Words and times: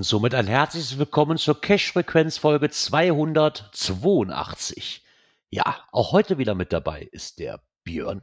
Und 0.00 0.04
somit 0.04 0.34
ein 0.34 0.46
herzliches 0.46 0.96
Willkommen 0.96 1.36
zur 1.36 1.60
Cash-Frequenz-Folge 1.60 2.70
282. 2.70 5.04
Ja, 5.50 5.76
auch 5.92 6.12
heute 6.12 6.38
wieder 6.38 6.54
mit 6.54 6.72
dabei 6.72 7.02
ist 7.12 7.38
der 7.38 7.62
Björn. 7.84 8.22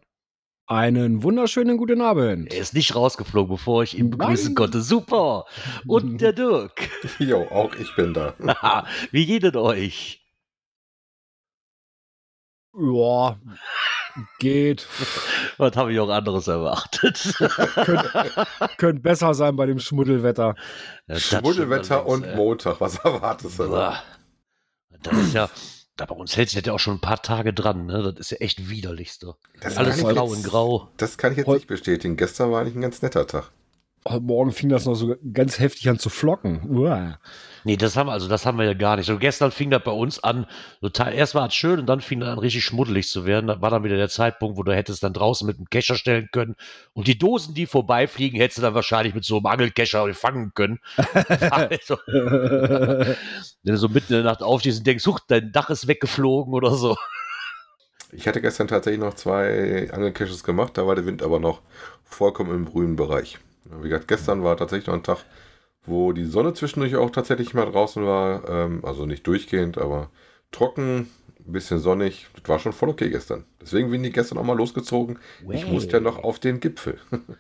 Einen 0.66 1.22
wunderschönen 1.22 1.78
guten 1.78 2.02
Abend. 2.02 2.52
Er 2.52 2.62
ist 2.62 2.74
nicht 2.74 2.96
rausgeflogen, 2.96 3.58
bevor 3.58 3.84
ich 3.84 3.96
ihn 3.96 4.10
begrüßen 4.10 4.48
Nein. 4.48 4.56
konnte. 4.56 4.82
Super. 4.82 5.46
Und 5.86 6.18
der 6.22 6.34
Dirk. 6.34 6.90
Jo, 7.20 7.44
auch 7.44 7.76
ich 7.76 7.96
bin 7.96 8.16
da. 8.16 8.34
Wie 9.12 9.28
geht 9.28 9.44
es 9.44 9.56
euch? 9.56 10.26
Ja, 12.74 13.40
geht. 14.40 14.88
Was 15.58 15.76
habe 15.76 15.94
ich 15.94 16.00
auch 16.00 16.10
anderes 16.10 16.48
erwartet? 16.48 17.36
Könnte 17.76 18.28
könnt 18.78 19.04
besser 19.04 19.34
sein 19.34 19.56
bei 19.56 19.66
dem 19.66 19.80
Schmuddelwetter. 19.80 20.56
Ja, 21.08 21.20
Schmuddelwetter 21.20 22.06
und 22.06 22.24
ey. 22.24 22.36
Montag. 22.36 22.80
Was 22.82 22.98
erwartest 23.00 23.60
du? 23.60 23.68
da? 23.68 24.02
Das 25.04 25.18
ist 25.18 25.34
ja, 25.34 25.50
da 25.96 26.06
bei 26.06 26.16
uns 26.16 26.36
hält 26.38 26.50
sich 26.50 26.60
das 26.62 26.68
ja 26.68 26.74
auch 26.74 26.80
schon 26.80 26.96
ein 26.96 27.02
paar 27.02 27.22
Tage 27.22 27.54
dran. 27.54 27.86
Ne? 27.86 28.04
Das 28.04 28.20
ist 28.20 28.32
ja 28.32 28.38
echt 28.38 28.70
widerlichste. 28.70 29.36
Das 29.62 29.78
Alles 29.78 30.00
grau 30.00 30.28
jetzt- 30.28 30.38
in 30.38 30.44
grau. 30.50 30.90
Das 30.98 31.18
kann 31.18 31.32
ich 31.32 31.38
jetzt 31.40 31.48
Heu- 31.48 31.56
nicht 31.56 31.68
bestätigen. 31.68 32.18
Gestern 32.18 32.52
war 32.52 32.62
eigentlich 32.62 32.76
ein 32.76 32.82
ganz 32.82 33.02
netter 33.02 33.26
Tag. 33.28 33.52
Heute 34.08 34.24
Morgen 34.24 34.52
fing 34.54 34.70
das 34.70 34.86
noch 34.86 34.96
so 34.96 35.16
ganz 35.34 35.60
heftig 35.60 35.90
an 35.90 36.00
zu 36.00 36.10
flocken. 36.10 36.62
Uah. 36.70 37.20
Nee, 37.68 37.76
das 37.76 37.98
haben, 37.98 38.08
also 38.08 38.30
das 38.30 38.46
haben 38.46 38.58
wir 38.58 38.64
ja 38.64 38.74
gar 38.74 38.96
nicht. 38.96 39.08
So 39.08 39.18
gestern 39.18 39.52
fing 39.52 39.70
das 39.70 39.84
bei 39.84 39.92
uns 39.92 40.24
an, 40.24 40.46
total, 40.80 41.14
erst 41.14 41.36
war 41.36 41.50
es 41.50 41.54
schön 41.54 41.82
und 41.82 41.86
dann 41.86 42.00
fing 42.00 42.22
das 42.22 42.30
an 42.30 42.40
richtig 42.40 42.64
schmuddelig 42.64 43.10
zu 43.10 43.26
werden. 43.26 43.48
Da 43.48 43.60
war 43.60 43.70
dann 43.70 43.84
wieder 43.84 43.98
der 43.98 44.08
Zeitpunkt, 44.08 44.58
wo 44.58 44.64
du 44.64 44.74
hättest 44.74 45.04
dann 45.04 45.12
draußen 45.12 45.46
mit 45.46 45.58
einem 45.58 45.70
Kescher 45.70 45.96
stellen 45.96 46.30
können 46.32 46.56
und 46.94 47.08
die 47.08 47.18
Dosen, 47.18 47.56
die 47.56 47.66
vorbeifliegen, 47.66 48.40
hättest 48.40 48.60
du 48.60 48.62
dann 48.62 48.74
wahrscheinlich 48.74 49.14
mit 49.14 49.26
so 49.26 49.36
einem 49.36 49.48
Angelkescher 49.48 50.14
fangen 50.14 50.54
können. 50.56 50.80
also, 51.52 51.98
wenn 52.08 53.18
du 53.66 53.78
so 53.78 53.90
mitten 53.90 54.14
in 54.14 54.24
der 54.24 54.32
Nacht 54.32 54.44
aufstehst 54.44 54.78
und 54.78 54.88
denkst, 54.88 55.06
huch, 55.06 55.20
dein 55.28 55.52
Dach 55.52 55.70
ist 55.70 55.90
weggeflogen 55.90 56.54
oder 56.54 56.74
so. 56.74 56.96
Ich 58.14 58.30
hatte 58.30 58.40
gestern 58.40 58.70
tatsächlich 58.70 59.02
noch 59.02 59.16
zwei 59.16 59.92
Angelcaches 59.92 60.46
gemacht, 60.46 60.78
da 60.78 60.88
war 60.88 60.96
der 60.96 61.06
Wind 61.06 61.22
aber 61.22 61.42
noch 61.42 61.60
vollkommen 62.06 62.56
im 62.56 62.64
grünen 62.64 62.96
Bereich. 62.96 63.40
Wie 63.66 63.90
gesagt, 63.90 64.08
gestern 64.08 64.42
war 64.42 64.56
tatsächlich 64.56 64.88
noch 64.88 64.94
ein 64.94 65.04
Tag, 65.04 65.26
wo 65.88 66.12
die 66.14 66.26
Sonne 66.26 66.54
zwischendurch 66.54 66.96
auch 66.96 67.10
tatsächlich 67.10 67.54
mal 67.56 67.66
draußen 67.66 68.06
war. 68.06 68.48
Ähm, 68.50 68.86
also 68.86 69.06
nicht 69.08 69.26
durchgehend, 69.26 69.78
aber 69.80 70.12
trocken, 70.52 71.10
ein 71.46 71.52
bisschen 71.54 71.80
sonnig. 71.80 72.28
Das 72.36 72.48
war 72.50 72.60
schon 72.60 72.74
voll 72.74 72.90
okay 72.90 73.10
gestern. 73.10 73.46
Deswegen 73.62 73.90
bin 73.92 74.04
ich 74.04 74.14
gestern 74.14 74.38
auch 74.38 74.44
mal 74.44 74.58
losgezogen. 74.58 75.18
Ich 75.50 75.64
Wow. 75.64 75.72
musste 75.74 75.98
ja 75.98 76.02
noch 76.02 76.18
auf 76.24 76.40
den 76.40 76.60
Gipfel. 76.60 77.00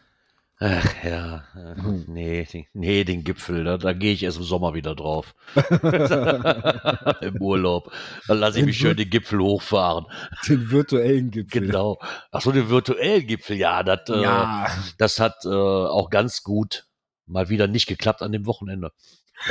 Ach 0.59 1.03
ja, 1.03 1.43
äh, 1.55 1.75
nee, 2.07 2.43
den- 2.51 2.65
nee, 2.73 3.03
den 3.03 3.23
Gipfel, 3.23 3.63
da, 3.63 3.77
da 3.77 3.93
gehe 3.93 4.11
ich 4.11 4.23
erst 4.23 4.39
im 4.39 4.43
Sommer 4.43 4.73
wieder 4.73 4.95
drauf. 4.95 5.35
Im 7.21 7.39
Urlaub. 7.39 7.91
Dann 8.27 8.39
lasse 8.39 8.59
ich 8.59 8.65
mich 8.65 8.77
schön 8.77 8.97
den 8.97 9.09
Gipfel 9.09 9.39
hochfahren. 9.39 10.05
Den 10.47 10.71
virtuellen 10.71 11.29
Gipfel. 11.29 11.61
Genau. 11.67 11.99
Achso, 12.31 12.51
den 12.51 12.69
virtuellen 12.69 13.27
Gipfel, 13.27 13.57
ja, 13.57 13.83
das, 13.83 14.09
äh, 14.09 14.19
Ja, 14.23 14.67
das 14.97 15.19
hat 15.19 15.35
äh, 15.45 15.49
auch 15.49 16.09
ganz 16.09 16.41
gut 16.41 16.86
mal 17.27 17.49
wieder 17.49 17.67
nicht 17.67 17.87
geklappt 17.87 18.21
an 18.21 18.31
dem 18.31 18.45
Wochenende. 18.45 18.91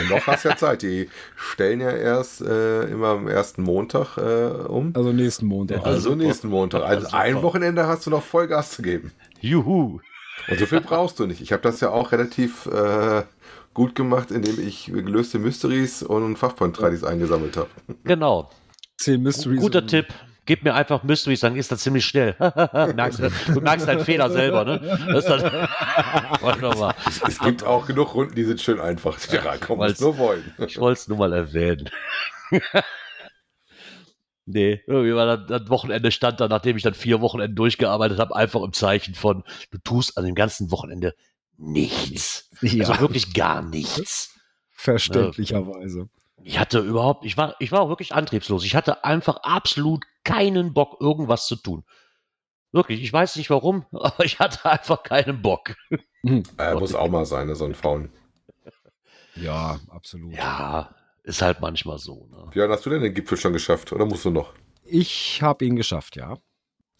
Und 0.00 0.10
noch 0.10 0.26
hast 0.26 0.44
ja 0.44 0.56
Zeit. 0.56 0.82
Die 0.82 1.08
stellen 1.36 1.80
ja 1.80 1.90
erst 1.90 2.40
äh, 2.40 2.84
immer 2.84 3.08
am 3.08 3.28
ersten 3.28 3.62
Montag 3.62 4.16
äh, 4.16 4.66
um. 4.66 4.92
also 4.94 5.12
nächsten 5.12 5.46
Montag. 5.46 5.86
Also 5.86 6.10
super. 6.10 6.16
nächsten 6.16 6.48
Montag. 6.48 6.82
Also 6.82 7.08
ein 7.12 7.42
Wochenende 7.42 7.86
hast 7.86 8.06
du 8.06 8.10
noch 8.10 8.22
Vollgas 8.22 8.72
zu 8.72 8.82
geben. 8.82 9.12
Juhu. 9.40 10.00
Und 10.48 10.58
so 10.58 10.66
viel 10.66 10.80
brauchst 10.80 11.18
du 11.18 11.26
nicht. 11.26 11.40
Ich 11.40 11.52
habe 11.52 11.62
das 11.62 11.80
ja 11.80 11.90
auch 11.90 12.12
relativ 12.12 12.66
äh, 12.66 13.22
gut 13.74 13.94
gemacht, 13.94 14.30
indem 14.30 14.66
ich 14.66 14.86
gelöste 14.86 15.38
Mysteries 15.38 16.02
und 16.02 16.36
Fachpoint-Tradis 16.36 17.04
eingesammelt 17.04 17.56
habe. 17.56 17.68
Genau. 18.04 18.50
Zehn 18.98 19.22
Mysteries. 19.22 19.60
Guter 19.60 19.86
Tipp. 19.86 20.06
Gib 20.46 20.62
mir 20.62 20.74
einfach 20.74 21.02
Mysteries, 21.02 21.40
dann 21.40 21.56
ist 21.56 21.72
das 21.72 21.80
ziemlich 21.80 22.06
schnell. 22.06 22.36
merkst 22.94 23.18
du, 23.18 23.60
merkst 23.60 23.88
deinen 23.88 24.04
Fehler 24.04 24.30
selber, 24.30 24.64
ne? 24.64 24.78
Das 25.08 25.24
ist 25.24 25.28
dann, 25.28 25.42
Wunderbar. 26.40 26.94
Es 27.26 27.38
gibt 27.40 27.64
auch 27.64 27.86
genug 27.86 28.14
Runden, 28.14 28.34
die 28.36 28.44
sind 28.44 28.60
schön 28.60 28.80
einfach. 28.80 29.18
Ja, 29.32 29.56
komm. 29.58 29.82
Ich 29.82 30.00
wollte 30.00 30.92
es 30.92 31.08
nur 31.08 31.18
mal 31.18 31.32
erwähnen. 31.32 31.90
nee, 34.46 34.80
irgendwie 34.86 35.14
war 35.14 35.36
das, 35.36 35.46
das 35.48 35.68
Wochenende 35.68 36.12
stand 36.12 36.40
da, 36.40 36.46
nachdem 36.46 36.76
ich 36.76 36.84
dann 36.84 36.94
vier 36.94 37.20
Wochenenden 37.20 37.56
durchgearbeitet 37.56 38.20
habe, 38.20 38.36
einfach 38.36 38.62
im 38.62 38.72
Zeichen 38.72 39.14
von, 39.14 39.42
du 39.72 39.78
tust 39.78 40.16
an 40.16 40.24
dem 40.24 40.36
ganzen 40.36 40.70
Wochenende 40.70 41.14
nichts. 41.58 42.48
Ja, 42.60 42.86
Also 42.86 43.00
wirklich 43.00 43.34
gar 43.34 43.62
nichts. 43.62 44.38
verständlicherweise. 44.70 46.08
Ich 46.48 46.60
hatte 46.60 46.78
überhaupt, 46.78 47.24
ich 47.24 47.36
war, 47.36 47.56
ich 47.58 47.72
war 47.72 47.80
auch 47.80 47.88
wirklich 47.88 48.14
antriebslos. 48.14 48.64
Ich 48.64 48.76
hatte 48.76 49.04
einfach 49.04 49.38
absolut 49.38 50.04
keinen 50.22 50.72
Bock, 50.74 50.98
irgendwas 51.00 51.48
zu 51.48 51.56
tun. 51.56 51.84
Wirklich, 52.70 53.02
ich 53.02 53.12
weiß 53.12 53.34
nicht 53.34 53.50
warum, 53.50 53.84
aber 53.92 54.24
ich 54.24 54.38
hatte 54.38 54.64
einfach 54.70 55.02
keinen 55.02 55.42
Bock. 55.42 55.74
Äh, 56.22 56.74
muss 56.74 56.94
auch 56.94 57.08
mal 57.08 57.26
sein, 57.26 57.48
ne, 57.48 57.56
so 57.56 57.64
ein 57.64 57.74
Faun. 57.74 58.10
Ja, 59.34 59.80
absolut. 59.88 60.34
Ja, 60.34 60.94
ist 61.24 61.42
halt 61.42 61.60
manchmal 61.60 61.98
so. 61.98 62.28
Ne? 62.30 62.48
Björn, 62.52 62.70
hast 62.70 62.86
du 62.86 62.90
denn 62.90 63.02
den 63.02 63.12
Gipfel 63.12 63.36
schon 63.36 63.52
geschafft? 63.52 63.92
Oder 63.92 64.06
musst 64.06 64.24
du 64.24 64.30
noch? 64.30 64.52
Ich 64.84 65.42
habe 65.42 65.64
ihn 65.64 65.74
geschafft, 65.74 66.14
ja. 66.14 66.38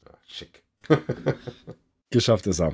Ja, 0.04 0.18
schick. 0.26 0.64
Geschafft 2.10 2.46
ist 2.48 2.60
er. 2.60 2.72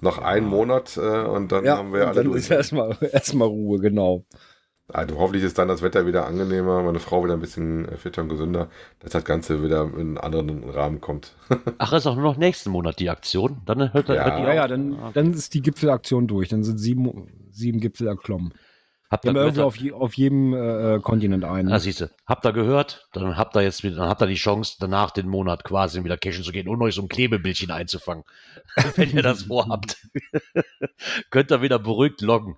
Noch 0.00 0.18
einen 0.18 0.46
Monat 0.46 0.96
äh, 0.96 1.22
und 1.24 1.50
dann 1.50 1.64
Ja, 1.64 1.76
haben 1.78 1.92
wir 1.92 2.06
alle 2.06 2.14
dann 2.16 2.24
durch. 2.26 2.42
ist 2.42 2.50
erstmal 2.50 2.96
erstmal 3.12 3.48
Ruhe, 3.48 3.78
genau. 3.80 4.24
Also 4.92 5.18
hoffentlich 5.18 5.42
ist 5.44 5.56
dann 5.58 5.68
das 5.68 5.80
Wetter 5.80 6.06
wieder 6.06 6.26
angenehmer, 6.26 6.82
meine 6.82 7.00
Frau 7.00 7.24
wieder 7.24 7.32
ein 7.34 7.40
bisschen 7.40 7.88
äh, 7.88 7.96
fitter 7.96 8.22
und 8.22 8.28
gesünder, 8.28 8.68
dass 9.00 9.12
das 9.12 9.24
Ganze 9.24 9.62
wieder 9.62 9.82
in 9.84 10.18
einen 10.18 10.18
anderen 10.18 10.68
Rahmen 10.68 11.00
kommt. 11.00 11.34
Ach, 11.78 11.92
ist 11.94 12.06
auch 12.06 12.16
nur 12.16 12.24
noch 12.24 12.36
nächsten 12.36 12.70
Monat 12.70 12.98
die 12.98 13.08
Aktion. 13.08 13.62
Dann 13.64 13.92
hört, 13.94 14.08
Ja. 14.10 14.24
hört 14.24 14.38
die 14.38 14.42
Ja, 14.42 14.52
ja, 14.54 14.68
dann, 14.68 14.96
dann 15.14 15.32
ist 15.32 15.54
die 15.54 15.62
Gipfelaktion 15.62 16.26
durch. 16.26 16.50
Dann 16.50 16.64
sind 16.64 16.76
sieben, 16.78 17.28
sieben 17.50 17.80
Gipfel 17.80 18.08
erklommen. 18.08 18.52
Habt 19.10 19.26
ihr 19.26 19.32
gehört? 19.32 19.58
auf, 19.60 19.76
je, 19.76 19.92
auf 19.92 20.14
jedem 20.14 20.52
äh, 20.54 20.96
äh, 20.96 21.00
Kontinent 21.00 21.44
einen. 21.44 21.72
Ah, 21.72 21.78
siehste, 21.78 22.10
habt 22.26 22.44
ihr 22.44 22.52
gehört? 22.52 23.08
Dann 23.12 23.36
habt 23.36 23.54
ihr 23.56 23.62
jetzt 23.62 23.84
wieder, 23.84 23.96
dann 23.96 24.08
habt 24.08 24.20
ihr 24.22 24.26
die 24.26 24.34
Chance, 24.34 24.76
danach 24.80 25.12
den 25.12 25.28
Monat 25.28 25.62
quasi 25.62 26.02
wieder 26.02 26.16
cashen 26.16 26.42
zu 26.42 26.52
gehen 26.52 26.68
und 26.68 26.82
euch 26.82 26.96
so 26.96 27.02
ein 27.02 27.08
Klebebildchen 27.08 27.70
einzufangen. 27.70 28.24
Wenn 28.96 29.10
ihr 29.10 29.22
das 29.22 29.44
vorhabt. 29.44 29.98
Könnt 31.30 31.52
ihr 31.52 31.62
wieder 31.62 31.78
beruhigt 31.78 32.22
loggen. 32.22 32.56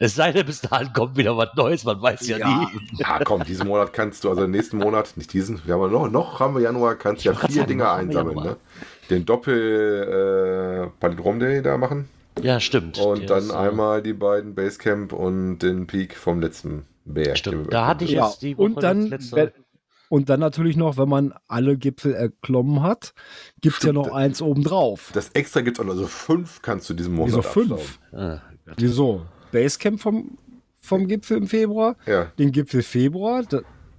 Es 0.00 0.14
sei 0.14 0.32
denn, 0.32 0.46
bis 0.46 0.60
dahin 0.60 0.92
kommt 0.92 1.16
wieder 1.16 1.36
was 1.36 1.50
Neues, 1.56 1.84
man 1.84 2.00
weiß 2.00 2.26
ja, 2.28 2.38
Ja. 2.38 2.48
nie. 2.60 2.66
Ja, 2.98 3.20
komm, 3.24 3.44
diesen 3.44 3.66
Monat 3.68 3.92
kannst 3.92 4.24
du, 4.24 4.30
also 4.30 4.46
nächsten 4.46 4.78
Monat, 4.78 5.12
nicht 5.16 5.32
diesen, 5.32 5.60
wir 5.64 5.74
haben 5.74 5.82
ja 5.82 5.88
noch, 5.88 6.10
noch 6.10 6.40
haben 6.40 6.54
wir 6.54 6.62
Januar, 6.62 6.96
kannst 6.96 7.24
ja 7.24 7.32
Ich 7.32 7.36
wollte 7.38 7.40
grad 7.40 7.50
vier 7.52 7.60
sagen, 7.62 7.68
Dinge 7.68 7.84
noch 7.84 7.92
einsammeln, 7.92 8.36
ne? 8.38 8.56
Den 9.10 9.24
Doppel 9.24 10.86
äh, 10.88 11.00
Palindrom 11.00 11.38
Day 11.38 11.62
da 11.62 11.76
machen 11.78 12.08
Ja, 12.42 12.60
stimmt. 12.60 12.98
und 12.98 13.20
Der 13.20 13.28
dann 13.28 13.38
ist, 13.44 13.50
äh, 13.52 13.56
einmal 13.56 14.02
die 14.02 14.12
beiden 14.14 14.54
Basecamp 14.54 15.12
und 15.12 15.58
den 15.58 15.86
Peak 15.86 16.16
vom 16.16 16.40
letzten 16.40 16.86
Bär. 17.04 17.36
Stimmt, 17.36 17.72
da 17.72 17.86
hatte 17.86 18.04
ich 18.04 18.12
ja, 18.12 18.26
jetzt 18.26 18.42
die 18.42 18.56
Woche 18.56 18.64
und 18.66 18.82
dann, 18.82 19.06
letzte- 19.06 19.52
und 20.08 20.28
dann 20.28 20.40
natürlich 20.40 20.76
noch, 20.76 20.96
wenn 20.98 21.08
man 21.08 21.34
alle 21.48 21.76
Gipfel 21.76 22.14
erklommen 22.14 22.82
hat, 22.82 23.12
gibt 23.60 23.78
es 23.78 23.82
ja 23.84 23.92
noch 23.92 24.12
eins 24.12 24.42
obendrauf. 24.42 25.10
Das 25.14 25.30
extra 25.30 25.60
gibt 25.60 25.78
es 25.78 25.84
auch, 25.84 25.88
also 25.88 26.06
fünf 26.06 26.62
kannst 26.62 26.90
du 26.90 26.94
diesen 26.94 27.14
Monat 27.14 27.28
Wieso 27.28 27.42
fünf? 27.42 27.98
Ah, 28.12 28.40
Wieso? 28.76 29.22
Basecamp 29.56 30.00
vom, 30.00 30.36
vom 30.80 31.06
Gipfel 31.08 31.38
im 31.38 31.46
Februar, 31.46 31.96
Ja. 32.06 32.26
den 32.38 32.52
Gipfel 32.52 32.82
Februar, 32.82 33.42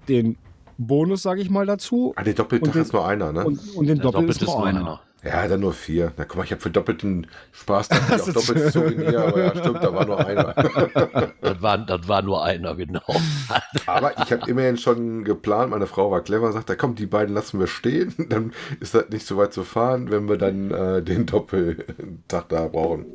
den 0.07 0.37
Bonus, 0.77 1.23
sage 1.23 1.41
ich 1.41 1.49
mal, 1.49 1.65
dazu 1.65 2.13
Ah, 2.15 2.23
den 2.23 2.35
Doppeltag 2.35 2.75
ist 2.75 2.93
nur 2.93 3.07
einer, 3.07 3.31
ne? 3.31 3.43
und, 3.45 3.59
und 3.75 3.87
den 3.87 3.97
der 3.97 4.03
Doppel 4.11 4.29
ist 4.29 4.41
Doppelte 4.41 4.59
noch 4.59 4.65
einer. 4.65 5.01
Ja, 5.23 5.47
dann 5.47 5.59
nur 5.61 5.73
vier. 5.73 6.13
Na 6.15 6.25
guck 6.25 6.37
mal, 6.37 6.43
ich 6.43 6.51
habe 6.51 6.61
für 6.61 6.69
doppelten 6.69 7.27
Spaß 7.51 7.89
dachte 7.89 8.15
ich 8.15 8.21
auch 8.21 8.33
doppeltes 8.33 8.73
Souvenir, 8.73 9.19
aber 9.19 9.43
ja, 9.45 9.55
stimmt, 9.57 9.83
da 9.83 9.93
war 9.93 10.05
nur 10.05 10.25
einer. 10.25 10.53
Das 11.41 11.61
war, 11.61 11.77
das 11.77 12.07
war 12.07 12.21
nur 12.21 12.43
einer, 12.43 12.75
genau. 12.75 13.01
aber 13.85 14.11
ich 14.21 14.31
habe 14.31 14.49
immerhin 14.49 14.77
schon 14.77 15.23
geplant, 15.23 15.71
meine 15.71 15.87
Frau 15.87 16.11
war 16.11 16.21
clever, 16.21 16.51
sagt, 16.51 16.69
da 16.69 16.75
kommt 16.75 16.99
die 16.99 17.05
beiden 17.05 17.33
lassen 17.33 17.59
wir 17.59 17.67
stehen, 17.67 18.13
dann 18.29 18.53
ist 18.79 18.93
das 18.93 19.09
nicht 19.09 19.25
so 19.25 19.37
weit 19.37 19.53
zu 19.53 19.63
fahren, 19.63 20.11
wenn 20.11 20.27
wir 20.27 20.37
dann 20.37 20.71
äh, 20.71 21.01
den 21.01 21.25
Doppeltag 21.25 22.49
da 22.49 22.67
brauchen. 22.67 23.05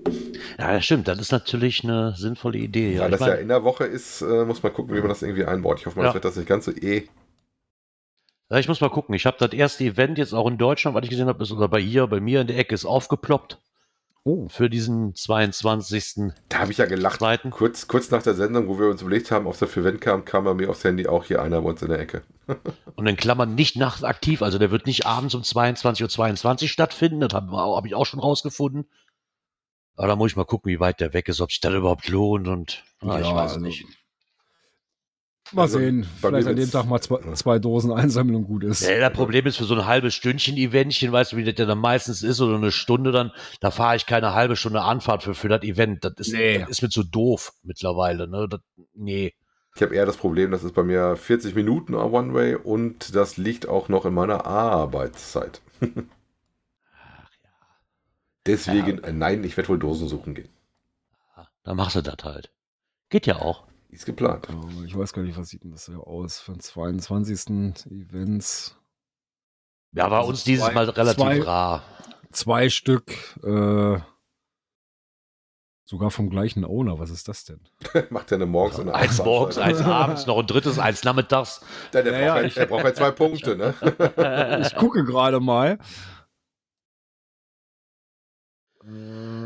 Ja, 0.58 0.72
das 0.72 0.84
stimmt, 0.84 1.08
das 1.08 1.18
ist 1.20 1.30
natürlich 1.32 1.84
eine 1.84 2.14
sinnvolle 2.16 2.58
Idee. 2.58 2.94
Ja, 2.94 3.02
Weil 3.02 3.12
Ich 3.12 3.18
das 3.18 3.28
ja 3.28 3.34
mein, 3.34 3.42
in 3.42 3.48
der 3.48 3.64
Woche 3.64 3.84
ist, 3.84 4.22
äh, 4.22 4.44
muss 4.44 4.62
man 4.62 4.72
gucken, 4.72 4.94
wie 4.96 5.00
man 5.00 5.08
das 5.08 5.22
irgendwie 5.22 5.44
einbaut. 5.44 5.80
Ich 5.80 5.86
hoffe 5.86 5.98
mal, 5.98 6.04
Ja. 6.04 6.08
das 6.08 6.14
wird 6.14 6.24
das 6.24 6.36
nicht 6.36 6.48
ganz 6.48 6.64
so 6.64 6.72
eh. 6.72 7.06
Ja, 8.50 8.58
ich 8.58 8.68
muss 8.68 8.80
mal 8.80 8.90
gucken. 8.90 9.14
Ich 9.14 9.26
habe 9.26 9.36
das 9.38 9.52
erste 9.52 9.84
Event 9.84 10.18
jetzt 10.18 10.32
auch 10.34 10.46
in 10.48 10.58
Deutschland, 10.58 10.94
was 10.96 11.04
ich 11.04 11.10
gesehen 11.10 11.28
habe, 11.28 11.42
ist 11.42 11.52
oder 11.52 11.68
bei 11.68 11.80
hier, 11.80 12.06
bei 12.06 12.20
mir 12.20 12.40
in 12.42 12.46
der 12.46 12.58
Ecke 12.58 12.74
ist 12.74 12.84
aufgeploppt 12.84 13.58
Oh, 14.24 14.48
für 14.48 14.70
diesen 14.70 15.16
22. 15.16 16.32
Da 16.48 16.60
habe 16.60 16.70
ich 16.70 16.78
ja 16.78 16.86
gelacht. 16.86 17.18
Zweiten. 17.18 17.50
Kurz, 17.50 17.88
kurz 17.88 18.08
nach 18.12 18.22
der 18.22 18.34
Sendung, 18.34 18.68
wo 18.68 18.78
wir 18.78 18.86
uns 18.86 19.02
überlegt 19.02 19.32
haben, 19.32 19.48
ob 19.48 19.54
es 19.54 19.58
dafür 19.58 19.82
Event 19.82 20.00
kam, 20.00 20.24
kam 20.24 20.44
bei 20.44 20.54
mir 20.54 20.70
aufs 20.70 20.84
Handy 20.84 21.08
auch 21.08 21.24
hier 21.24 21.42
einer 21.42 21.60
bei 21.60 21.70
uns 21.70 21.82
in 21.82 21.88
der 21.88 21.98
Ecke. 21.98 22.22
Und 22.94 23.08
in 23.08 23.16
Klammern 23.16 23.56
nicht 23.56 23.74
nachtaktiv, 23.76 24.42
also 24.42 24.58
der 24.58 24.70
wird 24.70 24.86
nicht 24.86 25.06
abends 25.06 25.34
um 25.34 25.42
22.22 25.42 26.62
Uhr 26.62 26.68
stattfinden, 26.68 27.18
das 27.18 27.32
habe 27.34 27.50
hab 27.50 27.84
ich 27.84 27.96
auch 27.96 28.06
schon 28.06 28.20
rausgefunden. 28.20 28.84
Aber 29.96 30.06
da 30.06 30.14
muss 30.16 30.30
ich 30.30 30.36
mal 30.36 30.44
gucken, 30.44 30.70
wie 30.70 30.78
weit 30.78 31.00
der 31.00 31.12
weg 31.14 31.28
ist, 31.28 31.40
ob 31.40 31.50
sich 31.50 31.60
das 31.60 31.74
überhaupt 31.74 32.06
lohnt 32.08 32.46
und 32.46 32.84
ah, 33.00 33.18
ich 33.18 33.26
Ja, 33.26 33.34
weiß 33.34 33.54
also- 33.54 33.60
nicht. 33.60 33.84
Mal 35.54 35.62
Also, 35.62 35.78
sehen. 35.78 36.06
Vielleicht 36.20 36.46
an 36.48 36.56
dem 36.56 36.70
Tag 36.70 36.86
mal 36.86 37.00
zwei, 37.00 37.18
zwei 37.34 37.58
Dosen 37.58 37.92
einsammeln 37.92 38.36
und 38.36 38.44
gut 38.44 38.64
ist. 38.64 38.82
Ja, 38.82 38.98
das 39.00 39.12
Problem 39.12 39.46
ist 39.46 39.56
für 39.56 39.64
so 39.64 39.74
ein 39.74 39.86
halbes 39.86 40.14
Stündchen 40.14 40.56
Eventchen, 40.56 41.12
weißt 41.12 41.32
du, 41.32 41.36
wie 41.36 41.44
das 41.44 41.54
ja 41.58 41.66
dann 41.66 41.78
meistens 41.78 42.22
ist, 42.22 42.40
oder 42.40 42.56
eine 42.56 42.72
Stunde 42.72 43.12
dann, 43.12 43.32
da 43.60 43.70
fahre 43.70 43.96
ich 43.96 44.06
keine 44.06 44.34
halbe 44.34 44.56
Stunde 44.56 44.82
Anfahrt 44.82 45.22
für, 45.22 45.34
für 45.34 45.48
das 45.48 45.62
Event. 45.62 46.04
Das 46.04 46.14
ist, 46.18 46.32
Nee. 46.32 46.58
das 46.58 46.70
ist 46.70 46.82
mir 46.82 46.88
zu 46.90 47.02
doof 47.04 47.52
mittlerweile, 47.62 48.28
ne? 48.28 48.46
Das, 48.48 48.60
nee. 48.94 49.34
Ich 49.74 49.82
habe 49.82 49.94
eher 49.94 50.04
das 50.06 50.18
Problem, 50.18 50.50
das 50.50 50.64
ist 50.64 50.74
bei 50.74 50.82
mir 50.82 51.16
40 51.16 51.54
Minuten 51.54 51.94
One-Way 51.94 52.56
und 52.56 53.14
das 53.14 53.36
liegt 53.38 53.66
auch 53.68 53.88
noch 53.88 54.04
in 54.04 54.12
meiner 54.14 54.44
Arbeitszeit. 54.46 55.62
Deswegen, 58.46 59.02
äh, 59.04 59.12
nein, 59.12 59.44
ich 59.44 59.56
werde 59.56 59.68
wohl 59.68 59.78
Dosen 59.78 60.08
suchen 60.08 60.34
gehen. 60.34 60.48
Dann 61.64 61.76
machst 61.76 61.94
du 61.96 62.02
das 62.02 62.16
halt. 62.24 62.50
Geht 63.08 63.26
ja 63.26 63.36
auch. 63.36 63.64
Ist 63.92 64.06
geplant. 64.06 64.48
Ja, 64.48 64.84
Ich 64.84 64.96
weiß 64.96 65.12
gar 65.12 65.22
nicht, 65.22 65.36
was 65.38 65.48
sieht 65.50 65.64
denn 65.64 65.70
das 65.70 65.84
so 65.84 66.02
aus 66.04 66.40
für 66.40 66.52
den 66.52 66.60
22. 66.60 67.86
Events? 67.90 68.76
Ja, 69.94 70.10
war 70.10 70.20
Also 70.20 70.30
uns 70.30 70.44
dieses 70.44 70.64
zwei- 70.64 70.72
Mal 70.72 70.88
relativ 70.88 71.22
zwei- 71.22 71.40
rar. 71.42 71.82
Zwei 72.32 72.70
Stück, 72.70 73.12
äh, 73.44 73.98
sogar 75.84 76.10
vom 76.10 76.30
gleichen 76.30 76.64
Owner. 76.64 76.98
Was 76.98 77.10
ist 77.10 77.28
das 77.28 77.44
denn? 77.44 77.60
Macht 78.10 78.30
ja 78.30 78.38
eine 78.38 78.46
morgens 78.46 78.78
und 78.78 78.88
eine 78.88 78.94
Eins 78.94 79.20
abends 79.20 79.24
morgens, 79.26 79.58
eins 79.58 79.80
abends, 79.82 80.26
noch 80.26 80.38
ein 80.38 80.46
drittes, 80.46 80.78
eins 80.78 81.04
nachmittags. 81.04 81.60
Der, 81.92 82.02
der, 82.02 82.12
Ja, 82.14 82.18
ja, 82.20 82.32
braucht, 82.34 82.44
ich- 82.46 82.54
ja, 82.54 82.62
der 82.62 82.66
braucht 82.68 82.84
ja 82.84 82.94
zwei 82.94 83.10
Punkte, 83.10 83.56
ne? 83.56 83.74
Ich 84.66 84.74
gucke 84.76 85.04
gerade 85.04 85.38
mal. 85.40 85.78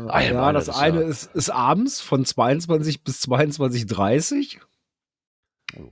Ah, 0.09 0.21
ja, 0.21 0.33
ja, 0.33 0.51
das 0.53 0.65
das 0.65 0.77
eine 0.77 1.01
ja- 1.01 1.07
ist, 1.07 1.33
ist 1.35 1.49
abends 1.49 2.01
von 2.01 2.25
22 2.25 3.03
bis 3.03 3.21
22.30 3.23 4.59
Oh. 5.77 5.91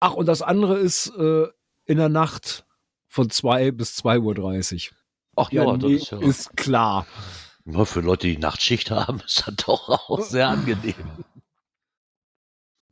Ach, 0.00 0.14
und 0.14 0.26
das 0.26 0.42
andere 0.42 0.78
ist 0.78 1.08
äh, 1.16 1.46
in 1.84 1.98
der 1.98 2.08
Nacht 2.08 2.66
von 3.06 3.30
2 3.30 3.70
bis 3.70 3.96
2.30 3.98 4.90
Uhr. 4.90 4.96
Ach 5.36 5.52
ja, 5.52 5.64
das 5.64 5.82
nee, 5.82 5.94
ist 5.94 6.10
ja. 6.10 6.18
ist 6.20 6.56
klar. 6.56 7.06
Nur 7.64 7.86
für 7.86 8.00
Leute, 8.00 8.26
die 8.26 8.38
Nachtschicht 8.38 8.90
haben, 8.90 9.20
ist 9.26 9.46
das 9.46 9.54
doch 9.56 9.88
auch 9.88 10.20
sehr 10.20 10.48
angenehm. 10.48 10.94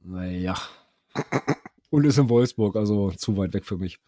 Naja. 0.03 0.55
Und 1.91 2.05
ist 2.05 2.19
in 2.19 2.29
Wolfsburg, 2.29 2.77
also 2.77 3.11
zu 3.11 3.37
weit 3.37 3.55
weg 3.55 3.65
für 3.65 3.79
mich. 3.79 3.99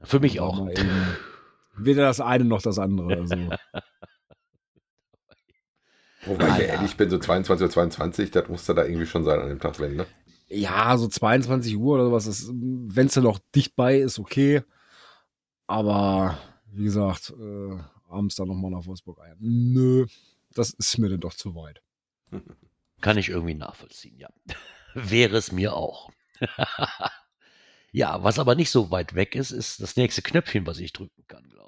Für 0.00 0.20
mich 0.20 0.40
auch. 0.40 0.68
Weder 1.76 2.02
das 2.02 2.20
eine 2.20 2.44
noch 2.44 2.62
das 2.62 2.78
andere. 2.78 3.16
Also. 3.16 3.36
Wobei 6.26 6.50
Ah, 6.50 6.54
ich 6.56 6.66
ja 6.66 6.74
ehrlich 6.74 6.96
bin, 6.96 7.10
so 7.10 7.18
22 7.18 7.64
oder 7.64 7.72
22, 7.72 8.30
das 8.30 8.48
muss 8.48 8.64
da 8.64 8.84
irgendwie 8.84 9.06
schon 9.06 9.24
sein 9.24 9.40
an 9.40 9.48
dem 9.48 9.60
Tag, 9.60 9.78
wenn, 9.78 9.96
ne? 9.96 10.06
Ja, 10.48 10.96
so 10.96 11.08
22 11.08 11.76
Uhr 11.76 11.94
oder 11.94 12.06
sowas, 12.06 12.50
wenn 12.52 13.06
es 13.06 13.14
dann 13.14 13.24
noch 13.24 13.38
dicht 13.54 13.76
bei 13.76 13.98
ist, 13.98 14.18
okay. 14.18 14.62
Aber 15.66 16.38
wie 16.72 16.84
gesagt, 16.84 17.34
äh, 17.38 17.78
abends 18.08 18.36
dann 18.36 18.48
nochmal 18.48 18.70
nach 18.70 18.86
Wolfsburg 18.86 19.20
ein. 19.20 19.36
Nö, 19.38 20.06
das 20.54 20.70
ist 20.70 20.98
mir 20.98 21.10
dann 21.10 21.20
doch 21.20 21.34
zu 21.34 21.54
weit. 21.54 21.82
Kann 23.00 23.18
ich 23.18 23.28
irgendwie 23.28 23.54
nachvollziehen, 23.54 24.18
ja. 24.18 24.28
Wäre 24.94 25.36
es 25.36 25.52
mir 25.52 25.74
auch. 25.74 26.10
ja, 27.92 28.22
was 28.24 28.38
aber 28.38 28.54
nicht 28.54 28.70
so 28.70 28.90
weit 28.90 29.14
weg 29.14 29.34
ist, 29.34 29.50
ist 29.50 29.80
das 29.82 29.96
nächste 29.96 30.22
Knöpfchen, 30.22 30.66
was 30.66 30.78
ich 30.78 30.92
drücken 30.92 31.24
kann, 31.28 31.48
glaube 31.48 31.67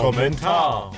Kommentar. 0.00 0.96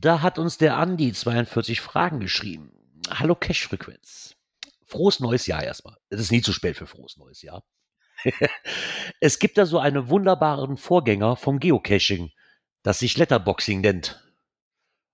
Da 0.00 0.22
hat 0.22 0.38
uns 0.38 0.56
der 0.56 0.78
Andi 0.78 1.12
42 1.12 1.82
Fragen 1.82 2.20
geschrieben. 2.20 2.72
Hallo 3.10 3.34
Cash-Frequenz. 3.34 4.34
Frohes 4.86 5.20
neues 5.20 5.46
Jahr 5.46 5.62
erstmal. 5.62 5.98
Es 6.08 6.18
ist 6.18 6.32
nie 6.32 6.40
zu 6.40 6.54
spät 6.54 6.78
für 6.78 6.86
frohes 6.86 7.18
neues 7.18 7.42
Jahr. 7.42 7.64
es 9.20 9.38
gibt 9.38 9.58
da 9.58 9.66
so 9.66 9.78
einen 9.78 10.08
wunderbaren 10.08 10.78
Vorgänger 10.78 11.36
vom 11.36 11.60
Geocaching, 11.60 12.30
das 12.82 13.00
sich 13.00 13.18
Letterboxing 13.18 13.82
nennt. 13.82 14.24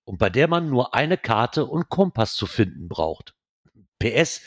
Und 0.05 0.17
bei 0.17 0.29
der 0.29 0.47
man 0.47 0.69
nur 0.69 0.93
eine 0.93 1.17
Karte 1.17 1.65
und 1.65 1.89
Kompass 1.89 2.33
zu 2.33 2.47
finden 2.47 2.87
braucht. 2.87 3.35
PS, 3.99 4.39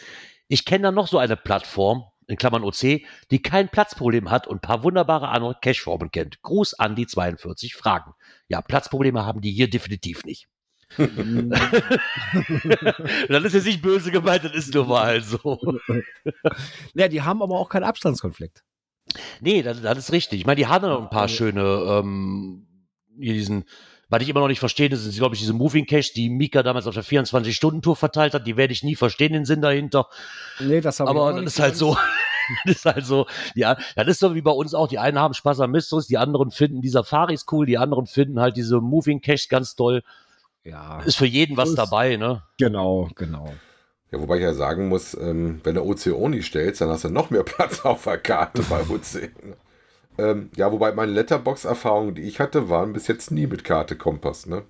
ich 0.49 0.65
kenne 0.65 0.85
da 0.85 0.91
noch 0.91 1.09
so 1.09 1.19
eine 1.19 1.37
Plattform, 1.37 2.07
in 2.27 2.37
Klammern 2.37 2.65
OC, 2.65 3.03
die 3.31 3.43
kein 3.43 3.69
Platzproblem 3.69 4.31
hat 4.31 4.47
und 4.47 4.57
ein 4.59 4.61
paar 4.61 4.83
wunderbare 4.83 5.29
andere 5.29 5.57
Cache-Formen 5.61 6.11
kennt. 6.11 6.43
Gruß 6.43 6.75
an 6.75 6.97
die 6.97 7.07
42 7.07 7.75
Fragen. 7.75 8.15
Ja, 8.49 8.61
Platzprobleme 8.63 9.25
haben 9.25 9.41
die 9.41 9.53
hier 9.53 9.71
definitiv 9.71 10.25
nicht. 10.25 10.49
Das 13.29 13.45
ist 13.45 13.55
jetzt 13.55 13.67
nicht 13.67 13.83
böse 13.83 14.11
gemeint, 14.11 14.45
das 14.45 14.55
ist 14.55 14.73
nur 14.73 14.87
mal 14.87 15.21
so. 15.21 15.59
ja, 16.95 17.09
die 17.09 17.23
haben 17.23 17.43
aber 17.43 17.59
auch 17.59 17.69
keinen 17.69 17.85
Abstandskonflikt. 17.85 18.63
Nee, 19.41 19.63
das, 19.63 19.83
das 19.83 19.99
ist 19.99 20.13
richtig. 20.13 20.41
Ich 20.41 20.47
meine, 20.47 20.57
die 20.57 20.67
haben 20.67 20.89
noch 20.89 21.03
ein 21.03 21.11
paar 21.11 21.29
schöne, 21.29 21.63
ähm, 21.63 22.67
hier 23.19 23.35
diesen, 23.35 23.65
was 24.09 24.23
ich 24.23 24.29
immer 24.29 24.41
noch 24.41 24.49
nicht 24.49 24.61
verstehe, 24.61 24.89
das 24.89 25.01
sind, 25.01 25.15
glaube 25.17 25.35
ich, 25.35 25.41
diese 25.41 25.53
Moving 25.53 25.87
Cache, 25.87 26.13
die 26.15 26.29
Mika 26.31 26.63
damals 26.63 26.87
auf 26.87 26.95
der 26.95 27.05
24-Stunden-Tour 27.05 27.97
verteilt 27.97 28.35
hat. 28.35 28.47
Die 28.47 28.57
werde 28.57 28.73
ich 28.73 28.83
nie 28.85 28.95
verstehen, 28.97 29.33
den 29.33 29.45
Sinn 29.45 29.61
dahinter. 29.63 30.09
Nee, 30.61 30.81
das 30.81 31.01
habe 31.01 31.11
ich 31.11 31.17
Aber 31.17 31.23
auch 31.25 31.31
das 31.33 31.37
nicht 31.41 31.47
ist 31.49 31.61
halt 31.61 31.77
so. 31.77 31.97
Das 32.65 32.77
ist 32.77 32.85
halt 32.85 33.05
so, 33.05 33.27
ja, 33.57 33.77
das 33.97 34.07
ist 34.07 34.21
so 34.21 34.37
wie 34.37 34.41
bei 34.41 34.53
uns 34.53 34.73
auch. 34.73 34.87
Die 34.87 35.01
einen 35.01 35.19
haben 35.19 35.35
Spaß 35.35 35.59
am 35.59 35.73
Mysteries, 35.73 36.07
die 36.07 36.17
anderen 36.17 36.53
finden 36.53 36.81
die 36.81 36.89
Safaris 36.91 37.45
cool, 37.51 37.67
die 37.67 37.77
anderen 37.77 38.07
finden 38.07 38.39
halt 38.39 38.57
diese 38.57 38.81
Moving 38.81 39.21
Caches 39.21 39.49
ganz 39.49 39.75
toll. 39.75 40.05
Ja, 40.63 41.01
Ist 41.01 41.17
für 41.17 41.27
jeden 41.27 41.57
was 41.57 41.71
Ist- 41.71 41.79
dabei, 41.79 42.15
ne? 42.17 42.45
genau, 42.57 43.09
genau. 43.17 43.53
Ja, 44.13 44.21
wobei 44.21 44.37
ich 44.37 44.43
ja 44.45 44.55
sagen 44.55 44.89
muss, 44.89 45.15
ähm, 45.15 45.61
wenn 45.65 45.75
du 45.75 45.83
OCO 45.83 46.29
nicht 46.29 46.47
stellst, 46.47 46.81
dann 46.81 46.89
hast 46.91 47.03
du 47.03 47.09
noch 47.11 47.31
mehr 47.31 47.43
Platz 47.43 47.81
auf 47.85 48.05
der 48.05 48.19
Karte 48.19 48.63
bei 48.63 48.81
OC. 48.83 49.29
Ähm, 50.19 50.51
ja, 50.57 50.71
wobei 50.73 50.93
meine 50.93 51.13
Letterbox-Erfahrungen, 51.13 52.15
die 52.15 52.23
ich 52.23 52.41
hatte, 52.41 52.69
waren 52.69 52.93
bis 52.93 53.07
jetzt 53.07 53.31
nie 53.31 53.47
mit 53.47 53.65
Karte 53.65 53.97
Kompass, 53.97 54.47
ne? 54.47 54.65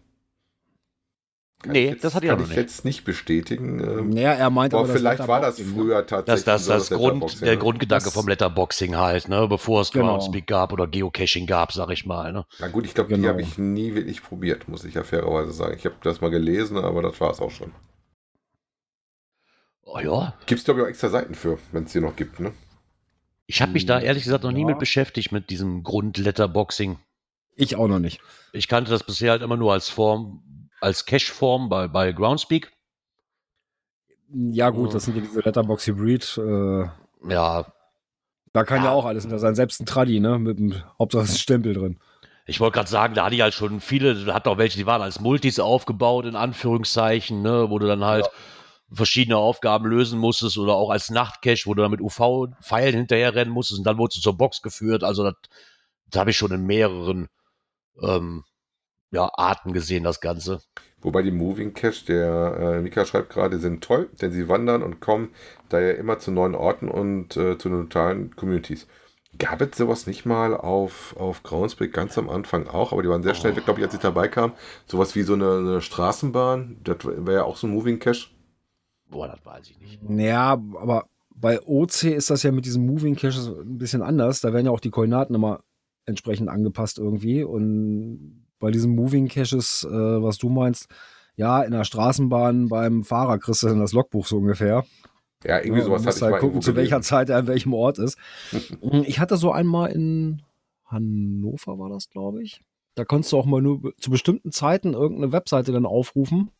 Kann 1.63 1.73
Nee, 1.73 1.89
jetzt, 1.89 2.05
das 2.05 2.15
hatte 2.15 2.27
ich 2.27 2.33
auch 2.33 2.35
kann 2.37 2.43
noch 2.45 2.51
ich 2.51 2.57
nicht. 2.57 2.63
jetzt 2.69 2.85
nicht 2.85 3.05
bestätigen. 3.05 3.81
Ähm, 3.81 4.11
Naja, 4.11 4.33
er 4.35 4.51
meint 4.51 4.75
aber 4.75 4.83
aber, 4.85 4.93
das 4.93 4.99
vielleicht 5.01 5.27
war 5.27 5.41
das 5.41 5.59
ne? 5.59 5.65
früher 5.65 6.03
Das, 6.03 6.07
tatsächlich 6.11 6.45
das, 6.45 6.65
so, 6.67 6.73
das 6.73 6.91
Grund, 6.91 7.03
Letterboxing, 7.15 7.41
der 7.41 7.55
ne? 7.55 7.59
Grundgedanke 7.59 8.05
Das- 8.05 8.13
vom 8.15 8.29
Letterboxing 8.29 8.97
halt, 8.97 9.29
ne? 9.29 9.49
Bevor 9.49 9.81
es 9.81 9.91
Genau. 9.91 10.07
Groundspeak 10.19 10.47
gab 10.47 10.73
oder 10.75 10.87
Geocaching 10.87 11.47
gab, 11.47 11.73
sag 11.73 11.91
ich 11.91 12.05
mal, 12.05 12.33
ne? 12.35 12.45
Na 12.59 12.69
gut, 12.69 12.85
ich 12.85 12.93
glaube, 12.95 13.09
die 13.09 13.15
Genau. 13.17 13.29
habe 13.29 13.41
ich 13.41 13.57
nie 13.57 13.95
wirklich 13.95 14.23
probiert, 14.23 14.69
muss 14.69 14.85
ich 14.85 14.95
ja 14.95 15.03
fairerweise 15.03 15.53
sagen. 15.53 15.75
Ich 15.79 15.87
habe 15.87 15.97
das 16.03 16.21
mal 16.21 16.31
gelesen, 16.31 16.77
aber 16.77 17.01
das 17.01 17.19
war 17.23 17.31
es 17.31 17.41
auch 17.41 17.51
schon. 17.51 17.73
Oh 19.85 19.99
ja, 19.99 20.35
Gibt 20.47 20.59
es, 20.59 20.65
glaube 20.65 20.81
ich, 20.81 20.85
auch 20.85 20.91
extra 20.91 21.09
Seiten 21.09 21.35
für, 21.35 21.59
wenn 21.73 21.85
es 21.85 21.93
die 21.93 22.01
noch 22.01 22.17
gibt, 22.17 22.39
ne? 22.41 22.53
Ich 23.47 23.63
habe 23.63 23.73
mich 23.73 23.87
da 23.87 24.01
ehrlich 24.01 24.25
gesagt 24.25 24.45
noch 24.45 24.53
nie 24.53 24.61
Ja. 24.63 24.67
mit 24.69 24.79
beschäftigt 24.79 25.33
mit 25.33 25.51
diesem 25.51 25.83
Grund-Letterboxing. 25.83 26.99
Ich 27.55 27.77
auch 27.77 27.89
noch 27.89 27.99
nicht. 28.01 28.21
Ich 28.53 28.69
kannte 28.69 28.91
das 28.91 29.03
bisher 29.05 29.31
halt 29.31 29.43
immer 29.43 29.57
nur 29.57 29.73
als 29.73 29.89
Form, 29.89 30.43
als 30.81 31.07
Cache-Form 31.07 31.69
bei, 31.69 31.89
bei 31.89 32.13
Groundspeak. 32.13 32.73
Ja, 34.33 34.71
gut, 34.71 34.93
das 34.95 35.05
sind 35.05 35.17
ja 35.17 35.23
diese 35.23 35.41
Letterbox 35.41 35.87
Hybrid. 35.87 36.39
Äh, 36.39 36.89
Ja, 37.33 37.67
da 38.53 38.65
kann 38.65 38.79
ja. 38.79 38.85
Ja. 38.87 38.91
auch 38.93 39.05
alles 39.05 39.23
hinter 39.25 39.39
sein. 39.39 39.55
Selbst 39.55 39.81
ein 39.81 39.87
Tradi, 39.87 40.21
ne? 40.21 40.39
Mit 40.39 40.59
dem 40.59 40.75
Hauptsache 40.99 41.27
Stempel 41.27 41.75
drin. 41.75 41.99
ich 42.47 42.61
wollte 42.61 42.75
gerade 42.75 42.89
sagen, 42.89 43.15
da 43.15 43.25
hatte 43.25 43.35
ich 43.35 43.41
halt 43.43 43.55
schon 43.55 43.81
viele, 43.81 44.15
da 44.25 44.35
hat 44.35 44.47
auch 44.49 44.59
welche, 44.59 44.79
die 44.79 44.87
waren 44.87 45.03
als 45.03 45.19
Multis 45.21 45.59
aufgebaut, 45.59 46.27
in 46.27 46.37
Anführungszeichen, 46.37 47.43
ne? 47.43 47.71
Wo 47.71 47.79
du 47.79 47.87
dann 47.87 48.05
halt 48.05 48.29
verschiedene 48.93 49.37
Aufgaben 49.37 49.87
lösen 49.87 50.19
musstest 50.19 50.59
oder 50.59 50.75
auch 50.75 50.91
als 50.91 51.11
Nachtcache, 51.11 51.67
wo 51.67 51.75
du 51.75 51.83
dann 51.83 51.91
mit 51.91 52.01
UV-Pfeilen 52.01 52.95
hinterher 52.95 53.35
rennen 53.35 53.51
musstest 53.51 53.79
und 53.79 53.87
dann 53.87 53.99
wurdest 53.99 54.19
du 54.19 54.23
zur 54.23 54.37
Box 54.37 54.63
geführt. 54.63 55.03
Also 55.03 55.25
das, 55.25 55.35
das 56.11 56.21
habe 56.21 56.31
ich 56.31 56.37
schon 56.37 56.53
in 56.53 56.65
mehreren 56.65 57.29
ähm, 58.01 58.45
ja, 59.11 59.31
Arten 59.35 59.73
gesehen, 59.73 60.05
das 60.05 60.21
Ganze. 60.21 60.61
Wobei 61.01 61.23
die 61.23 61.31
Moving 61.31 61.75
Cache, 61.75 62.05
der 62.07 62.57
äh, 62.59 62.81
Mika 62.81 63.05
schreibt 63.05 63.31
gerade, 63.31 63.59
sind 63.59 63.83
toll, 63.83 64.09
denn 64.21 64.33
sie 64.33 64.49
wandern 64.49 64.83
und 64.83 65.01
kommen 65.01 65.31
daher 65.69 65.99
immer 65.99 66.19
zu 66.19 66.31
neuen 66.31 66.55
Orten 66.55 66.89
und 66.89 67.37
äh, 67.37 67.59
zu 67.59 67.69
totalen 67.69 68.35
Communities. 68.35 68.87
Gab 69.39 69.61
es 69.61 69.77
sowas 69.77 70.07
nicht 70.07 70.25
mal 70.25 70.57
auf, 70.57 71.15
auf 71.19 71.43
Groundspeak 71.43 71.93
ganz 71.93 72.17
am 72.17 72.31
Anfang 72.31 72.67
auch, 72.69 72.93
aber 72.93 73.03
die 73.03 73.09
waren 73.09 73.23
sehr 73.23 73.35
schnell 73.35 73.55
weg, 73.55 73.65
glaube 73.65 73.81
ich, 73.81 73.85
als 73.85 73.95
ich 73.95 74.01
dabei 74.01 74.29
kam. 74.29 74.53
Sowas 74.87 75.15
wie 75.15 75.23
so 75.23 75.35
eine, 75.35 75.59
eine 75.59 75.81
Straßenbahn, 75.83 76.79
das 76.83 77.05
wäre 77.05 77.35
ja 77.35 77.45
auch 77.45 77.57
so 77.57 77.67
ein 77.67 77.75
Moving 77.75 77.99
Cache. 77.99 78.29
Boah, 79.09 79.29
das 79.29 79.45
weiß 79.45 79.71
ich 79.71 79.79
nicht. 79.79 80.01
Ja, 80.09 80.53
aber 80.53 81.07
bei 81.35 81.61
OC 81.61 82.05
ist 82.05 82.31
das 82.31 82.43
ja 82.43 82.53
mit 82.53 82.65
diesen 82.65 82.87
Moving 82.87 83.15
Caches 83.15 83.49
ein 83.49 83.79
bisschen 83.79 84.03
anders. 84.03 84.41
Da 84.41 84.53
werden 84.53 84.67
ja 84.67 84.73
auch 84.73 84.81
die 84.81 84.91
Koordinaten 84.91 85.35
immer 85.35 85.61
entsprechend 86.07 86.49
angepasst 86.49 86.99
irgendwie. 86.99 87.45
Und 87.45 88.47
bei 88.59 88.71
diesen 88.71 88.95
Moving 88.95 89.29
Caches, 89.29 89.87
äh, 89.89 89.93
was 89.93 90.39
du 90.39 90.49
meinst, 90.49 90.89
ja, 91.37 91.63
in 91.63 91.73
der 91.73 91.85
Straßenbahn 91.85 92.69
beim 92.69 93.05
Fahrer 93.05 93.39
kriegst 93.39 93.63
du 93.63 93.69
dann 93.69 93.81
das 93.81 93.93
Logbuch 93.93 94.27
so 94.27 94.39
ungefähr. 94.39 94.85
Ja, 95.45 95.59
irgendwie 95.59 95.81
Ja, 95.81 95.85
sowas 95.85 96.03
du 96.03 96.09
hatte 96.09 96.17
ich 96.17 96.23
halt 96.23 96.33
mal 96.33 96.41
gucken, 96.41 96.63
zu 96.63 96.75
welcher. 96.75 97.03
Zeit 97.03 97.29
er 97.29 97.39
an 97.39 97.47
welchem 97.47 97.75
Ort 97.75 97.99
ist. 97.99 98.17
ich 99.05 99.21
hatte 99.21 99.37
so 99.37 99.53
einmal 99.53 99.93
in 99.93 100.43
Hannover, 100.87 101.79
war 101.79 101.91
das, 101.91 102.09
glaube 102.09 102.43
ich. 102.43 102.63
Da 102.95 103.05
konntest 103.05 103.33
du 103.33 103.37
auch 103.37 103.45
mal 103.45 103.61
nur 103.61 103.93
zu 103.99 104.11
bestimmten 104.11 104.53
Zeiten 104.53 104.95
irgendeine 104.95 105.33
Webseite 105.33 105.73
dann 105.73 105.85
aufrufen. 105.85 106.51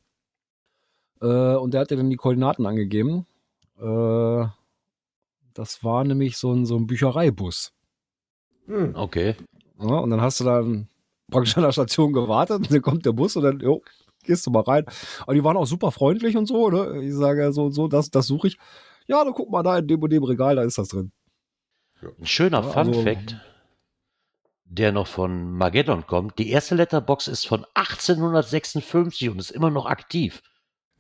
Äh, 1.21 1.27
und 1.57 1.73
der 1.75 1.83
hat 1.83 1.91
dir 1.91 1.97
dann 1.97 2.11
die 2.11 2.17
Koordinaten 2.17 2.67
angegeben. 2.67 3.27
Äh, 3.79 4.47
das 5.55 5.83
war 5.83 6.05
nämlich 6.05 6.37
so 6.37 6.53
ein, 6.53 6.67
so 6.67 6.77
ein 6.77 6.87
Büchereibus. 6.87 7.73
Hm. 8.67 8.95
Okay. 8.95 9.37
Ja, 9.81 9.99
und 9.99 10.11
dann 10.11 10.21
hast 10.21 10.41
du 10.41 10.45
dann 10.45 10.89
praktisch 11.31 11.57
an 11.57 11.63
der 11.63 11.73
Station 11.73 12.13
gewartet 12.13 12.59
und 12.59 12.73
dann 12.73 12.83
kommt 12.83 13.07
der 13.07 13.13
Bus 13.13 13.37
und 13.37 13.43
dann, 13.45 13.61
jo, 13.61 13.83
gehst 14.25 14.47
du 14.47 14.51
mal 14.51 14.61
rein. 14.63 14.85
Aber 15.23 15.35
die 15.35 15.45
waren 15.45 15.57
auch 15.57 15.67
super 15.67 15.91
freundlich 15.93 16.37
und 16.37 16.47
so, 16.47 16.69
ne? 16.71 17.03
Ich 17.03 17.15
sage 17.15 17.53
so 17.53 17.67
und 17.67 17.73
so, 17.73 17.89
das, 17.89 18.11
das 18.11 18.27
suche 18.27 18.49
ich. 18.49 18.59
Ja, 19.07 19.25
dann 19.25 19.35
guck 19.35 19.51
mal 19.51 19.63
da 19.63 19.79
in 19.79 19.87
dem 19.87 20.03
und 20.03 20.11
dem 20.11 20.25
Regal, 20.25 20.57
da 20.57 20.63
ist 20.63 20.79
das 20.79 20.89
drin. 20.89 21.13
Ein 22.03 22.27
schöner 22.27 22.59
Ja, 22.63 22.69
Fun 22.71 22.89
also- 22.89 23.03
Fact, 23.03 23.37
der 24.65 24.93
noch 24.93 25.07
von 25.07 25.53
Mageddon 25.53 26.07
kommt. 26.07 26.39
Die 26.39 26.51
erste 26.51 26.75
Letterbox 26.75 27.29
ist 27.29 27.47
von 27.47 27.65
1856 27.75 29.31
und 29.31 29.39
ist 29.39 29.53
immer 29.53 29.71
noch 29.71 29.87
aktiv. 29.87 30.43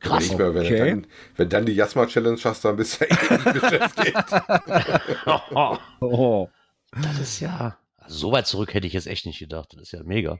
Krass. 0.00 0.24
Nicht 0.24 0.38
mehr, 0.38 0.54
wenn, 0.54 0.66
Okay. 0.66 0.78
dann, 0.78 1.06
wenn 1.36 1.48
dann 1.48 1.66
die 1.66 1.72
Jasma 1.72 2.06
Challenge 2.06 2.38
hast, 2.44 2.64
dann 2.64 2.76
bist 2.76 3.00
du 3.00 3.04
ewig 3.06 3.60
beschäftigt. 3.60 4.16
Oh. 6.00 6.48
das 7.02 7.18
ist 7.18 7.40
ja. 7.40 7.78
Also 7.98 8.18
so 8.18 8.32
weit 8.32 8.46
zurück 8.46 8.74
hätte 8.74 8.86
ich 8.86 8.92
jetzt 8.92 9.06
echt 9.06 9.26
nicht 9.26 9.38
gedacht. 9.38 9.72
Das 9.72 9.82
ist 9.82 9.92
ja 9.92 10.02
mega. 10.04 10.38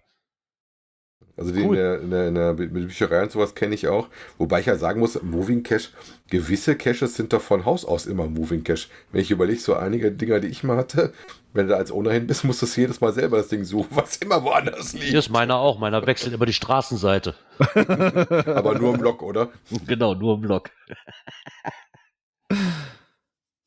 Also 1.39 1.53
die 1.53 1.63
Cool. 1.63 1.77
in, 1.77 1.83
der, 1.83 2.01
in, 2.01 2.11
der, 2.11 2.29
in 2.29 2.35
der 2.35 2.53
Bü- 2.55 2.69
Bücherei 2.87 3.23
und 3.23 3.31
sowas 3.31 3.55
kenne 3.55 3.75
ich 3.75 3.89
auch. 3.89 4.09
Wobei 4.39 4.61
ich 4.61 4.67
ja 4.67 4.77
sagen 4.77 5.01
muss, 5.01 5.21
Moving 5.23 5.63
Cache, 5.63 5.91
gewisse 6.31 6.77
Caches 6.77 7.15
sind 7.15 7.33
doch 7.35 7.43
von 7.43 7.65
Haus 7.67 7.85
aus 7.85 8.07
immer 8.07 8.27
Moving 8.27 8.65
Cache. 8.65 8.89
Wenn 9.13 9.21
ich 9.21 9.31
überlege, 9.31 9.61
so 9.61 9.75
einige 9.75 10.11
Dinger, 10.13 10.41
die 10.41 10.49
ich 10.49 10.65
mal 10.65 10.79
hatte, 10.79 11.13
wenn 11.53 11.67
du 11.67 11.73
da 11.73 11.79
als 11.79 11.93
Owner 11.93 12.13
hin 12.13 12.27
bist, 12.27 12.45
musst 12.45 12.63
du 12.63 12.67
es 12.67 12.75
jedes 12.77 13.01
Mal 13.03 13.13
selber 13.13 13.37
das 13.37 13.49
Ding 13.49 13.65
suchen, 13.65 13.89
was 13.95 14.17
immer 14.17 14.43
woanders 14.45 14.93
Hier 14.93 15.01
liegt. 15.03 15.15
ist 15.15 15.29
meiner 15.31 15.57
auch. 15.57 15.79
Meiner 15.79 16.07
wechselt 16.07 16.33
immer 16.33 16.47
die 16.47 16.53
Straßenseite. 16.55 17.35
Aber 17.75 18.79
nur 18.79 18.95
im 18.95 19.01
Block, 19.01 19.23
oder? 19.23 19.51
Genau, 19.87 20.15
nur 20.15 20.37
im 20.37 20.41
Block. 20.43 20.71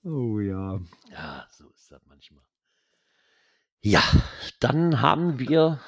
oh 0.04 0.40
ja. 0.40 0.80
Ja, 1.12 1.46
so 1.52 1.70
ist 1.76 1.92
das 1.92 2.02
manchmal. 2.08 2.44
Ja, 3.82 4.02
dann 4.60 5.02
haben 5.02 5.40
wir 5.40 5.80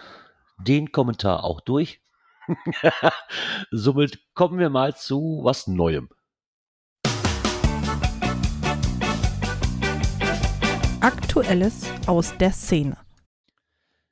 den 0.63 0.91
Kommentar 0.91 1.43
auch 1.43 1.61
durch. 1.61 2.01
Somit 3.71 4.19
kommen 4.33 4.59
wir 4.59 4.69
mal 4.69 4.95
zu 4.95 5.41
was 5.43 5.67
Neuem. 5.67 6.09
Aktuelles 11.01 11.85
aus 12.05 12.37
der 12.37 12.51
Szene. 12.51 12.97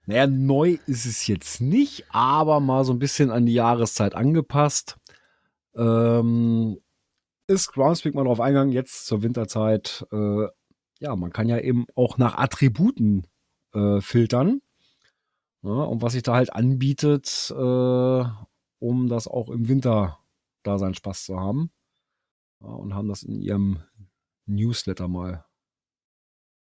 Naja, 0.05 0.25
neu 0.25 0.79
ist 0.87 1.05
es 1.05 1.27
jetzt 1.27 1.61
nicht, 1.61 2.05
aber 2.09 2.59
mal 2.59 2.83
so 2.83 2.93
ein 2.93 2.99
bisschen 2.99 3.29
an 3.29 3.45
die 3.45 3.53
Jahreszeit 3.53 4.15
angepasst. 4.15 4.97
Ähm, 5.75 6.79
ist 7.45 7.71
Groundspeak 7.73 8.15
mal 8.15 8.23
drauf 8.23 8.39
eingegangen, 8.39 8.73
jetzt 8.73 9.05
zur 9.05 9.21
Winterzeit. 9.21 10.05
Äh, 10.11 10.47
ja, 10.99 11.15
man 11.15 11.31
kann 11.31 11.47
ja 11.47 11.59
eben 11.59 11.85
auch 11.95 12.17
nach 12.17 12.37
Attributen 12.37 13.27
äh, 13.73 14.01
filtern. 14.01 14.61
Ja, 15.61 15.71
und 15.71 16.01
was 16.01 16.13
sich 16.13 16.23
da 16.23 16.35
halt 16.35 16.53
anbietet, 16.53 17.51
äh, 17.51 18.23
um 18.79 19.09
das 19.09 19.27
auch 19.27 19.49
im 19.49 19.67
Winter 19.67 20.19
da 20.63 20.77
seinen 20.77 20.93
Spaß 20.93 21.25
zu 21.25 21.39
haben. 21.39 21.71
Ja, 22.61 22.69
und 22.69 22.93
haben 22.93 23.09
das 23.09 23.23
in 23.23 23.41
ihrem 23.41 23.83
Newsletter 24.45 25.07
mal 25.07 25.45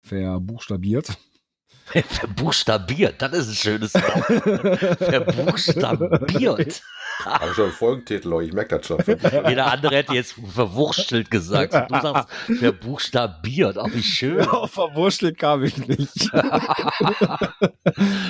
verbuchstabiert. 0.06 1.18
Verbuchstabiert, 1.86 3.22
das 3.22 3.34
ist 3.34 3.50
ein 3.50 3.56
schönes 3.56 3.94
Wort. 3.94 4.98
Verbuchstabiert. 4.98 6.84
Habe 7.25 7.54
schon 7.54 7.66
einen 7.66 7.74
Folgentitel, 7.74 8.42
ich 8.42 8.54
merke 8.54 8.78
das 8.78 8.88
schon. 8.88 9.00
Jeder 9.48 9.72
andere 9.72 9.96
hätte 9.96 10.13
jetzt 10.13 10.36
verwurstelt 10.54 11.32
gesagt. 11.32 11.74
Du 11.74 12.01
sagst 12.01 12.30
verbuchstabiert. 12.60 13.78
Auch 13.78 13.92
wie 13.92 14.04
schön. 14.04 14.42
Auf 14.50 14.72
verwurschtelt 14.72 15.38
kam 15.38 15.63
ich 15.63 15.78
nicht. 15.88 16.32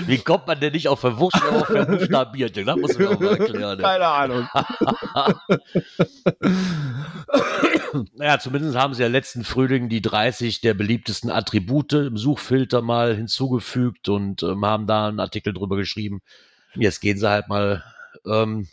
Wie 0.06 0.18
kommt 0.20 0.48
man 0.48 0.60
denn 0.60 0.74
nicht 0.74 0.88
auf 0.88 1.00
verwurschtelt, 1.00 1.54
auf 1.54 1.68
verbuchstabiert? 1.68 2.58
Das 2.58 2.76
muss 2.78 2.98
man 2.98 3.08
auch 3.08 3.20
mal 3.20 3.38
erklären. 3.38 3.78
ne? 3.78 3.84
Keine 3.84 4.08
Ahnung. 4.08 4.48
Naja, 8.16 8.40
zumindest 8.40 8.78
haben 8.78 8.94
sie 8.94 9.02
ja 9.02 9.10
letzten 9.10 9.44
Frühling 9.44 9.90
die 9.90 10.02
30 10.02 10.62
der 10.62 10.74
beliebtesten 10.74 11.30
Attribute 11.30 11.92
im 11.94 12.18
Suchfilter 12.18 12.82
mal 12.82 13.16
hinzugefügt 13.16 14.08
und 14.08 14.44
ähm, 14.44 14.66
haben 14.66 14.88
da 14.88 15.10
einen 15.10 15.20
Artikel 15.20 15.54
drüber 15.54 15.76
geschrieben. 15.76 16.22
Jetzt 16.76 17.02
gehen 17.02 17.18
sie 17.18 17.30
halt 17.30 17.50
mal 17.50 17.84
ähm, 18.26 18.68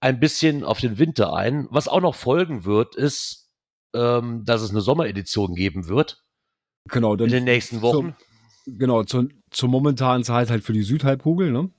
ein 0.00 0.20
bisschen 0.20 0.64
auf 0.64 0.80
den 0.80 0.98
Winter 0.98 1.34
ein. 1.34 1.66
Was 1.70 1.88
auch 1.88 2.00
noch 2.00 2.14
folgen 2.14 2.64
wird, 2.64 2.96
ist, 2.96 3.50
ähm, 3.94 4.44
dass 4.44 4.62
es 4.62 4.70
eine 4.70 4.80
Sommeredition 4.80 5.54
geben 5.54 5.88
wird 5.88 6.22
Genau, 6.88 7.16
dann 7.16 7.26
in 7.26 7.32
den 7.32 7.44
nächsten 7.44 7.82
Wochen. 7.82 8.14
Zum, 8.64 8.78
genau, 8.78 9.04
zur, 9.04 9.28
zur 9.50 9.68
momentanen 9.68 10.24
Zeit 10.24 10.50
halt 10.50 10.64
für 10.64 10.72
die 10.72 10.82
Südhalbkugel, 10.82 11.50
ne? 11.50 11.70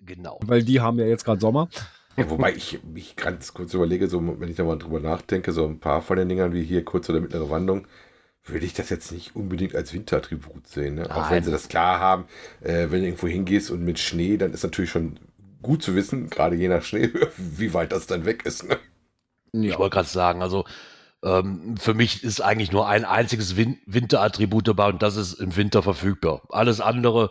Genau. 0.00 0.38
Weil 0.44 0.62
die 0.62 0.80
haben 0.80 0.98
ja 0.98 1.06
jetzt 1.06 1.24
gerade 1.24 1.40
Sommer. 1.40 1.68
Ja, 2.16 2.30
wobei 2.30 2.54
ich 2.54 2.80
mich 2.84 3.16
ganz 3.16 3.52
kurz 3.52 3.74
überlege, 3.74 4.08
so, 4.08 4.22
wenn 4.40 4.48
ich 4.48 4.56
da 4.56 4.64
mal 4.64 4.78
drüber 4.78 5.00
nachdenke, 5.00 5.52
so 5.52 5.66
ein 5.66 5.80
paar 5.80 6.00
von 6.00 6.16
den 6.16 6.28
Dingern 6.28 6.54
wie 6.54 6.62
hier 6.62 6.84
kurz 6.84 7.10
oder 7.10 7.20
mittlere 7.20 7.50
Wandlung, 7.50 7.86
würde 8.44 8.64
ich 8.64 8.72
das 8.72 8.88
jetzt 8.88 9.10
nicht 9.12 9.34
unbedingt 9.34 9.74
als 9.74 9.92
Winterattribut 9.92 10.66
sehen. 10.68 10.94
Ne? 10.94 11.14
Auch 11.14 11.30
wenn 11.30 11.42
sie 11.42 11.50
das 11.50 11.68
klar 11.68 11.98
haben, 11.98 12.24
äh, 12.60 12.90
wenn 12.90 13.00
du 13.00 13.06
irgendwo 13.06 13.26
hingehst 13.26 13.70
und 13.70 13.84
mit 13.84 13.98
Schnee, 13.98 14.36
dann 14.36 14.52
ist 14.52 14.62
natürlich 14.62 14.90
schon 14.90 15.18
gut 15.66 15.82
zu 15.82 15.94
wissen, 15.94 16.30
gerade 16.30 16.56
je 16.56 16.68
nach 16.68 16.82
Schneehöhe, 16.82 17.30
wie 17.36 17.74
weit 17.74 17.92
das 17.92 18.06
dann 18.06 18.24
weg 18.24 18.44
ist. 18.46 18.64
Ne? 18.68 18.78
Ich 19.52 19.78
wollte 19.78 19.94
gerade 19.94 20.08
sagen, 20.08 20.42
also 20.42 20.64
ähm, 21.24 21.76
für 21.76 21.94
mich 21.94 22.22
ist 22.22 22.40
eigentlich 22.40 22.72
nur 22.72 22.88
ein 22.88 23.04
einziges 23.04 23.56
Win 23.56 23.78
Winterattribut 23.86 24.68
dabei 24.68 24.88
und 24.88 25.02
das 25.02 25.16
ist 25.16 25.34
im 25.34 25.56
Winter 25.56 25.82
verfügbar. 25.82 26.42
Alles 26.50 26.80
andere 26.80 27.30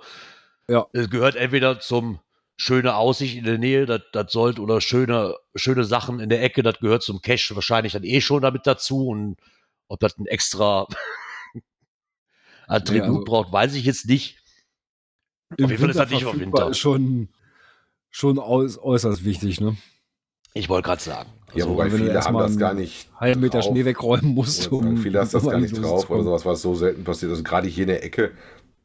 Ja. 0.68 0.88
es 0.94 1.10
gehört 1.10 1.36
entweder 1.36 1.80
zum 1.80 2.20
schöne 2.58 2.96
Aussicht 2.96 3.36
in 3.36 3.44
der 3.44 3.58
Nähe, 3.58 3.86
das, 3.86 4.02
das 4.14 4.32
sollte, 4.32 4.62
oder 4.62 4.80
schöne, 4.82 5.36
schöne 5.56 5.84
Sachen 5.84 6.20
in 6.20 6.30
der 6.30 6.42
Ecke, 6.42 6.64
das 6.64 6.80
gehört 6.80 7.04
zum 7.04 7.22
Cache 7.22 7.54
wahrscheinlich 7.56 7.94
dann 7.94 8.04
eh 8.04 8.22
schon 8.22 8.42
damit 8.42 8.66
dazu 8.66 9.08
und 9.08 9.38
ob 9.88 10.00
das 10.00 10.18
ein 10.18 10.26
extra 10.26 10.88
Attribut 12.68 13.08
also- 13.10 13.24
braucht, 13.24 13.52
weiß 13.52 13.76
ich 13.76 13.86
jetzt 13.86 14.08
nicht. 14.08 14.40
Auf 15.52 15.60
jeden 15.70 15.78
Fall 15.78 15.90
ist 15.92 16.00
das 16.00 16.10
nicht 16.10 16.26
auf 16.26 16.40
Winter. 16.40 16.70
Ist 16.70 16.80
schon, 16.80 17.30
schon 18.16 18.40
äuß, 18.40 18.80
äußerst 18.82 19.26
wichtig, 19.26 19.60
ne? 19.60 19.76
Ich 20.54 20.70
wollte 20.70 20.88
gerade 20.88 21.02
sagen. 21.02 21.30
Ja, 21.54 21.66
Also, 21.66 21.72
wobei 21.72 21.92
wenn 21.92 22.00
du 22.00 22.06
viele 22.06 22.22
haben 22.22 22.38
das 22.38 22.58
gar 22.58 22.74
nicht. 22.74 23.10
Halben 23.20 23.42
Meter 23.42 23.60
drauf. 23.60 23.72
Schnee 23.72 23.84
wegräumen 23.84 24.34
musst. 24.34 24.64
Sagen, 24.64 24.98
viele 24.98 25.20
hast 25.20 25.34
das 25.34 25.44
um 25.44 25.50
gar 25.50 25.58
an 25.58 25.62
nicht 25.64 25.78
drauf 25.78 26.10
oder 26.10 26.24
sowas, 26.24 26.46
was 26.46 26.62
so 26.62 26.76
selten 26.76 27.04
passiert. 27.04 27.32
Also 27.32 27.44
gerade 27.44 27.68
hier 27.68 27.84
in 27.84 27.90
der 27.90 28.06
Ecke 28.06 28.32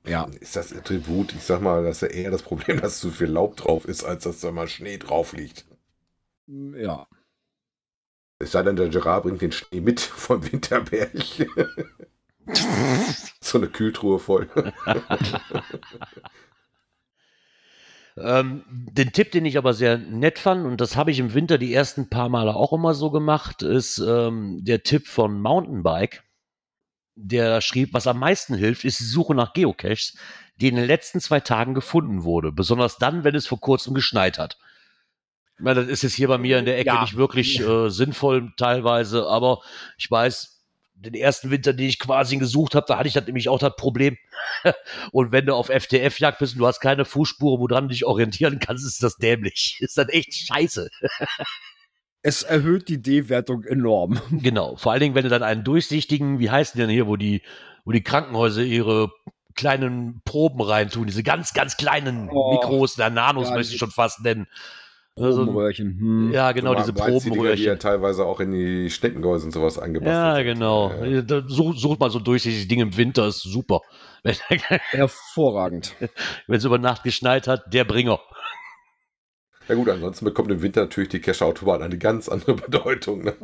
Ja, 0.04 0.24
ist 0.40 0.56
das 0.56 0.72
Attribut, 0.76 1.32
ich 1.32 1.42
sag 1.44 1.60
mal, 1.62 1.84
das 1.84 2.02
ist 2.02 2.10
ja 2.10 2.16
eher 2.22 2.30
das 2.32 2.42
Problem, 2.42 2.80
dass 2.80 2.98
zu 2.98 3.10
viel 3.12 3.28
Laub 3.28 3.56
drauf 3.56 3.84
ist, 3.84 4.02
als 4.02 4.24
dass 4.24 4.40
da 4.40 4.50
mal 4.50 4.66
Schnee 4.66 4.98
drauf 4.98 5.32
liegt. 5.32 5.64
ja. 6.48 7.06
Es 8.40 8.52
sei 8.52 8.62
denn, 8.62 8.74
der 8.74 8.88
Gerard 8.88 9.22
bringt 9.24 9.42
den 9.42 9.52
Schnee 9.52 9.80
mit 9.80 10.00
vom 10.00 10.42
Winterberg. 10.50 11.12
so 13.40 13.58
eine 13.58 13.68
Kühltruhe 13.68 14.18
voll. 14.18 14.48
Ähm, 18.22 18.64
den 18.68 19.12
Tipp, 19.12 19.32
den 19.32 19.44
ich 19.44 19.56
aber 19.58 19.74
sehr 19.74 19.98
nett 19.98 20.38
fand, 20.38 20.66
und 20.66 20.80
das 20.80 20.96
habe 20.96 21.10
ich 21.10 21.18
im 21.18 21.34
Winter 21.34 21.58
die 21.58 21.72
ersten 21.72 22.08
paar 22.08 22.28
Male 22.28 22.54
auch 22.54 22.72
immer 22.72 22.94
so 22.94 23.10
gemacht, 23.10 23.62
ist 23.62 23.98
ähm, 23.98 24.58
der 24.62 24.82
Tipp 24.82 25.06
von 25.06 25.40
Mountainbike. 25.40 26.22
Der 27.16 27.60
schrieb, 27.60 27.92
was 27.92 28.06
am 28.06 28.18
meisten 28.18 28.54
hilft, 28.54 28.84
ist 28.84 29.00
die 29.00 29.04
Suche 29.04 29.34
nach 29.34 29.52
Geocaches, 29.52 30.16
die 30.56 30.68
in 30.68 30.76
den 30.76 30.86
letzten 30.86 31.20
zwei 31.20 31.40
Tagen 31.40 31.74
gefunden 31.74 32.24
wurde. 32.24 32.52
Besonders 32.52 32.96
dann, 32.98 33.24
wenn 33.24 33.34
es 33.34 33.46
vor 33.46 33.60
kurzem 33.60 33.94
geschneit 33.94 34.38
hat. 34.38 34.58
Ich 35.58 35.64
meine, 35.64 35.82
das 35.82 35.90
ist 35.90 36.02
jetzt 36.02 36.14
hier 36.14 36.28
bei 36.28 36.38
mir 36.38 36.58
in 36.58 36.64
der 36.64 36.78
Ecke 36.78 36.86
Ja. 36.86 37.02
nicht 37.02 37.16
wirklich 37.16 37.60
äh, 37.66 37.90
sinnvoll 37.90 38.52
teilweise, 38.56 39.26
aber 39.26 39.60
ich 39.98 40.10
weiß, 40.10 40.49
den 41.00 41.14
ersten 41.14 41.50
Winter, 41.50 41.72
den 41.72 41.88
ich 41.88 41.98
quasi 41.98 42.36
gesucht 42.36 42.74
habe, 42.74 42.86
da 42.86 42.98
hatte 42.98 43.08
ich 43.08 43.14
das 43.14 43.26
nämlich 43.26 43.48
auch 43.48 43.58
das 43.58 43.74
Problem. 43.76 44.16
und 45.12 45.32
wenn 45.32 45.46
du 45.46 45.54
auf 45.54 45.68
FTF-Jagd 45.68 46.38
bist 46.38 46.54
und 46.54 46.60
du 46.60 46.66
hast 46.66 46.80
keine 46.80 47.04
Fußspuren, 47.04 47.60
woran 47.60 47.84
du 47.84 47.92
dich 47.92 48.04
orientieren 48.04 48.58
kannst, 48.58 48.86
ist 48.86 49.02
das 49.02 49.16
dämlich. 49.16 49.76
Ist 49.80 49.96
das 49.98 50.08
echt 50.08 50.34
scheiße. 50.34 50.88
Es 52.22 52.42
erhöht 52.42 52.88
die 52.90 53.00
D-Wertung 53.00 53.64
enorm. 53.64 54.20
Genau. 54.30 54.76
Vor 54.76 54.92
allen 54.92 55.00
Dingen, 55.00 55.14
wenn 55.14 55.22
du 55.22 55.30
dann 55.30 55.42
einen 55.42 55.64
durchsichtigen, 55.64 56.38
wie 56.38 56.50
heißt 56.50 56.76
denn 56.76 56.90
hier, 56.90 57.06
wo 57.06 57.16
die, 57.16 57.40
wo 57.86 57.92
die 57.92 58.02
Krankenhäuser 58.02 58.60
ihre 58.62 59.10
kleinen 59.54 60.20
Proben 60.26 60.60
reintun, 60.60 61.06
diese 61.06 61.22
ganz, 61.22 61.54
ganz 61.54 61.78
kleinen 61.78 62.28
Oh, 62.30 62.52
Mikros, 62.52 62.96
der 62.96 63.08
Nanos 63.08 63.48
ja, 63.48 63.54
möchte 63.54 63.68
ich 63.72 63.76
die- 63.76 63.78
schon 63.78 63.90
fast 63.90 64.20
nennen. 64.20 64.46
Also, 65.20 65.44
Probenröhrchen. 65.44 65.98
Hm. 65.98 66.32
ja, 66.32 66.52
genau, 66.52 66.74
diese 66.74 66.92
Breitseitiger, 66.92 67.20
die 67.20 67.62
ja 67.62 67.74
Probenröhrchen. 67.74 67.78
teilweise 67.78 68.24
auch 68.24 68.40
in 68.40 68.52
die 68.52 68.90
Steckengehäuse 68.90 69.46
und 69.46 69.52
sowas 69.52 69.78
eingebastelt 69.78 70.16
Ja, 70.16 70.42
genau. 70.42 70.90
Ja. 71.04 71.42
Such, 71.46 71.74
such 71.76 71.98
mal 71.98 72.10
so 72.10 72.18
ein 72.18 72.24
durchsichtiges 72.24 72.68
Ding 72.68 72.80
im 72.80 72.96
Winter, 72.96 73.26
ist 73.26 73.42
super. 73.42 73.80
Wenn 74.22 74.34
Hervorragend. 74.90 75.94
es 76.48 76.64
über 76.64 76.78
Nacht 76.78 77.02
geschneit 77.02 77.46
hat, 77.46 77.72
der 77.72 77.84
Bringer. 77.84 78.20
Ja 79.68 79.74
gut, 79.74 79.88
ansonsten 79.88 80.24
bekommt 80.24 80.50
im 80.50 80.62
Winter 80.62 80.80
natürlich 80.82 81.10
die 81.10 81.20
Cache-Autobahn 81.20 81.82
eine 81.82 81.96
ganz 81.98 82.28
andere 82.28 82.54
Bedeutung. 82.54 83.22
Ne? 83.22 83.34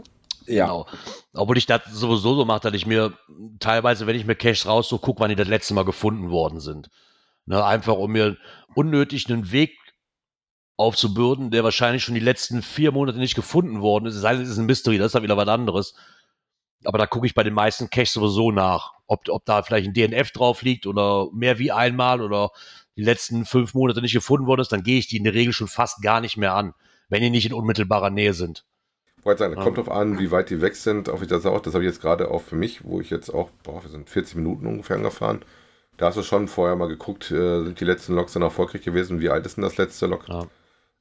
Ja. 0.47 0.66
Genau. 0.66 0.87
Obwohl 1.35 1.59
ich 1.59 1.66
das 1.66 1.83
sowieso 1.92 2.35
so 2.35 2.45
mache, 2.45 2.61
dass 2.62 2.75
ich 2.75 2.87
mir 2.87 3.12
teilweise, 3.61 4.06
wenn 4.06 4.16
ich 4.16 4.26
mir 4.26 4.35
Caches 4.35 4.66
raussuche, 4.66 5.00
gucke, 5.00 5.21
wann 5.21 5.30
die 5.30 5.37
das 5.37 5.49
letzte 5.49 5.75
Mal 5.75 5.85
gefunden 5.85 6.30
worden 6.30 6.61
sind. 6.61 6.88
Ne, 7.49 7.64
einfach 7.64 7.97
um 7.97 8.11
mir 8.11 8.37
unnötig 8.75 9.30
einen 9.30 9.52
Weg 9.52 9.71
aufzubürden, 10.76 11.50
der 11.50 11.64
wahrscheinlich 11.64 12.04
schon 12.04 12.14
die 12.14 12.21
letzten 12.21 12.62
vier 12.62 12.92
Monate 12.92 13.18
nicht 13.18 13.35
gefunden 13.35 13.80
worden 13.80 14.06
ist. 14.06 14.16
Es 14.16 14.21
sei 14.21 14.35
denn, 14.35 14.42
es 14.42 14.50
ist 14.50 14.59
ein 14.59 14.66
Mystery, 14.66 14.99
das 14.99 15.09
ist 15.09 15.14
ja 15.14 15.23
wieder 15.23 15.37
was 15.37 15.49
anderes. 15.49 15.95
Aber 16.85 16.99
da 16.99 17.06
gucke 17.06 17.26
ich 17.26 17.35
bei 17.35 17.42
den 17.42 17.54
meisten 17.54 17.90
Caches 17.90 18.12
sowieso 18.12 18.52
nach, 18.52 18.92
ob, 19.06 19.28
ob 19.28 19.45
da 19.47 19.62
vielleicht 19.62 19.88
ein 19.88 19.95
DNF 19.95 20.30
drauf 20.30 20.62
liegt 20.62 20.87
oder 20.87 21.28
mehr 21.33 21.59
wie 21.59 21.73
einmal 21.73 22.21
oder 22.21 22.50
die 22.97 23.02
letzten 23.02 23.45
fünf 23.45 23.75
Monate 23.75 24.00
nicht 24.00 24.12
gefunden 24.12 24.47
worden 24.47 24.61
ist, 24.61 24.73
dann 24.73 24.83
gehe 24.83 24.99
ich 24.99 25.09
die 25.09 25.16
in 25.16 25.25
der 25.25 25.35
Regel 25.35 25.52
schon 25.52 25.68
fast 25.68 26.02
gar 26.02 26.21
nicht 26.21 26.37
mehr 26.37 26.54
an, 26.54 26.75
wenn 27.09 27.23
die 27.23 27.30
nicht 27.30 27.47
in 27.47 27.52
unmittelbarer 27.52 28.11
Nähe 28.11 28.35
sind. 28.35 28.64
Ich 29.18 29.25
wollte 29.25 29.40
sagen, 29.40 29.56
kommt 29.56 29.78
drauf 29.78 29.90
an, 29.90 30.18
wie 30.18 30.30
weit 30.30 30.50
die 30.50 30.61
weg 30.61 30.76
sind. 30.76 31.09
Auch 31.09 31.21
wie 31.21 31.26
das 31.26 31.45
auch, 31.47 31.61
das 31.61 31.75
habe 31.75 31.83
ich 31.83 31.90
jetzt 31.90 32.00
gerade 32.00 32.30
auch 32.30 32.42
für 32.42 32.54
mich, 32.54 32.85
wo 32.85 33.00
ich 33.00 33.11
jetzt 33.11 33.30
auch, 33.30 33.50
boah, 33.64 33.83
wir 33.83 33.90
sind 33.90 34.09
40 34.09 34.37
Minuten 34.37 34.66
ungefähr 34.66 34.97
angefahren. 34.97 35.40
Da 35.97 36.06
hast 36.06 36.16
du 36.16 36.23
schon 36.23 36.47
vorher 36.47 36.76
mal 36.76 36.88
geguckt, 36.88 37.30
äh, 37.30 37.64
sind 37.64 37.80
die 37.80 37.85
letzten 37.85 38.14
Loks 38.14 38.35
dann 38.35 38.42
erfolgreich 38.42 38.83
gewesen? 38.83 39.21
Wie 39.21 39.30
alt 39.30 39.45
ist 39.47 39.56
denn 39.56 39.64
das 39.64 39.78
letzte 39.78 40.06
Lok? 40.06 40.28
Ja. 40.28 40.47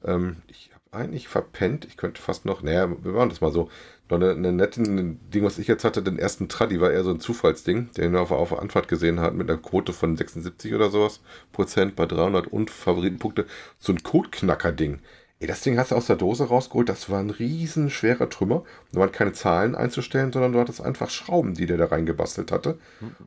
Ähm, 0.05 0.37
ich 0.47 0.71
habe 0.73 1.03
eigentlich 1.03 1.27
verpennt. 1.27 1.85
Ich 1.85 1.97
könnte 1.97 2.21
fast 2.21 2.45
noch, 2.45 2.61
naja, 2.61 2.89
wir 2.89 3.11
machen 3.11 3.29
das 3.29 3.41
mal 3.41 3.51
so. 3.51 3.69
Noch 4.09 4.17
eine, 4.17 4.31
eine 4.31 4.51
nette 4.51 4.83
Ding, 4.83 5.43
was 5.43 5.57
ich 5.57 5.67
jetzt 5.67 5.83
hatte, 5.83 6.03
den 6.03 6.19
ersten 6.19 6.47
Traddy 6.47 6.79
war 6.79 6.91
eher 6.91 7.03
so 7.03 7.09
ein 7.09 7.19
Zufallsding, 7.19 7.91
den 7.97 8.13
wir 8.13 8.21
auf, 8.21 8.31
auf 8.31 8.49
der 8.49 8.59
Anfahrt 8.59 8.87
gesehen 8.87 9.19
hat, 9.19 9.33
mit 9.33 9.49
einer 9.49 9.59
Quote 9.59 9.93
von 9.93 10.15
76 10.15 10.73
oder 10.75 10.91
sowas 10.91 11.21
Prozent 11.51 11.95
bei 11.95 12.05
300 12.05 12.47
und 12.47 12.69
Favoritenpunkte. 12.69 13.47
So 13.79 13.93
ein 13.93 14.03
Codeknacker-Ding. 14.03 14.99
Ey, 15.45 15.47
das 15.47 15.61
Ding 15.61 15.77
hast 15.77 15.91
du 15.91 15.95
aus 15.95 16.07
der 16.07 16.15
Dose 16.15 16.45
rausgeholt, 16.45 16.89
das 16.89 17.07
war 17.11 17.19
ein 17.19 17.29
riesen 17.29 17.91
schwerer 17.91 18.31
Trümmer. 18.31 18.63
Da 18.91 18.99
waren 18.99 19.11
keine 19.11 19.31
Zahlen 19.31 19.75
einzustellen, 19.75 20.33
sondern 20.33 20.53
du 20.53 20.59
hattest 20.59 20.81
einfach 20.81 21.11
Schrauben, 21.11 21.53
die 21.53 21.67
der 21.67 21.77
da 21.77 21.85
reingebastelt 21.85 22.51
hatte. 22.51 22.79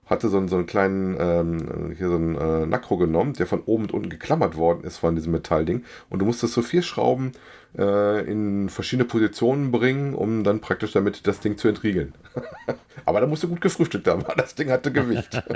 Hatte 0.05 0.29
so 0.29 0.39
einen, 0.39 0.49
so 0.49 0.57
einen 0.57 0.67
kleinen, 0.67 1.17
ähm, 1.21 1.95
hier 1.97 2.09
so 2.09 2.17
einen 2.17 2.35
äh, 2.35 2.67
Nakro 2.67 2.97
genommen, 2.97 3.35
der 3.35 3.47
von 3.47 3.61
oben 3.61 3.85
und 3.85 3.95
unten 3.95 4.11
geklammert 4.11 4.57
worden 4.57 4.83
ist 4.83 4.99
von 4.99 5.15
diesem 5.15 5.31
Metallding. 5.31 5.85
Und 6.11 6.19
du 6.19 6.25
musstest 6.25 6.55
so 6.55 6.63
vier 6.63 6.83
Schrauben 6.83 7.35
äh, 7.77 8.29
in 8.29 8.69
verschiedene 8.69 9.07
Positionen 9.07 9.71
bringen, 9.71 10.15
um 10.15 10.43
dann 10.43 10.61
praktisch 10.61 10.91
damit 10.91 11.25
das 11.29 11.39
Ding 11.39 11.57
zu 11.57 11.69
entriegeln. 11.69 12.15
Aber 13.05 13.21
da 13.21 13.29
musst 13.29 13.45
du 13.45 13.49
gut 13.49 13.61
gefrühstückt 13.61 14.09
haben, 14.09 14.27
weil 14.27 14.35
das 14.39 14.57
Ding 14.57 14.71
hatte 14.71 14.93
Gewicht. 14.93 15.41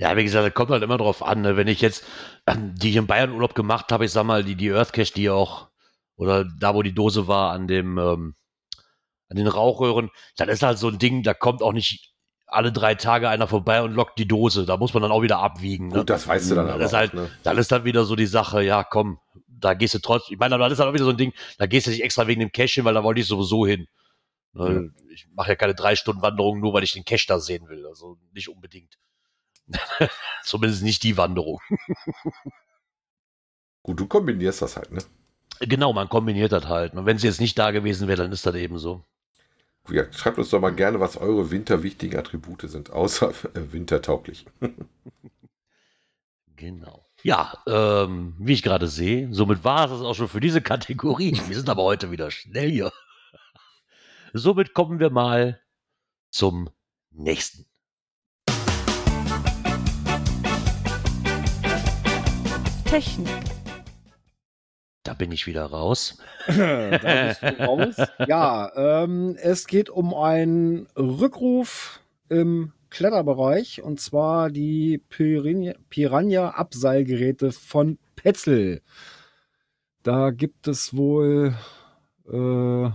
Ja, 0.00 0.16
wie 0.16 0.22
gesagt, 0.22 0.46
das 0.46 0.54
kommt 0.54 0.70
halt 0.70 0.84
immer 0.84 0.96
drauf 0.96 1.24
an. 1.24 1.40
Ne? 1.40 1.56
Wenn 1.56 1.66
ich 1.66 1.80
jetzt, 1.80 2.04
ähm, 2.46 2.72
die 2.76 2.90
ich 2.90 2.96
in 2.96 3.08
Bayern 3.08 3.32
Urlaub 3.32 3.56
gemacht 3.56 3.90
habe, 3.90 4.04
ich 4.04 4.12
sag 4.12 4.22
mal, 4.22 4.44
die, 4.44 4.54
die 4.54 4.70
Earth 4.70 4.92
Cache, 4.92 5.12
die 5.12 5.28
auch, 5.28 5.66
oder 6.18 6.44
da, 6.44 6.74
wo 6.74 6.82
die 6.82 6.94
Dose 6.94 7.28
war, 7.28 7.52
an 7.52 7.66
dem, 7.66 7.96
ähm, 7.96 8.34
an 9.28 9.36
den 9.36 9.46
Rauchröhren, 9.46 10.10
dann 10.36 10.48
ist 10.48 10.62
halt 10.62 10.78
so 10.78 10.88
ein 10.88 10.98
Ding, 10.98 11.22
da 11.22 11.32
kommt 11.32 11.62
auch 11.62 11.72
nicht 11.72 12.12
alle 12.46 12.72
drei 12.72 12.94
Tage 12.94 13.28
einer 13.28 13.46
vorbei 13.46 13.82
und 13.82 13.92
lockt 13.92 14.18
die 14.18 14.26
Dose. 14.26 14.66
Da 14.66 14.76
muss 14.76 14.94
man 14.94 15.02
dann 15.02 15.12
auch 15.12 15.22
wieder 15.22 15.38
abwiegen. 15.38 15.88
Ne? 15.88 15.98
Gut, 15.98 16.10
das 16.10 16.26
weißt 16.26 16.50
du 16.50 16.54
dann 16.56 16.68
aber 16.68 16.78
das 16.78 16.90
ist 16.90 16.94
auch, 16.94 16.98
halt, 16.98 17.14
ne? 17.14 17.30
dann 17.42 17.58
ist 17.58 17.70
dann 17.70 17.84
wieder 17.84 18.04
so 18.04 18.16
die 18.16 18.26
Sache, 18.26 18.62
ja, 18.62 18.84
komm, 18.84 19.20
da 19.46 19.74
gehst 19.74 19.94
du 19.94 19.98
trotzdem. 20.00 20.34
Ich 20.34 20.40
meine, 20.40 20.58
das 20.58 20.72
ist 20.72 20.78
halt 20.80 20.88
auch 20.88 20.94
wieder 20.94 21.04
so 21.04 21.10
ein 21.10 21.16
Ding, 21.16 21.32
da 21.58 21.66
gehst 21.66 21.86
du 21.86 21.90
nicht 21.90 22.02
extra 22.02 22.26
wegen 22.26 22.40
dem 22.40 22.52
Cache 22.52 22.74
hin, 22.74 22.84
weil 22.84 22.94
da 22.94 23.04
wollte 23.04 23.20
ich 23.20 23.26
sowieso 23.26 23.66
hin. 23.66 23.86
Ne? 24.54 24.92
Ich 25.12 25.28
mache 25.34 25.50
ja 25.50 25.56
keine 25.56 25.74
drei 25.74 25.94
Stunden 25.94 26.22
Wanderung, 26.22 26.58
nur 26.60 26.72
weil 26.72 26.82
ich 26.82 26.92
den 26.92 27.04
Cache 27.04 27.26
da 27.28 27.38
sehen 27.38 27.68
will. 27.68 27.86
Also 27.86 28.18
nicht 28.32 28.48
unbedingt. 28.48 28.98
Zumindest 30.42 30.82
nicht 30.82 31.02
die 31.02 31.16
Wanderung. 31.16 31.60
Gut, 33.82 34.00
du 34.00 34.06
kombinierst 34.06 34.62
das 34.62 34.76
halt, 34.76 34.90
ne? 34.90 35.02
Genau, 35.60 35.92
man 35.92 36.08
kombiniert 36.08 36.52
das 36.52 36.66
halt. 36.66 36.94
Und 36.94 37.06
wenn 37.06 37.18
sie 37.18 37.26
jetzt 37.26 37.40
nicht 37.40 37.58
da 37.58 37.70
gewesen 37.70 38.08
wäre, 38.08 38.22
dann 38.22 38.32
ist 38.32 38.46
das 38.46 38.54
eben 38.54 38.78
so. 38.78 39.02
Ja, 39.90 40.04
schreibt 40.12 40.38
uns 40.38 40.50
doch 40.50 40.60
mal 40.60 40.74
gerne, 40.74 41.00
was 41.00 41.16
eure 41.16 41.50
winterwichtigen 41.50 42.18
Attribute 42.18 42.62
sind, 42.62 42.90
außer 42.90 43.30
äh, 43.54 43.72
wintertauglich. 43.72 44.46
Genau. 46.58 47.06
Ja, 47.22 47.52
ähm, 47.68 48.34
wie 48.38 48.52
ich 48.52 48.64
gerade 48.64 48.88
sehe, 48.88 49.28
somit 49.32 49.62
war 49.62 49.84
es 49.84 49.92
das 49.92 50.00
auch 50.00 50.14
schon 50.14 50.26
für 50.26 50.40
diese 50.40 50.60
Kategorie. 50.60 51.40
Wir 51.46 51.56
sind 51.56 51.68
aber 51.68 51.84
heute 51.84 52.10
wieder 52.10 52.32
schnell 52.32 52.68
hier. 52.68 52.92
Somit 54.32 54.74
kommen 54.74 54.98
wir 54.98 55.10
mal 55.10 55.60
zum 56.30 56.68
nächsten. 57.12 57.64
Technik. 62.86 63.57
Da 65.08 65.14
bin 65.14 65.32
ich 65.32 65.46
wieder 65.46 65.64
raus. 65.64 66.18
da 66.46 67.28
bist 67.28 67.42
du 67.42 67.64
raus. 67.64 67.96
Ja, 68.26 68.70
ähm, 68.76 69.38
es 69.40 69.66
geht 69.66 69.88
um 69.88 70.12
einen 70.12 70.86
Rückruf 70.98 72.00
im 72.28 72.72
Kletterbereich 72.90 73.80
und 73.82 74.00
zwar 74.00 74.50
die 74.50 75.00
Piranha- 75.10 75.76
Piranha-Abseilgeräte 75.88 77.52
von 77.52 77.96
Petzl. 78.16 78.82
Da 80.02 80.30
gibt 80.30 80.68
es 80.68 80.94
wohl 80.94 81.54
äh, 82.30 82.90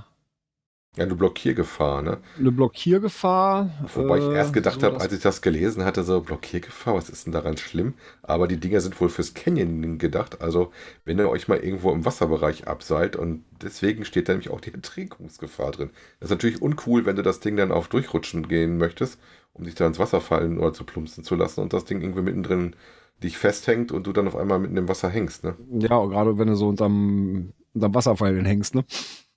Ja, 0.96 1.08
du 1.08 1.16
Blockiergefahr, 1.16 2.04
ne? 2.04 2.20
eine 2.38 2.52
Blockiergefahr. 2.52 3.72
Wobei 3.96 4.20
ich 4.20 4.26
äh, 4.26 4.36
erst 4.36 4.54
gedacht 4.54 4.80
so 4.80 4.86
habe, 4.86 5.02
als 5.02 5.12
ich 5.12 5.22
das 5.22 5.42
gelesen 5.42 5.84
hatte, 5.86 6.04
so 6.04 6.22
Blockiergefahr, 6.22 6.94
was 6.94 7.10
ist 7.10 7.26
denn 7.26 7.34
daran 7.34 7.58
schlimm? 7.58 7.96
Aber 8.22 8.48
die 8.48 8.60
Dinger 8.60 8.80
sind 8.80 9.02
wohl 9.02 9.10
fürs 9.10 9.34
Canyoning 9.34 9.98
gedacht. 9.98 10.42
Also, 10.42 10.72
wenn 11.04 11.18
ihr 11.18 11.30
euch 11.30 11.48
mal 11.48 11.58
irgendwo 11.58 11.92
im 11.92 12.06
Wasserbereich 12.06 12.68
abseilt 12.68 13.16
und 13.16 13.44
deswegen 13.64 14.06
steht 14.06 14.30
da 14.30 14.34
nämlich 14.34 14.52
auch 14.52 14.62
die 14.62 14.72
Ertrinkungsgefahr 14.72 15.72
drin. 15.72 15.90
Das 16.20 16.28
ist 16.28 16.36
natürlich 16.36 16.62
uncool, 16.62 17.08
wenn 17.08 17.16
du 17.16 17.24
das 17.24 17.40
Ding 17.40 17.58
dann 17.58 17.72
auf 17.72 17.88
Durchrutschen 17.88 18.48
gehen 18.48 18.78
möchtest, 18.78 19.20
um 19.54 19.64
dich 19.64 19.74
da 19.74 19.88
ins 19.88 19.98
Wasser 19.98 20.22
fallen 20.22 20.60
oder 20.60 20.74
zu 20.74 20.84
plumpsen 20.84 21.24
zu 21.24 21.34
lassen 21.34 21.62
und 21.62 21.74
das 21.74 21.86
Ding 21.86 22.02
irgendwie 22.02 22.22
mittendrin 22.22 22.76
dich 23.24 23.40
festhängt 23.40 23.92
und 23.92 24.06
du 24.06 24.14
dann 24.14 24.28
auf 24.28 24.36
einmal 24.36 24.60
mitten 24.60 24.78
im 24.78 24.88
Wasser 24.88 25.10
hängst, 25.10 25.44
ne? 25.44 25.56
Ja, 25.72 26.06
gerade 26.06 26.38
wenn 26.38 26.50
du 26.50 26.56
so 26.56 26.68
unterm, 26.68 27.54
unterm 27.74 27.96
Wasserfall 27.96 28.46
hängst, 28.46 28.76
ne? 28.76 28.86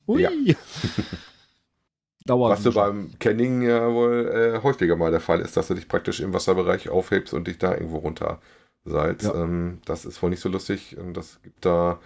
Hui. 0.07 0.21
Ja. 0.21 0.31
Dauert. 2.27 2.53
Was 2.53 2.62
du 2.62 2.73
beim 2.73 3.11
Canning 3.19 3.62
ja 3.62 3.93
wohl 3.93 4.29
äh, 4.59 4.62
häufiger 4.62 4.97
mal 4.97 5.11
der 5.11 5.21
Fall 5.21 5.41
ist, 5.41 5.57
dass 5.57 5.69
du 5.69 5.75
dich 5.75 5.89
praktisch 5.89 6.21
im 6.21 6.35
Wasserbereich 6.35 6.89
aufhebst 6.89 7.33
und 7.35 7.47
dich 7.47 7.59
da 7.59 7.73
irgendwo 7.73 7.99
runter 7.99 8.41
seilst. 8.85 9.25
Ja. 9.27 9.35
Ähm, 9.35 9.79
das 9.85 10.05
ist 10.05 10.23
wohl 10.23 10.31
nicht 10.31 10.41
so 10.41 10.49
lustig. 10.49 10.97
Und 10.99 11.15
das 11.17 11.41
gibt 11.43 11.65
da 11.65 11.99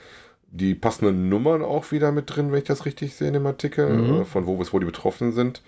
die 0.53 0.75
passenden 0.75 1.29
Nummern 1.29 1.63
auch 1.63 1.93
wieder 1.93 2.13
mit 2.13 2.35
drin, 2.35 2.51
wenn 2.53 2.59
ich 2.59 2.65
das 2.65 2.85
richtig 2.85 3.15
sehe 3.15 3.29
in 3.29 3.35
dem 3.35 3.47
Artikel, 3.47 3.89
Mhm. 3.89 4.21
äh, 4.23 4.25
von 4.25 4.47
wo 4.47 4.57
bis 4.57 4.73
wo 4.73 4.79
die 4.79 4.87
betroffen 4.87 5.33
sind. 5.33 5.63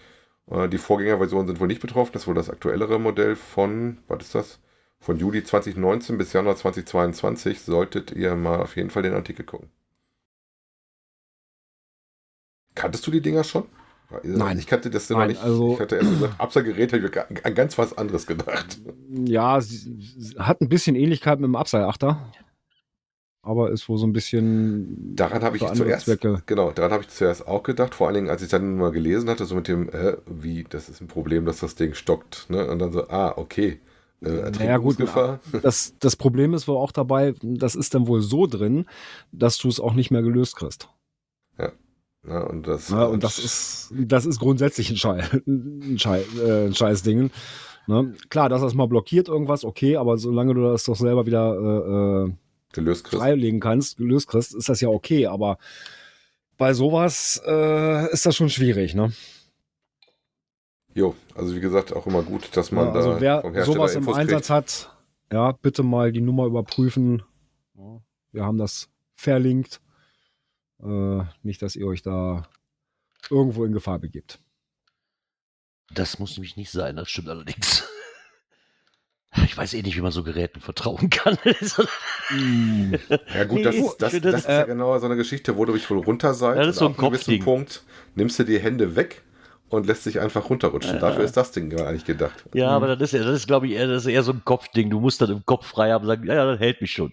Äh, 0.51 0.69
die 0.69 0.79
Vorgängerversionen 0.79 1.47
sind 1.47 1.61
wohl 1.61 1.69
nicht 1.69 1.81
betroffen. 1.83 2.13
Das 2.13 2.23
ist 2.23 2.29
wohl 2.29 2.35
das 2.35 2.51
aktuellere 2.51 2.99
Modell 2.99 3.37
von, 3.37 3.99
was 4.09 4.25
ist 4.25 4.35
das? 4.35 4.59
Von 5.01 5.17
Juli 5.19 5.43
2019 5.45 6.17
bis 6.19 6.33
Januar 6.33 6.57
2022 6.57 7.61
solltet 7.63 8.13
ihr 8.13 8.35
mal 8.37 8.61
auf 8.61 8.77
jeden 8.77 8.91
Fall 8.91 9.03
den 9.03 9.15
Artikel 9.15 9.45
gucken. 9.45 9.69
Kanntest 12.75 13.07
du 13.07 13.11
die 13.11 13.21
Dinger 13.21 13.45
schon? 13.45 13.65
Nein. 14.23 14.59
Ich 14.59 14.67
kannte 14.67 14.91
das 14.91 15.09
noch 15.11 15.19
Nein, 15.19 15.29
nicht. 15.31 15.43
also- 15.43 15.75
ich 15.75 15.81
hatte 15.81 15.97
erst 15.97 16.11
gesagt, 16.11 16.35
Abseilgerät, 16.41 16.93
habe 16.93 17.07
ich 17.35 17.45
an 17.47 17.55
ganz 17.55 17.79
was 17.79 17.97
anderes 17.97 18.27
gedacht. 18.27 18.81
Ja, 19.25 19.61
sie, 19.61 19.97
sie 20.19 20.37
hat 20.39 20.61
ein 20.61 20.69
bisschen 20.69 20.97
Ähnlichkeit 20.97 21.39
mit 21.41 21.49
dem 21.49 21.57
Abseilachter. 21.57 22.33
aber 23.43 23.71
ist 23.71 23.89
wohl 23.89 23.99
so 23.99 24.07
ein 24.07 24.13
bisschen. 24.13 25.17
Daran 25.17 25.43
habe 25.43 25.57
ich 25.57 25.67
zuerst, 25.73 26.07
Zwecke. 26.07 26.43
genau, 26.47 26.71
daran 26.71 26.93
habe 26.93 27.03
ich 27.03 27.09
zuerst 27.09 27.47
auch 27.49 27.63
gedacht, 27.65 27.95
vor 27.95 28.07
allen 28.07 28.15
Dingen, 28.15 28.31
als 28.31 28.43
ich 28.43 28.49
dann 28.49 28.77
mal 28.77 28.93
gelesen 28.93 29.29
hatte, 29.29 29.47
so 29.47 29.55
mit 29.57 29.67
dem, 29.69 29.89
äh, 29.89 30.17
wie, 30.27 30.65
das 30.69 30.89
ist 30.89 31.01
ein 31.01 31.09
Problem, 31.09 31.45
dass 31.45 31.59
das 31.61 31.75
Ding 31.75 31.95
stockt, 31.95 32.49
ne? 32.51 32.69
Und 32.71 32.79
dann 32.79 32.93
so, 32.93 33.09
ah, 33.09 33.33
okay. 33.37 33.81
Äh, 34.25 34.51
Naja, 34.53 34.77
gut. 34.79 34.97
Das, 35.63 35.95
das 35.99 36.15
Problem 36.15 36.55
ist 36.55 36.69
wohl 36.69 36.77
auch 36.77 36.93
dabei, 36.93 37.35
das 37.43 37.75
ist 37.75 37.95
dann 37.95 38.07
wohl 38.07 38.21
so 38.23 38.47
drin, 38.47 38.87
dass 39.33 39.59
du 39.59 39.69
es 39.69 39.81
auch 39.81 39.95
nicht 39.95 40.13
mehr 40.13 40.23
gelöst 40.23 40.55
kriegst. 40.55 40.89
Ja, 41.59 41.73
und 42.25 42.67
das, 42.67 42.89
Ja, 42.91 43.05
und 43.05 43.23
das 43.25 43.39
ist, 43.39 43.93
das 43.97 44.27
ist 44.27 44.39
grundsätzlich 44.39 44.91
ein, 44.91 44.97
Schei 44.97 45.23
ein, 45.47 45.99
Schei 45.99 46.25
äh, 46.39 46.67
ein 46.67 46.75
Scheißding. 46.75 47.31
Ne? 47.89 48.15
Klar, 48.29 48.49
dass 48.49 48.61
das 48.63 48.75
mal 48.75 48.87
blockiert 48.87 49.27
irgendwas, 49.29 49.65
okay, 49.65 49.97
aber 49.97 50.17
solange 50.17 50.55
du 50.55 50.63
das 50.63 50.85
doch 50.85 50.95
selber 50.97 51.27
wieder 51.27 51.55
äh, 51.55 52.29
äh, 52.29 52.33
gelöst 52.73 53.05
kriegst. 53.05 53.21
freilegen 53.21 53.59
kannst, 53.59 53.97
gelöst 53.97 54.29
kriegst, 54.29 54.55
ist 54.55 54.69
das 54.69 54.81
ja 54.81 54.89
okay, 54.89 55.27
aber 55.27 55.59
bei 56.59 56.75
sowas 56.75 57.43
äh, 57.45 58.13
ist 58.13 58.25
das 58.25 58.37
schon 58.37 58.51
schwierig, 58.51 58.95
ne? 58.95 59.13
Jo, 60.95 61.17
also 61.35 61.57
wie 61.57 61.61
gesagt, 61.61 61.93
auch 61.93 62.07
immer 62.07 62.23
gut, 62.23 62.57
dass 62.57 62.71
man 62.71 62.87
Ja, 62.87 62.93
da 62.93 62.99
also 62.99 63.21
wer 63.21 63.41
vom 63.41 63.55
Hersteller 63.55 63.77
sowas 63.77 63.95
im 63.95 64.03
Infos 64.03 64.17
Einsatz 64.17 64.47
kriegt. 64.47 64.51
hat, 64.51 64.97
ja, 65.33 65.53
bitte 65.53 65.83
mal 65.83 66.13
die 66.13 66.21
Nummer 66.21 66.47
überprüfen. 66.47 67.23
Wir 68.31 68.45
haben 68.45 68.59
das 68.59 68.91
verlinkt. 69.17 69.81
Äh, 70.83 71.25
nicht, 71.43 71.63
dass 71.63 71.77
ihr 71.77 71.87
euch 71.87 72.03
da 72.03 72.49
irgendwo 73.31 73.65
in 73.65 73.73
Gefahr 73.73 73.99
begibt. 73.99 74.41
Das 75.95 76.19
muss 76.19 76.37
nämlich 76.37 76.57
nicht 76.57 76.71
sein, 76.71 76.97
das 76.97 77.11
stimmt 77.11 77.29
allerdings. 77.29 77.89
Ich 79.47 79.57
weiß 79.57 79.73
eh 79.73 79.81
nicht, 79.81 79.97
wie 79.97 80.03
man 80.03 80.13
so 80.13 80.23
Geräten 80.25 80.61
vertrauen 80.61 81.09
kann. 81.09 81.39
Ja 83.35 83.45
gut, 83.45 83.65
das, 83.65 83.75
Nee, 83.75 83.81
das, 83.83 83.97
das, 83.99 84.11
finde, 84.13 84.29
ist 84.29 84.47
ja 84.47 84.65
genau 84.65 84.99
so 84.99 85.07
eine 85.07 85.17
Geschichte, 85.17 85.57
wo 85.57 85.65
du 85.65 85.73
dich 85.73 85.89
wohl 85.91 85.99
runter 86.01 86.35
seid. 86.35 86.57
Ja, 86.57 86.65
das 86.65 86.75
ist 86.77 86.79
so 86.81 86.87
ein 86.87 86.93
ab 86.93 86.99
einem 86.99 87.09
gewissen 87.13 87.25
Kopfding. 87.39 87.43
Punkt 87.45 87.83
nimmst 88.15 88.39
du 88.39 88.45
die 88.45 88.59
Hände 88.59 88.95
weg 88.95 89.23
und 89.71 89.87
lässt 89.87 90.05
dich 90.05 90.21
einfach 90.21 90.51
runterrutschen. 90.51 91.01
Dafür 91.01 91.25
ist 91.25 91.37
das 91.37 91.51
Ding 91.51 91.73
eigentlich 91.81 92.05
gedacht. 92.05 92.45
ja, 92.53 92.69
aber 92.69 92.95
das 92.95 93.13
ist, 93.15 93.21
ja- 93.21 93.25
das 93.27 93.37
ist 93.37 93.47
glaube 93.47 93.67
ich, 93.69 93.73
eher, 93.73 93.87
das 93.87 94.05
ist 94.05 94.11
eher 94.13 94.23
so 94.23 94.33
ein 94.33 94.45
Kopfding. 94.45 94.91
Du 94.91 95.01
musst 95.01 95.23
dann 95.23 95.31
im 95.31 95.47
Kopf 95.47 95.67
frei 95.67 95.93
haben 95.93 96.03
und 96.03 96.09
sagen, 96.09 96.27
ja, 96.27 96.35
ja, 96.35 96.45
das 96.45 96.61
hält 96.61 96.83
mich 96.83 96.93
schon. 96.93 97.13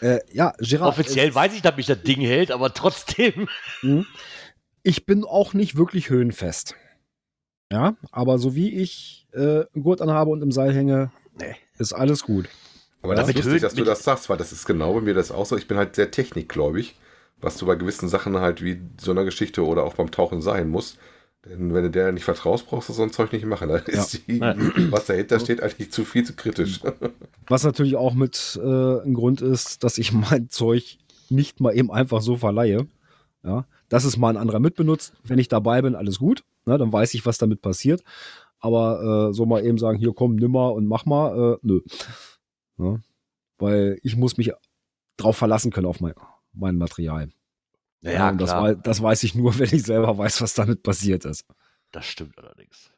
Äh, 0.00 0.20
ja, 0.32 0.52
Gerard. 0.58 0.88
Offiziell 0.90 1.34
weiß 1.34 1.54
ich, 1.54 1.62
dass 1.62 1.76
mich 1.76 1.86
das 1.86 2.02
Ding 2.02 2.20
hält, 2.20 2.50
aber 2.50 2.72
trotzdem. 2.74 3.48
Hm. 3.80 4.06
Ich 4.82 5.06
bin 5.06 5.24
auch 5.24 5.54
nicht 5.54 5.76
wirklich 5.76 6.08
höhenfest. 6.10 6.74
Ja, 7.70 7.96
aber 8.12 8.38
so 8.38 8.54
wie 8.54 8.74
ich 8.80 9.26
äh, 9.34 9.64
einen 9.74 9.82
Gurt 9.82 10.00
anhabe 10.00 10.30
und 10.30 10.40
im 10.42 10.52
Seil 10.52 10.72
hänge, 10.74 11.10
Nee. 11.38 11.54
ist 11.78 11.92
alles 11.92 12.22
gut. 12.22 12.48
Aber 13.02 13.12
Ja, 13.14 13.20
das 13.20 13.28
ist 13.28 13.34
lustig, 13.36 13.52
Höhen- 13.52 13.60
dass 13.62 13.74
du 13.74 13.84
das 13.84 14.02
sagst, 14.04 14.28
weil 14.28 14.38
das 14.38 14.52
ist 14.52 14.66
genau 14.66 14.94
bei 14.94 15.00
mir 15.02 15.14
das 15.14 15.30
auch 15.30 15.44
so. 15.46 15.56
Ich 15.56 15.68
bin 15.68 15.76
halt 15.76 15.94
sehr 15.94 16.10
technikgläubig, 16.10 16.96
was 17.40 17.56
du 17.58 17.66
bei 17.66 17.74
gewissen 17.74 18.08
Sachen 18.08 18.36
halt 18.38 18.62
wie 18.62 18.80
so 19.00 19.10
einer 19.10 19.24
Geschichte 19.24 19.64
oder 19.66 19.84
auch 19.84 19.94
beim 19.94 20.10
Tauchen 20.10 20.40
sein 20.42 20.68
muss. 20.68 20.96
Denn 21.48 21.72
wenn 21.72 21.82
du 21.84 21.90
der 21.90 22.12
nicht 22.12 22.24
vertraust, 22.24 22.66
brauchst 22.66 22.88
du 22.88 22.92
so 22.92 23.02
ein 23.02 23.10
Zeug 23.12 23.32
nicht 23.32 23.46
machen. 23.46 23.68
Da 23.68 23.76
ist 23.76 24.26
die, 24.28 24.38
Ja. 24.38 24.54
was 24.90 25.06
dahinter 25.06 25.40
steht, 25.40 25.62
eigentlich 25.62 25.90
zu 25.92 26.04
viel 26.04 26.24
zu 26.24 26.34
kritisch. 26.34 26.80
Was 27.46 27.64
natürlich 27.64 27.96
auch 27.96 28.14
mit 28.14 28.58
äh, 28.62 29.00
ein 29.02 29.14
Grund 29.14 29.40
ist, 29.40 29.82
dass 29.84 29.98
ich 29.98 30.12
mein 30.12 30.48
Zeug 30.50 30.98
nicht 31.30 31.60
mal 31.60 31.76
eben 31.76 31.90
einfach 31.90 32.20
so 32.20 32.36
verleihe. 32.36 32.86
Ja, 33.44 33.66
dass 33.88 34.04
es 34.04 34.16
mal 34.16 34.30
ein 34.30 34.36
anderer 34.36 34.58
mitbenutzt. 34.60 35.12
Wenn 35.24 35.38
ich 35.38 35.48
dabei 35.48 35.80
bin, 35.80 35.94
alles 35.94 36.18
gut. 36.18 36.44
Ne, 36.66 36.76
dann 36.76 36.92
weiß 36.92 37.14
ich, 37.14 37.24
was 37.24 37.38
damit 37.38 37.62
passiert. 37.62 38.02
Aber 38.60 39.28
äh, 39.30 39.32
so 39.34 39.46
mal 39.46 39.64
eben 39.64 39.78
sagen, 39.78 39.98
hier 39.98 40.12
komm, 40.12 40.34
nimm 40.36 40.50
mal 40.52 40.68
und 40.70 40.86
mach 40.86 41.06
mal, 41.06 41.54
äh, 41.54 41.58
nö. 41.62 41.80
Ja, 42.78 42.98
weil 43.58 43.98
ich 44.02 44.16
muss 44.16 44.36
mich 44.36 44.52
drauf 45.16 45.36
verlassen 45.36 45.70
können 45.70 45.86
auf 45.86 46.00
mein, 46.00 46.14
mein 46.52 46.76
Material. 46.76 47.30
Ja, 48.02 48.28
und 48.30 48.38
das, 48.40 48.50
klar. 48.50 48.62
wei- 48.62 48.74
das 48.74 49.02
weiß 49.02 49.22
ich 49.24 49.34
nur, 49.34 49.58
wenn 49.58 49.72
ich 49.74 49.82
selber 49.82 50.16
weiß, 50.16 50.40
was 50.42 50.54
damit 50.54 50.82
passiert 50.82 51.24
ist. 51.24 51.44
Das 51.92 52.04
stimmt 52.06 52.38
allerdings. 52.38 52.90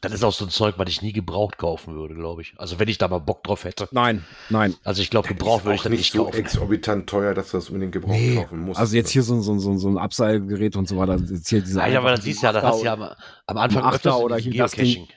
Das 0.00 0.12
ist 0.12 0.22
auch 0.22 0.32
so 0.32 0.44
ein 0.44 0.50
Zeug, 0.50 0.76
was 0.78 0.88
ich 0.88 1.02
nie 1.02 1.12
gebraucht 1.12 1.58
kaufen 1.58 1.96
würde, 1.96 2.14
glaube 2.14 2.40
ich. 2.42 2.54
Also 2.56 2.78
wenn 2.78 2.86
ich 2.86 2.98
da 2.98 3.08
mal 3.08 3.18
Bock 3.18 3.42
drauf 3.42 3.64
hätte. 3.64 3.88
Nein, 3.90 4.24
nein. 4.48 4.76
Also 4.84 5.02
ich 5.02 5.10
glaube, 5.10 5.26
gebraucht 5.26 5.64
würde 5.64 5.74
ich 5.74 5.82
dann 5.82 5.90
nicht 5.90 6.00
nicht 6.02 6.12
so 6.12 6.24
kaufen. 6.26 6.36
exorbitant 6.36 7.08
teuer, 7.10 7.34
dass 7.34 7.50
du 7.50 7.56
das 7.56 7.68
unbedingt 7.68 7.92
gebraucht 7.92 8.12
Nee, 8.12 8.36
kaufen 8.36 8.60
musst. 8.60 8.78
also 8.78 8.94
jetzt 8.94 9.10
hier 9.10 9.24
so, 9.24 9.34
ein- 9.34 9.42
so, 9.42 9.52
ein- 9.52 9.58
so, 9.58 9.70
ein- 9.72 9.78
so 9.78 9.88
ein 9.88 9.98
Abseilgerät 9.98 10.76
und 10.76 10.86
so 10.86 10.96
weiter. 10.98 11.16
Jetzt 11.16 11.48
hier 11.48 11.62
diese 11.62 11.78
Nein, 11.78 11.96
aber 11.96 12.10
einfachen 12.10 12.16
das 12.16 12.24
siehst 12.24 12.42
du 12.42 12.46
ja, 12.46 12.52
das 12.52 12.62
hast 12.62 12.80
du 12.80 12.84
ja 12.84 12.92
am, 12.92 13.02
am 13.46 13.56
Anfang 13.56 13.82
Achter 13.82 14.20
oder 14.20 14.36
hier 14.36 14.54
das 14.56 14.72
Ding. 14.72 15.08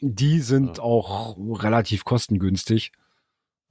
Die 0.00 0.40
sind 0.40 0.78
Ja. 0.78 0.82
auch 0.82 1.36
relativ 1.38 2.04
kostengünstig. 2.04 2.90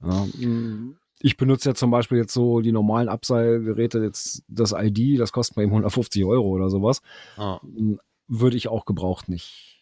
Ja, 0.02 0.24
mm, 0.24 0.96
ich 1.20 1.36
benutze 1.36 1.70
ja 1.70 1.74
zum 1.74 1.90
Beispiel 1.90 2.18
jetzt 2.18 2.32
so 2.32 2.60
die 2.60 2.72
normalen 2.72 3.08
Abseilgeräte, 3.08 3.98
jetzt 4.00 4.42
das 4.48 4.72
ID, 4.76 5.18
das 5.20 5.32
kostet 5.32 5.56
mir 5.56 5.64
eben 5.64 5.72
150 5.72 6.24
Euro 6.24 6.48
oder 6.48 6.70
sowas. 6.70 7.00
Ah. 7.36 7.58
Mm, 7.62 7.94
Würde 8.28 8.56
ich 8.56 8.68
auch 8.68 8.84
gebraucht 8.84 9.28
nicht. 9.28 9.74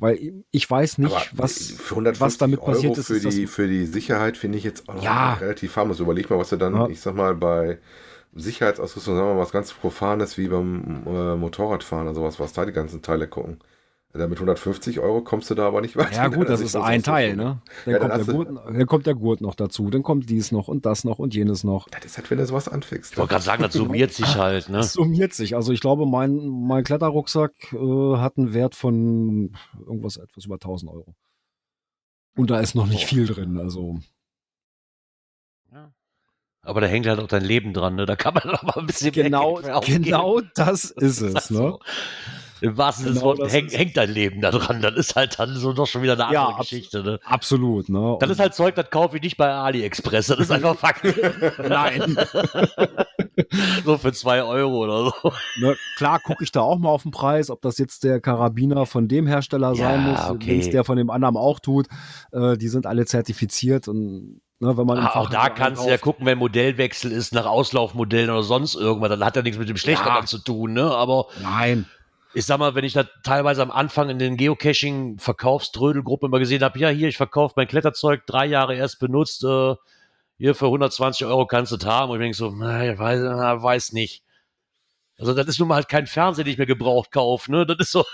Weil 0.00 0.44
ich 0.52 0.70
weiß 0.70 0.98
nicht, 0.98 1.12
Aber 1.12 1.22
was, 1.32 1.72
für 1.72 1.94
150 1.96 2.20
was 2.20 2.38
damit 2.38 2.60
Euro 2.60 2.70
passiert 2.70 2.96
ist. 2.98 3.06
Für, 3.08 3.18
die, 3.20 3.46
für 3.48 3.66
die 3.66 3.84
Sicherheit 3.84 4.36
finde 4.36 4.56
ich 4.58 4.64
jetzt 4.64 4.88
auch 4.88 5.02
Ja. 5.02 5.34
relativ 5.34 5.74
harmlos. 5.76 5.98
Überleg 5.98 6.30
mal, 6.30 6.38
was 6.38 6.50
du 6.50 6.56
dann, 6.56 6.74
Ja. 6.74 6.88
ich 6.88 7.00
sag 7.00 7.16
mal, 7.16 7.34
bei 7.34 7.78
Sicherheitsausrüstung, 8.34 9.16
sagen 9.16 9.26
wir 9.28 9.34
mal, 9.34 9.40
was 9.40 9.50
ganz 9.52 9.72
Profanes 9.72 10.38
wie 10.38 10.48
beim 10.48 11.02
äh, 11.06 11.34
Motorradfahren 11.36 12.06
oder 12.06 12.14
sowas, 12.14 12.38
was 12.38 12.52
da 12.52 12.64
die 12.64 12.72
ganzen 12.72 13.02
Teile 13.02 13.26
gucken. 13.26 13.58
Mit 14.26 14.38
150 14.38 14.98
Euro 14.98 15.20
kommst 15.22 15.48
du 15.50 15.54
da 15.54 15.68
aber 15.68 15.80
nicht 15.80 15.94
weiter. 15.96 16.12
ja 16.16 16.26
gut, 16.28 16.48
das 16.48 16.60
ist 16.60 16.74
ein 16.74 17.02
Teil, 17.04 17.36
ne? 17.36 17.62
Dann, 17.84 17.92
Ja, 17.94 17.98
dann 17.98 18.00
kommt 18.00 18.10
der 18.10 18.18
hast 18.18 18.28
du- 18.28 18.32
Gurt, 18.32 18.48
dann 18.48 18.86
kommt 18.86 19.06
der 19.06 19.14
Gurt 19.14 19.40
noch 19.40 19.54
dazu, 19.54 19.90
dann 19.90 20.02
kommt 20.02 20.28
dies 20.28 20.50
noch 20.50 20.66
und 20.68 20.84
das 20.86 21.04
noch 21.04 21.18
und 21.20 21.34
jenes 21.34 21.62
noch. 21.62 21.88
Das 21.90 22.04
ist 22.04 22.16
halt, 22.18 22.30
wenn 22.30 22.38
du 22.38 22.46
sowas 22.46 22.66
anfängst. 22.68 23.12
Ich 23.12 23.18
wollte 23.18 23.30
gerade 23.32 23.44
sagen, 23.44 23.62
das 23.62 23.74
summiert 23.74 24.12
sich 24.12 24.34
halt, 24.36 24.68
ne? 24.68 24.78
Das 24.78 24.94
summiert 24.94 25.32
sich. 25.34 25.54
Also 25.54 25.72
ich 25.72 25.80
glaube, 25.80 26.06
mein, 26.06 26.48
mein 26.48 26.82
Kletterrucksack 26.82 27.52
äh, 27.72 28.16
hat 28.16 28.38
einen 28.38 28.54
Wert 28.54 28.74
von 28.74 29.52
irgendwas 29.78 30.16
etwas 30.16 30.46
über 30.46 30.56
1000 30.56 30.90
Euro. 30.90 31.14
Und 32.36 32.50
da 32.50 32.58
ist 32.60 32.74
noch 32.74 32.86
nicht 32.86 33.04
viel 33.04 33.26
drin. 33.26 33.58
Also. 33.58 33.98
Aber 36.62 36.80
da 36.82 36.86
hängt 36.86 37.06
halt 37.06 37.18
auch 37.20 37.28
dein 37.28 37.44
Leben 37.44 37.72
dran, 37.72 37.94
ne? 37.94 38.04
Da 38.04 38.14
kann 38.16 38.34
man 38.34 38.42
doch 38.52 38.62
mal 38.62 38.74
ein 38.76 38.86
bisschen 38.86 39.12
genau, 39.12 39.60
genau 39.86 40.40
das 40.54 40.84
ist 40.90 41.22
Das 41.22 41.34
es. 41.34 41.44
ist 41.44 41.50
Ne? 41.50 41.56
so. 41.56 41.80
Im 42.60 42.76
wahrsten 42.76 43.04
Sinne 43.04 43.14
des 43.14 43.22
Genau 43.22 43.38
Wortes 43.38 43.52
das 43.52 43.78
hängt, 43.78 43.96
dein 43.96 44.10
Leben 44.10 44.40
da 44.40 44.50
dran. 44.50 44.80
Das 44.82 44.94
ist 44.94 45.16
halt 45.16 45.38
dann 45.38 45.54
so 45.54 45.72
doch 45.72 45.86
schon 45.86 46.02
wieder 46.02 46.14
eine 46.14 46.32
Ja, 46.32 46.42
andere 46.46 46.60
abs- 46.60 46.70
Geschichte, 46.70 47.02
ne? 47.02 47.20
Absolut. 47.24 47.88
Ne? 47.88 48.16
Das 48.20 48.30
ist 48.30 48.40
halt 48.40 48.54
Zeug, 48.54 48.74
das 48.74 48.90
kaufe 48.90 49.16
ich 49.16 49.22
nicht 49.22 49.36
bei 49.36 49.50
AliExpress. 49.50 50.26
Das 50.28 50.38
ist 50.38 50.50
einfach 50.50 50.76
Fakt. 50.76 51.04
Nein. 51.68 52.16
so 53.84 53.98
für 53.98 54.12
zwei 54.12 54.42
Euro 54.42 54.84
oder 54.84 55.04
so. 55.22 55.32
ne? 55.60 55.76
Klar 55.96 56.20
gucke 56.20 56.42
ich 56.44 56.52
da 56.52 56.60
auch 56.60 56.78
mal 56.78 56.90
auf 56.90 57.02
den 57.02 57.10
Preis, 57.12 57.50
ob 57.50 57.62
das 57.62 57.78
jetzt 57.78 58.04
der 58.04 58.20
Karabiner 58.20 58.86
von 58.86 59.08
dem 59.08 59.26
Hersteller 59.26 59.74
sein 59.74 60.04
Ja, 60.06 60.10
muss, 60.12 60.30
okay. 60.30 60.48
wenn 60.52 60.60
es 60.60 60.70
der 60.70 60.84
von 60.84 60.96
dem 60.96 61.10
anderen 61.10 61.36
auch 61.36 61.60
tut. 61.60 61.86
Äh, 62.32 62.56
die 62.56 62.68
sind 62.68 62.86
alle 62.86 63.06
zertifiziert 63.06 63.88
und 63.88 64.40
ne, 64.60 64.76
wenn 64.76 64.86
man 64.86 64.98
im 64.98 65.04
Ah, 65.04 65.14
auch 65.16 65.30
da 65.30 65.48
kannst 65.50 65.84
du 65.84 65.88
ja 65.88 65.98
gucken, 65.98 66.26
wenn 66.26 66.38
Modellwechsel 66.38 67.12
ist 67.12 67.32
nach 67.32 67.46
Auslaufmodellen 67.46 68.30
oder 68.30 68.42
sonst 68.42 68.74
irgendwas. 68.74 69.10
Dann 69.10 69.24
hat 69.24 69.36
ja 69.36 69.42
nichts 69.42 69.58
mit 69.58 69.68
dem 69.68 69.76
Schlechteren 69.76 70.20
Ja. 70.20 70.26
zu 70.26 70.38
tun, 70.38 70.72
ne? 70.72 70.84
Aber 70.90 71.26
Nein. 71.42 71.86
Ich 72.34 72.44
sag 72.44 72.58
mal, 72.58 72.74
wenn 72.74 72.84
ich 72.84 72.92
da 72.92 73.04
teilweise 73.22 73.62
am 73.62 73.70
Anfang 73.70 74.10
in 74.10 74.18
den 74.18 74.36
Geocaching-Verkaufströdelgruppen 74.36 76.28
immer 76.28 76.38
gesehen 76.38 76.62
habe, 76.62 76.78
ja, 76.78 76.88
hier, 76.88 77.08
ich 77.08 77.16
verkaufe 77.16 77.54
mein 77.56 77.68
Kletterzeug 77.68 78.26
drei 78.26 78.46
Jahre 78.46 78.74
erst 78.76 78.98
benutzt, 78.98 79.44
äh, 79.44 79.74
hier 80.36 80.54
für 80.54 80.66
120 80.66 81.26
Euro 81.26 81.46
kannst 81.46 81.72
du 81.72 81.76
es 81.76 81.84
haben. 81.84 82.10
Und 82.10 82.18
ich 82.18 82.24
denke 82.24 82.36
so, 82.36 82.50
na, 82.50 82.84
ich 82.90 82.98
weiß, 82.98 83.20
na, 83.22 83.62
weiß 83.62 83.92
nicht. 83.92 84.22
Also, 85.18 85.34
das 85.34 85.48
ist 85.48 85.58
nun 85.58 85.68
mal 85.68 85.76
halt 85.76 85.88
kein 85.88 86.06
Fernseher, 86.06 86.44
den 86.44 86.52
ich 86.52 86.58
mir 86.58 86.66
gebraucht 86.66 87.10
kaufe, 87.10 87.50
ne? 87.50 87.66
Das 87.66 87.78
ist 87.78 87.92
so, 87.92 88.04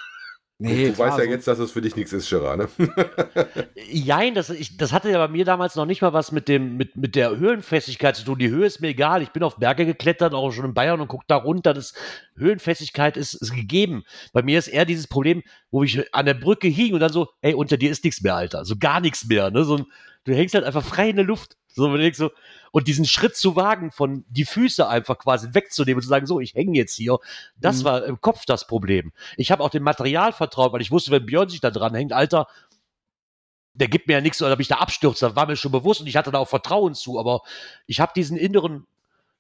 Nee, 0.59 0.87
du 0.89 0.93
klar, 0.93 1.09
weißt 1.09 1.19
ja 1.19 1.25
so- 1.25 1.31
jetzt, 1.31 1.49
dass 1.49 1.59
es 1.59 1.73
für 1.73 1.81
dich 1.83 1.97
nichts 1.97 2.13
ist, 2.13 2.29
Gerard, 2.31 2.59
ne? 2.59 2.69
Jein, 3.91 4.35
das, 4.35 4.51
ich, 4.51 4.77
das 4.77 4.93
hatte 4.93 5.11
ja 5.11 5.19
bei 5.19 5.29
mir 5.29 5.45
damals 5.45 5.75
noch 5.75 5.85
nicht 5.85 6.01
mal 6.01 6.13
was 6.13 6.31
mit, 6.31 6.47
dem, 6.49 6.77
mit, 6.77 6.97
mit 6.97 7.17
der 7.17 7.37
Höhenfestigkeit 7.37 8.15
zu 8.17 8.25
tun. 8.25 8.39
Die 8.39 8.51
Höhe 8.51 8.65
ist 8.67 8.81
mir 8.81 8.89
egal. 8.89 9.21
Ich 9.23 9.31
bin 9.31 9.43
auf 9.43 9.57
Berge 9.57 9.85
geklettert, 9.85 10.33
auch 10.33 10.53
schon 10.53 10.65
in 10.65 10.75
Bayern 10.75 11.01
und 11.01 11.09
gucke 11.09 11.25
da 11.27 11.37
runter. 11.37 11.75
Das 11.75 11.93
Höhenfestigkeit 12.37 13.17
ist, 13.17 13.35
ist 13.35 13.53
gegeben. 13.55 14.05
Bei 14.33 14.43
mir 14.43 14.59
ist 14.59 14.69
eher 14.69 14.85
dieses 14.85 15.07
Problem, 15.09 15.43
wo 15.71 15.83
ich 15.83 16.15
an 16.15 16.27
der 16.27 16.35
Brücke 16.35 16.69
hing 16.69 16.95
und 16.95 17.01
dann 17.01 17.13
so, 17.13 17.29
ey, 17.43 17.55
unter 17.55 17.77
dir 17.77 17.91
ist 17.91 18.05
nichts 18.05 18.23
mehr, 18.23 18.37
Alter. 18.37 18.65
So 18.65 18.77
gar 18.77 19.01
nichts 19.01 19.27
mehr. 19.27 19.51
Ne? 19.51 19.65
So, 19.65 19.79
ein- 19.79 19.87
du 20.25 20.35
hängst 20.35 20.55
halt 20.55 20.65
einfach 20.65 20.85
frei 20.85 21.11
in 21.11 21.17
der 21.17 21.25
Luft. 21.25 21.57
So, 21.75 21.87
und, 21.87 21.99
denkst 21.99 22.19
so, 22.19 22.31
und 22.71 22.87
diesen 22.87 23.05
Schritt 23.05 23.37
zu 23.37 23.57
wagen, 23.57 23.91
von 23.91 24.25
die 24.29 24.45
Füße 24.45 24.87
einfach 24.89 25.19
quasi 25.19 25.49
wegzunehmen 25.53 25.97
und 25.97 26.03
zu 26.03 26.09
sagen, 26.09 26.27
so, 26.27 26.39
ich 26.39 26.55
hänge 26.55 26.79
jetzt 26.79 26.95
hier, 26.95 27.19
das 27.57 27.81
Mhm. 27.81 27.85
war 27.85 28.05
im 28.05 28.21
Kopf 28.21 28.45
das 28.47 28.67
Problem. 28.67 29.13
Ich 29.37 29.51
habe 29.51 29.63
auch 29.63 29.71
dem 29.71 29.83
Material 29.83 30.33
vertraut, 30.33 30.73
weil 30.73 30.81
ich 30.83 30.93
wusste, 30.93 31.11
wenn 31.11 31.27
Björn 31.27 31.49
sich 31.49 31.61
da 31.61 31.71
dran 31.73 31.95
hängt, 31.95 32.13
Alter, 32.13 32.47
der 33.75 33.89
gibt 33.89 34.07
mir 34.07 34.15
ja 34.15 34.21
nichts, 34.21 34.41
oder 34.41 34.53
ob 34.53 34.61
ich 34.61 34.69
da 34.69 34.77
abstürze, 34.77 35.27
das 35.27 35.37
war 35.37 35.47
mir 35.47 35.57
schon 35.57 35.73
bewusst 35.73 36.01
und 36.01 36.07
ich 36.07 36.17
hatte 36.17 36.31
da 36.31 36.39
auch 36.39 36.49
Vertrauen 36.49 36.95
zu, 36.95 37.19
aber 37.19 37.43
ich 37.87 37.99
habe 37.99 38.13
diesen 38.15 38.37
inneren 38.37 38.87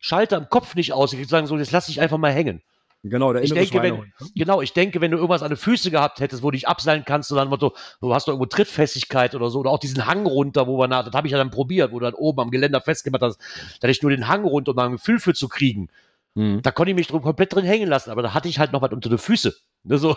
Schalter 0.00 0.36
im 0.36 0.48
Kopf 0.48 0.74
nicht 0.74 0.92
ausgekriegt, 0.92 1.30
sagen 1.30 1.46
so, 1.46 1.56
jetzt 1.56 1.70
lass 1.70 1.86
dich 1.86 2.00
einfach 2.00 2.18
mal 2.18 2.32
hängen. 2.32 2.62
Genau, 3.06 3.34
der 3.34 3.42
Ich 3.42 3.52
denke, 3.52 3.82
wenn, 3.82 3.96
ne? 3.96 4.06
genau, 4.34 4.62
ich 4.62 4.72
denke, 4.72 5.02
wenn 5.02 5.10
du 5.10 5.18
irgendwas 5.18 5.42
an 5.42 5.50
den 5.50 5.58
Füßen 5.58 5.90
gehabt 5.90 6.20
hättest, 6.20 6.42
wo 6.42 6.50
du 6.50 6.56
dich 6.56 6.66
abseilen 6.66 7.04
kannst, 7.04 7.30
und 7.30 7.36
dann 7.36 7.48
Motto, 7.48 7.74
du 8.00 8.14
hast 8.14 8.26
doch 8.26 8.32
irgendwo 8.32 8.46
Trittfestigkeit 8.46 9.34
oder 9.34 9.50
so, 9.50 9.60
oder 9.60 9.70
auch 9.70 9.78
diesen 9.78 10.06
Hang 10.06 10.24
runter, 10.24 10.66
wo 10.66 10.78
wir 10.78 10.88
nach, 10.88 11.04
das 11.04 11.12
habe 11.12 11.26
ich 11.26 11.32
ja 11.32 11.38
dann 11.38 11.50
probiert, 11.50 11.92
wo 11.92 11.98
du 11.98 12.06
dann 12.06 12.14
oben 12.14 12.40
am 12.40 12.50
Geländer 12.50 12.80
festgemacht 12.80 13.20
hast, 13.20 13.38
da 13.80 13.88
ich 13.88 14.00
nur 14.00 14.10
den 14.10 14.26
Hang 14.26 14.44
runter, 14.44 14.70
um 14.70 14.76
da 14.78 14.86
ein 14.86 14.92
Gefühl 14.92 15.18
für 15.20 15.34
zu 15.34 15.48
kriegen. 15.48 15.90
Mhm. 16.34 16.62
Da 16.62 16.70
konnte 16.70 16.92
ich 16.92 16.96
mich 16.96 17.06
drum 17.06 17.20
komplett 17.20 17.54
drin 17.54 17.66
hängen 17.66 17.88
lassen, 17.90 18.10
aber 18.10 18.22
da 18.22 18.32
hatte 18.32 18.48
ich 18.48 18.58
halt 18.58 18.72
noch 18.72 18.80
was 18.80 18.90
unter 18.90 19.10
den 19.10 19.18
Füßen. 19.18 19.52
Ne, 19.82 19.98
so. 19.98 20.16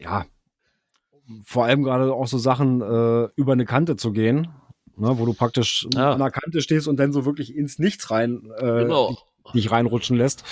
Ja. 0.00 0.26
Vor 1.44 1.64
allem 1.64 1.84
gerade 1.84 2.12
auch 2.12 2.26
so 2.26 2.38
Sachen 2.38 2.80
äh, 2.80 3.28
über 3.36 3.52
eine 3.52 3.66
Kante 3.66 3.94
zu 3.94 4.10
gehen, 4.12 4.48
ne, 4.96 5.16
wo 5.18 5.26
du 5.26 5.32
praktisch 5.32 5.86
Ja. 5.94 6.12
an 6.12 6.18
der 6.18 6.32
Kante 6.32 6.60
stehst 6.60 6.88
und 6.88 6.96
dann 6.96 7.12
so 7.12 7.24
wirklich 7.24 7.54
ins 7.54 7.78
Nichts 7.78 8.10
rein 8.10 8.50
äh, 8.58 8.82
Genau. 8.82 9.16
dich 9.54 9.70
reinrutschen 9.70 10.16
lässt. 10.16 10.42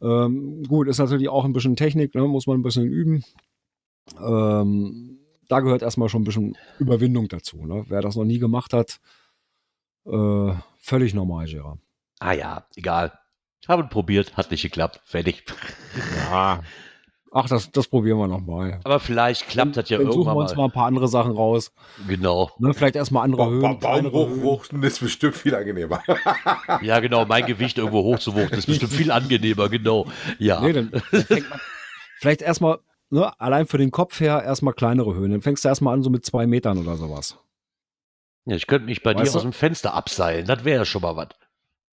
Ähm, 0.00 0.62
gut, 0.64 0.88
ist 0.88 0.98
natürlich 0.98 1.28
auch 1.28 1.44
ein 1.44 1.52
bisschen 1.52 1.76
Technik, 1.76 2.14
ne, 2.14 2.22
muss 2.22 2.46
man 2.46 2.58
ein 2.58 2.62
bisschen 2.62 2.86
üben. 2.86 3.24
Ähm, 4.20 5.18
da 5.48 5.60
gehört 5.60 5.82
erstmal 5.82 6.08
schon 6.08 6.22
ein 6.22 6.24
bisschen 6.24 6.56
Überwindung 6.78 7.28
dazu. 7.28 7.64
Ne? 7.66 7.84
Wer 7.88 8.00
das 8.02 8.16
noch 8.16 8.24
nie 8.24 8.38
gemacht 8.38 8.72
hat, 8.72 9.00
äh, 10.06 10.52
völlig 10.78 11.14
normal, 11.14 11.46
Gerard. 11.46 11.78
Ah 12.20 12.32
ja, 12.32 12.66
egal. 12.76 13.12
Ich 13.60 13.68
habe 13.68 13.84
probiert, 13.84 14.36
hat 14.36 14.50
nicht 14.50 14.62
geklappt. 14.62 15.00
Fertig. 15.04 15.44
Ja. 16.30 16.62
Ach, 17.32 17.46
das, 17.48 17.70
das 17.70 17.86
probieren 17.88 18.18
wir 18.18 18.26
nochmal. 18.26 18.80
Aber 18.84 19.00
vielleicht 19.00 19.48
klappt 19.48 19.76
das 19.76 19.88
ja 19.90 19.98
Dann 19.98 20.06
suchen 20.06 20.18
irgendwann 20.20 20.36
wir 20.36 20.40
uns 20.42 20.56
mal. 20.56 20.64
ein 20.64 20.70
paar 20.72 20.86
andere 20.86 21.08
Sachen 21.08 21.32
raus. 21.32 21.72
Genau. 22.08 22.50
Ne, 22.58 22.72
vielleicht 22.72 22.96
erstmal 22.96 23.24
andere 23.24 23.42
Ba 23.42 23.46
ba 23.46 23.50
Höhen. 23.52 23.60
Baum 23.62 23.78
kleinere 23.80 24.28
Höhen. 24.28 24.42
hochwuchten 24.42 24.82
ist 24.82 25.00
bestimmt 25.00 25.36
viel 25.36 25.54
angenehmer. 25.54 26.02
Ja, 26.82 27.00
genau. 27.00 27.24
Mein 27.26 27.44
Gewicht 27.46 27.76
irgendwo 27.78 28.02
hochzuwuchten 28.04 28.58
ist 28.58 28.66
bestimmt 28.66 28.92
viel 28.92 29.10
angenehmer. 29.10 29.68
Genau. 29.68 30.06
Ja. 30.38 30.60
Nee, 30.60 30.72
dann, 30.72 30.90
dann 31.12 31.44
vielleicht 32.18 32.40
erstmal, 32.42 32.78
ne, 33.10 33.30
allein 33.40 33.66
für 33.66 33.78
den 33.78 33.90
Kopf 33.90 34.20
her, 34.20 34.42
erstmal 34.42 34.74
kleinere 34.74 35.14
Höhen. 35.14 35.30
Dann 35.30 35.42
fängst 35.42 35.64
du 35.64 35.68
erstmal 35.68 35.94
an, 35.94 36.02
so 36.02 36.10
mit 36.10 36.24
zwei 36.24 36.46
Metern 36.46 36.78
oder 36.78 36.96
sowas. 36.96 37.36
ja 38.46 38.56
ich 38.56 38.66
könnte 38.66 38.86
mich 38.86 39.02
bei 39.02 39.14
Weißt 39.14 39.26
dir 39.26 39.30
du? 39.32 39.36
aus 39.38 39.42
dem 39.42 39.52
Fenster 39.52 39.92
abseilen. 39.94 40.46
Das 40.46 40.64
wäre 40.64 40.78
ja 40.80 40.84
schon 40.84 41.02
mal 41.02 41.14
was. 41.16 41.28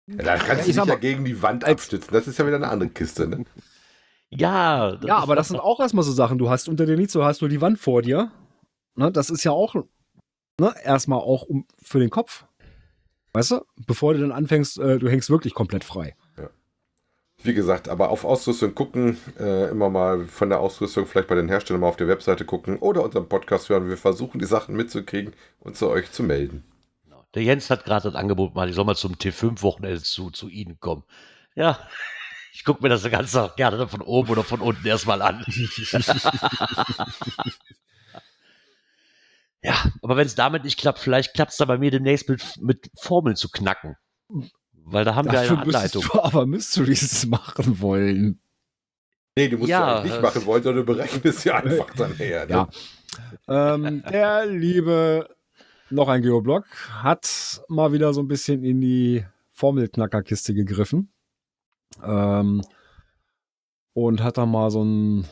Ja, 0.08 0.16
da 0.16 0.36
kannst 0.36 0.48
Ja, 0.48 0.54
du 0.54 0.60
ich 0.60 0.66
dich 0.66 0.76
ja 0.76 0.84
mal, 0.86 0.96
gegen 0.98 1.24
die 1.24 1.40
Wand 1.40 1.64
abstützen. 1.64 2.10
Das 2.12 2.26
ist 2.26 2.38
ja 2.38 2.46
wieder 2.46 2.56
eine 2.56 2.68
andere 2.68 2.88
Kiste. 2.90 3.28
Ne? 3.28 3.44
Ja. 4.30 4.96
das 4.96 5.06
Ja, 5.06 5.18
aber 5.18 5.36
das 5.36 5.48
sind 5.48 5.60
auch 5.60 5.80
erstmal 5.80 6.04
so 6.04 6.12
Sachen. 6.12 6.38
Du 6.38 6.50
hast 6.50 6.68
unter 6.68 6.86
dir 6.86 6.96
nichts, 6.96 7.12
du 7.12 7.24
hast 7.24 7.40
nur 7.40 7.50
die 7.50 7.60
Wand 7.60 7.78
vor 7.78 8.02
dir. 8.02 8.30
Ne, 8.94 9.10
das 9.12 9.30
ist 9.30 9.44
ja 9.44 9.52
auch 9.52 9.74
ne, 10.58 10.74
erstmal 10.82 11.20
auch 11.20 11.42
um, 11.42 11.66
für 11.82 11.98
den 11.98 12.10
Kopf. 12.10 12.44
Weißt 13.32 13.52
du? 13.52 13.64
Bevor 13.86 14.14
du 14.14 14.20
dann 14.20 14.32
anfängst, 14.32 14.78
äh, 14.78 14.98
du 14.98 15.08
hängst 15.08 15.30
wirklich 15.30 15.54
komplett 15.54 15.84
frei. 15.84 16.16
Wie 17.42 17.54
gesagt, 17.54 17.88
aber 17.88 18.10
auf 18.10 18.26
Ausrüstung 18.26 18.74
gucken, 18.74 19.16
äh, 19.38 19.70
immer 19.70 19.88
mal 19.88 20.26
von 20.26 20.50
der 20.50 20.60
Ausrüstung 20.60 21.06
vielleicht 21.06 21.28
bei 21.28 21.34
den 21.34 21.48
Herstellern 21.48 21.80
mal 21.80 21.88
auf 21.88 21.96
der 21.96 22.08
Webseite 22.08 22.44
gucken 22.44 22.76
oder 22.78 23.02
unseren 23.02 23.30
Podcast 23.30 23.70
hören. 23.70 23.88
Wir 23.88 23.96
versuchen 23.96 24.38
die 24.38 24.46
Sachen 24.46 24.76
mitzukriegen 24.76 25.32
und 25.60 25.74
zu 25.74 25.88
euch 25.88 26.12
zu 26.12 26.22
melden. 26.22 26.64
Der 27.34 27.42
Jens 27.42 27.70
hat 27.70 27.84
gerade 27.84 28.10
das 28.10 28.14
Angebot 28.14 28.54
mal, 28.54 28.68
ich 28.68 28.74
soll 28.74 28.84
mal 28.84 28.96
zum 28.96 29.14
T5-Wochenende 29.14 30.02
zu, 30.02 30.30
zu 30.30 30.48
Ihnen 30.48 30.80
kommen. 30.80 31.04
Ja, 31.54 31.78
ich 32.52 32.64
gucke 32.64 32.82
mir 32.82 32.88
das 32.88 33.08
ganz 33.10 33.36
gerne 33.56 33.88
von 33.88 34.02
oben 34.02 34.30
oder 34.30 34.44
von 34.44 34.60
unten 34.60 34.86
erstmal 34.86 35.22
an. 35.22 35.44
ja, 39.62 39.74
aber 40.02 40.16
wenn 40.16 40.26
es 40.26 40.34
damit 40.34 40.64
nicht 40.64 40.78
klappt, 40.78 40.98
vielleicht 40.98 41.34
klappt 41.34 41.52
es 41.52 41.58
da 41.58 41.64
bei 41.64 41.78
mir 41.78 41.90
demnächst 41.90 42.28
mit, 42.28 42.44
mit 42.60 42.90
Formeln 42.98 43.36
zu 43.36 43.48
knacken. 43.50 43.96
Weil 44.72 45.04
da 45.04 45.14
haben 45.14 45.26
wir 45.26 45.32
Dafür 45.32 45.58
eine 45.58 45.66
müsstest 45.66 45.96
Anleitung. 45.96 46.12
du 46.12 46.22
aber 46.22 46.46
Mysteries 46.46 47.26
machen 47.28 47.80
wollen. 47.80 48.40
Nee, 49.36 49.48
du 49.48 49.58
musst 49.58 49.70
ja, 49.70 49.80
Ja, 49.80 49.98
eigentlich 49.98 50.12
nicht 50.12 50.22
machen 50.22 50.44
wollen, 50.46 50.62
sondern 50.62 50.86
du 50.86 50.92
berechnest 50.92 51.44
ja 51.44 51.56
einfach 51.56 51.94
dann 51.94 52.14
her. 52.14 52.46
Ne? 52.46 52.52
Ja. 53.46 53.74
ähm, 53.74 54.02
der 54.10 54.46
liebe, 54.46 55.28
noch 55.90 56.08
ein 56.08 56.22
Geoblog, 56.22 56.64
hat 57.02 57.62
mal 57.68 57.92
wieder 57.92 58.12
so 58.12 58.20
ein 58.20 58.28
bisschen 58.28 58.64
in 58.64 58.80
die 58.80 59.24
Formelknackerkiste 59.52 60.54
gegriffen. 60.54 61.12
Ähm, 62.04 62.62
und 63.92 64.22
hat 64.22 64.38
da 64.38 64.46
mal 64.46 64.70
so 64.70 64.84
ein, 64.84 65.26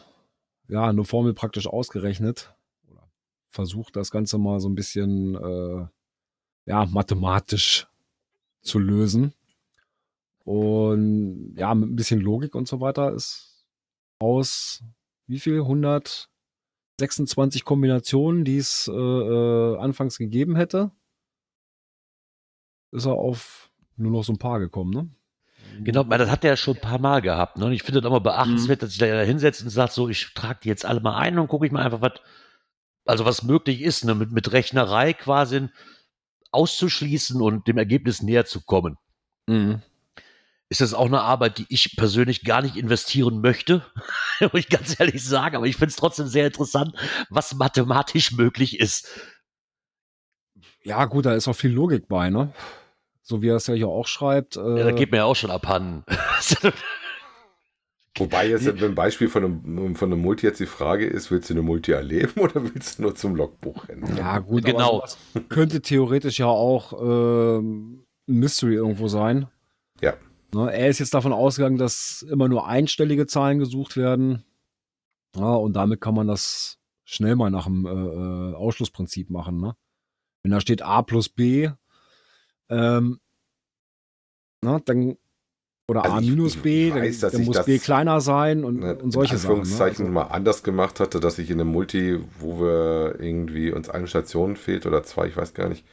ja, 0.69 0.87
eine 0.87 1.05
Formel 1.05 1.35
praktisch 1.35 1.67
ausgerechnet. 1.67 2.55
Oder 2.91 3.09
versucht 3.51 3.97
das 3.97 4.11
Ganze 4.11 4.39
mal 4.39 4.61
so 4.61 4.69
ein 4.69 4.75
bisschen, 4.75 5.35
äh, 5.35 5.87
ja, 6.67 6.87
mathematisch 6.87 7.87
zu 8.63 8.79
lösen. 8.79 9.35
Und 10.45 11.55
ja, 11.57 11.75
mit 11.75 11.91
ein 11.91 11.97
bisschen 11.97 12.21
Logik 12.21 12.55
und 12.55 12.69
so 12.69 12.81
weiter 12.81 13.13
ist 13.13 13.67
aus 14.19 14.83
wie 15.29 15.39
viel? 15.39 15.61
126 15.61 17.65
Kombinationen, 17.65 18.45
die 18.45 18.57
es 18.57 18.89
äh, 18.89 18.93
äh, 18.93 19.79
anfangs 19.79 20.17
gegeben 20.17 20.57
hätte, 20.57 20.91
ist 22.93 23.05
er 23.05 23.13
auf 23.13 23.71
nur 23.97 24.11
noch 24.11 24.25
so 24.25 24.33
ein 24.33 24.39
paar 24.39 24.59
gekommen, 24.59 24.91
ne? 24.91 25.11
Genau, 25.81 26.03
das 26.05 26.31
hat 26.31 26.45
er 26.45 26.51
ja 26.51 26.57
schon 26.57 26.77
ein 26.77 26.81
paar 26.81 26.99
Mal 26.99 27.23
gehabt. 27.23 27.59
Ne? 27.59 27.67
Und 27.67 27.73
ich 27.73 27.83
finde 27.83 28.01
das 28.01 28.09
immer 28.09 28.21
beachtenswert, 28.21 28.81
Mhm. 28.81 28.85
dass 28.85 28.91
sich 28.91 28.99
da 28.99 29.21
hinsetzt 29.23 29.63
und 29.63 29.71
sagt, 29.71 29.93
so, 29.93 30.09
ich 30.09 30.33
trage 30.35 30.61
die 30.65 30.69
jetzt 30.69 30.85
alle 30.85 31.01
mal 31.01 31.17
ein 31.17 31.39
und 31.39 31.49
gucke 31.49 31.67
ich 31.67 31.73
mal 31.73 31.85
einfach, 31.85 32.01
was, 32.01 32.13
also 33.05 33.25
was 33.25 33.43
möglich 33.43 33.81
ist, 33.83 34.05
ne? 34.05 34.15
mit, 34.15 34.33
mit 34.33 34.53
Rechnerei 34.53 35.13
quasi 35.13 35.69
auszuschließen 36.51 37.41
und 37.41 37.67
dem 37.69 37.79
Ergebnis 37.79 38.23
näher 38.23 38.45
zu 38.47 38.63
kommen. 38.63 38.97
Mhm. 39.47 39.83
Ist 40.71 40.83
das 40.83 40.93
auch 40.93 41.07
eine 41.07 41.23
Arbeit, 41.23 41.59
die 41.59 41.67
ich 41.71 41.97
persönlich 41.97 42.45
gar 42.45 42.61
nicht 42.61 42.77
investieren 42.77 43.41
möchte, 43.41 43.85
muss 44.41 44.51
ich 44.55 44.69
ganz 44.69 44.99
ehrlich 45.01 45.25
sagen, 45.25 45.57
aber 45.57 45.67
ich 45.67 45.77
finde 45.77 45.91
es 45.91 45.97
trotzdem 45.97 46.27
sehr 46.27 46.47
interessant, 46.47 46.95
was 47.31 47.55
mathematisch 47.55 48.33
möglich 48.33 48.79
ist. 48.79 49.09
Ja, 50.83 51.05
gut, 51.07 51.27
da 51.27 51.35
ist 51.35 51.49
auch 51.49 51.55
viel 51.55 51.73
Logik 51.73 52.09
bei, 52.09 52.31
ne? 52.31 52.53
So 53.29 53.43
wie 53.43 53.49
er 53.49 53.57
es 53.57 53.67
ja 53.67 53.75
hier 53.75 53.89
auch 53.89 54.07
schreibt. 54.07 54.57
Äh, 54.57 54.79
Ja, 54.79 54.85
da 54.85 54.93
geht 54.93 55.11
mir 55.11 55.19
ja 55.19 55.25
auch 55.27 55.37
schon 55.37 55.51
abhanden. 55.51 56.03
Wobei 58.17 58.49
jetzt 58.49 58.65
beim 58.81 58.95
Beispiel 58.95 59.29
von 59.29 59.45
einem, 59.45 59.95
von 59.95 60.11
einem 60.13 60.23
Multi 60.23 60.47
jetzt 60.47 60.59
die 60.61 60.67
Frage 60.67 61.07
ist, 61.07 61.31
willst 61.31 61.51
du 61.51 61.55
eine 61.55 61.63
Multi 61.63 61.93
erleben 61.93 62.33
oder 62.41 62.63
willst 62.75 62.99
du 62.99 63.03
nur 63.03 63.15
zum 63.15 63.37
Logbuch 63.37 63.87
rennen? 63.89 64.17
ja, 64.17 64.39
gut, 64.39 64.65
Genau. 64.65 64.99
aber 64.99 65.07
sowas 65.09 65.19
könnte 65.51 65.83
theoretisch 65.83 66.39
ja 66.39 66.47
auch 66.47 66.95
ähm, 67.01 68.05
ein 68.29 68.35
Mystery 68.35 68.75
irgendwo 68.75 69.09
sein. 69.09 69.47
Ja. 70.01 70.15
Ne, 70.55 70.73
er 70.73 70.89
ist 70.89 70.99
jetzt 70.99 71.13
davon 71.15 71.33
ausgegangen, 71.35 71.77
dass 71.77 72.23
immer 72.23 72.49
nur 72.49 72.67
einstellige 72.67 73.27
Zahlen 73.27 73.59
gesucht 73.59 73.97
werden. 73.97 74.43
Ja, 75.37 75.55
und 75.55 75.75
damit 75.75 76.01
kann 76.01 76.15
man 76.15 76.27
das 76.27 76.79
schnell 77.05 77.37
mal 77.37 77.51
nach 77.51 77.67
dem 77.67 77.85
äh, 77.87 77.91
äh, 77.91 78.55
Ausschlussprinzip 78.55 79.29
machen. 79.31 79.61
Ne? 79.61 79.77
Wenn 80.43 80.51
da 80.53 80.61
steht 80.61 80.81
A 80.83 81.03
plus 81.03 81.29
B, 81.29 81.69
ähm, 82.71 83.19
na, 84.63 84.81
dann 84.85 85.17
oder 85.91 86.05
Also 86.05 86.17
A 86.17 86.21
minus 86.21 86.57
B, 86.57 86.93
weiß, 86.93 87.21
dann, 87.21 87.33
dann 87.33 87.45
muss 87.45 87.65
B 87.65 87.79
kleiner 87.79 88.21
sein 88.21 88.63
und, 88.63 88.81
ne, 88.81 88.97
und 88.97 89.11
solche 89.11 89.35
in 89.35 89.39
Sachen. 89.39 89.63
Ne? 89.63 89.81
Also, 89.81 90.05
mal 90.05 90.25
anders 90.25 90.63
gemacht 90.63 91.01
hatte, 91.01 91.19
dass 91.19 91.39
ich 91.39 91.51
in 91.51 91.61
einem 91.61 91.71
Multi, 91.71 92.21
wo 92.39 92.61
wir 92.61 93.17
irgendwie 93.19 93.73
uns 93.73 93.89
eine 93.89 94.07
Station 94.07 94.57
fehlt 94.57 94.85
oder 94.85 95.03
zwei, 95.03 95.29
ich 95.29 95.37
weiß 95.37 95.55
gar 95.55 95.69
nicht, 95.69 95.87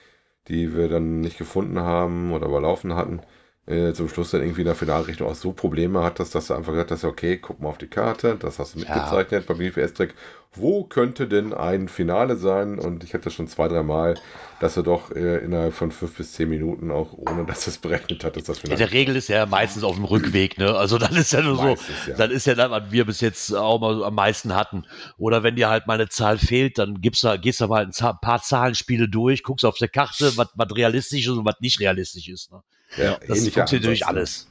die 0.49 0.75
wir 0.75 0.89
dann 0.89 1.21
nicht 1.21 1.37
gefunden 1.37 1.79
haben 1.79 2.33
oder 2.33 2.47
überlaufen 2.47 2.95
hatten, 2.95 3.21
äh, 3.67 3.93
zum 3.93 4.09
Schluss 4.09 4.31
dann 4.31 4.41
irgendwie 4.41 4.61
in 4.61 4.67
der 4.67 4.75
Finalrechnung 4.75 5.29
auch 5.29 5.35
so 5.35 5.51
Probleme 5.51 6.03
hattest, 6.03 6.35
dass 6.35 6.47
du 6.47 6.53
einfach 6.53 6.71
gesagt 6.73 6.91
hast, 6.91 7.03
okay, 7.03 7.37
guck 7.37 7.59
mal 7.61 7.69
auf 7.69 7.77
die 7.79 7.87
Karte, 7.87 8.35
das 8.39 8.59
hast 8.59 8.75
du 8.75 8.79
Ja. 8.79 8.85
mitgezeichnet 8.93 9.47
beim 9.47 9.57
BFS-Track. 9.57 10.13
Wo 10.57 10.85
könnte 10.85 11.27
denn 11.27 11.53
ein 11.53 11.89
Finale 11.89 12.37
sein? 12.37 12.79
Und 12.79 13.03
ich 13.03 13.13
hatte 13.13 13.29
schon 13.29 13.47
zwei, 13.49 13.67
drei 13.67 13.83
Mal, 13.83 14.13
dass 14.61 14.75
du 14.75 14.83
doch 14.83 15.11
äh, 15.11 15.39
innerhalb 15.43 15.73
von 15.73 15.91
fünf 15.91 16.15
bis 16.15 16.31
zehn 16.31 16.47
Minuten 16.47 16.91
auch, 16.91 17.11
ohne 17.11 17.43
dass 17.45 17.65
du 17.65 17.71
es 17.71 17.77
berechnet 17.77 18.23
hattest, 18.23 18.47
das 18.47 18.57
In 18.59 18.61
Finale. 18.61 18.77
der 18.77 18.91
Regel 18.93 19.15
ist 19.17 19.27
ja 19.27 19.45
meistens 19.47 19.83
auf 19.83 19.95
dem 19.95 20.05
Rückweg, 20.05 20.57
ne? 20.57 20.73
Also 20.75 20.97
dann 20.97 21.13
ist 21.15 21.33
ja 21.33 21.41
nur 21.41 21.57
so, 21.57 21.63
Meistens, 21.63 22.05
ja. 22.07 22.15
dann 22.15 22.31
ist 22.31 22.45
ja 22.47 22.55
das, 22.55 22.69
was 22.71 22.83
wir 22.89 23.05
bis 23.05 23.19
jetzt 23.19 23.53
auch 23.53 23.81
mal 23.81 23.95
so 23.95 24.05
am 24.05 24.15
meisten 24.15 24.55
hatten. 24.55 24.85
Oder 25.17 25.43
wenn 25.43 25.57
dir 25.57 25.69
halt 25.69 25.87
mal 25.87 25.95
eine 25.95 26.07
Zahl 26.07 26.37
fehlt, 26.37 26.77
dann 26.77 27.01
gibst 27.01 27.23
du, 27.25 27.37
gehst 27.37 27.59
du 27.59 27.67
mal 27.67 27.83
ein 27.85 27.91
paar 28.21 28.41
Zahlenspiele 28.41 29.09
durch, 29.09 29.43
guckst 29.43 29.65
auf 29.65 29.77
der 29.77 29.89
Karte, 29.89 30.37
was, 30.37 30.47
was 30.55 30.67
realistisch 30.75 31.23
ist 31.25 31.31
und 31.33 31.43
was 31.45 31.55
nicht 31.59 31.81
realistisch 31.81 32.29
ist. 32.29 32.51
Ne? 32.53 32.61
Ja, 32.97 33.17
Das 33.27 33.47
funktioniert 33.49 33.85
durch 33.85 34.05
alles. 34.07 34.49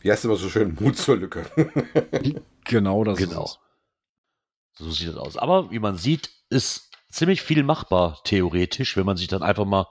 Wie 0.00 0.10
heißt 0.10 0.24
immer 0.24 0.36
so 0.36 0.48
schön? 0.48 0.76
Mut 0.80 0.96
zur 0.96 1.16
Lücke. 1.16 1.46
genau 2.64 3.04
das 3.04 3.18
Genau. 3.18 3.44
ist. 3.44 3.58
So 4.76 4.90
sieht 4.90 5.08
es 5.08 5.16
aus. 5.16 5.36
Aber 5.36 5.70
wie 5.70 5.78
man 5.78 5.96
sieht, 5.96 6.30
ist 6.50 6.90
ziemlich 7.10 7.42
viel 7.42 7.62
machbar, 7.62 8.20
theoretisch, 8.24 8.96
wenn 8.96 9.06
man 9.06 9.16
sich 9.16 9.28
dann 9.28 9.42
einfach 9.42 9.64
mal. 9.64 9.86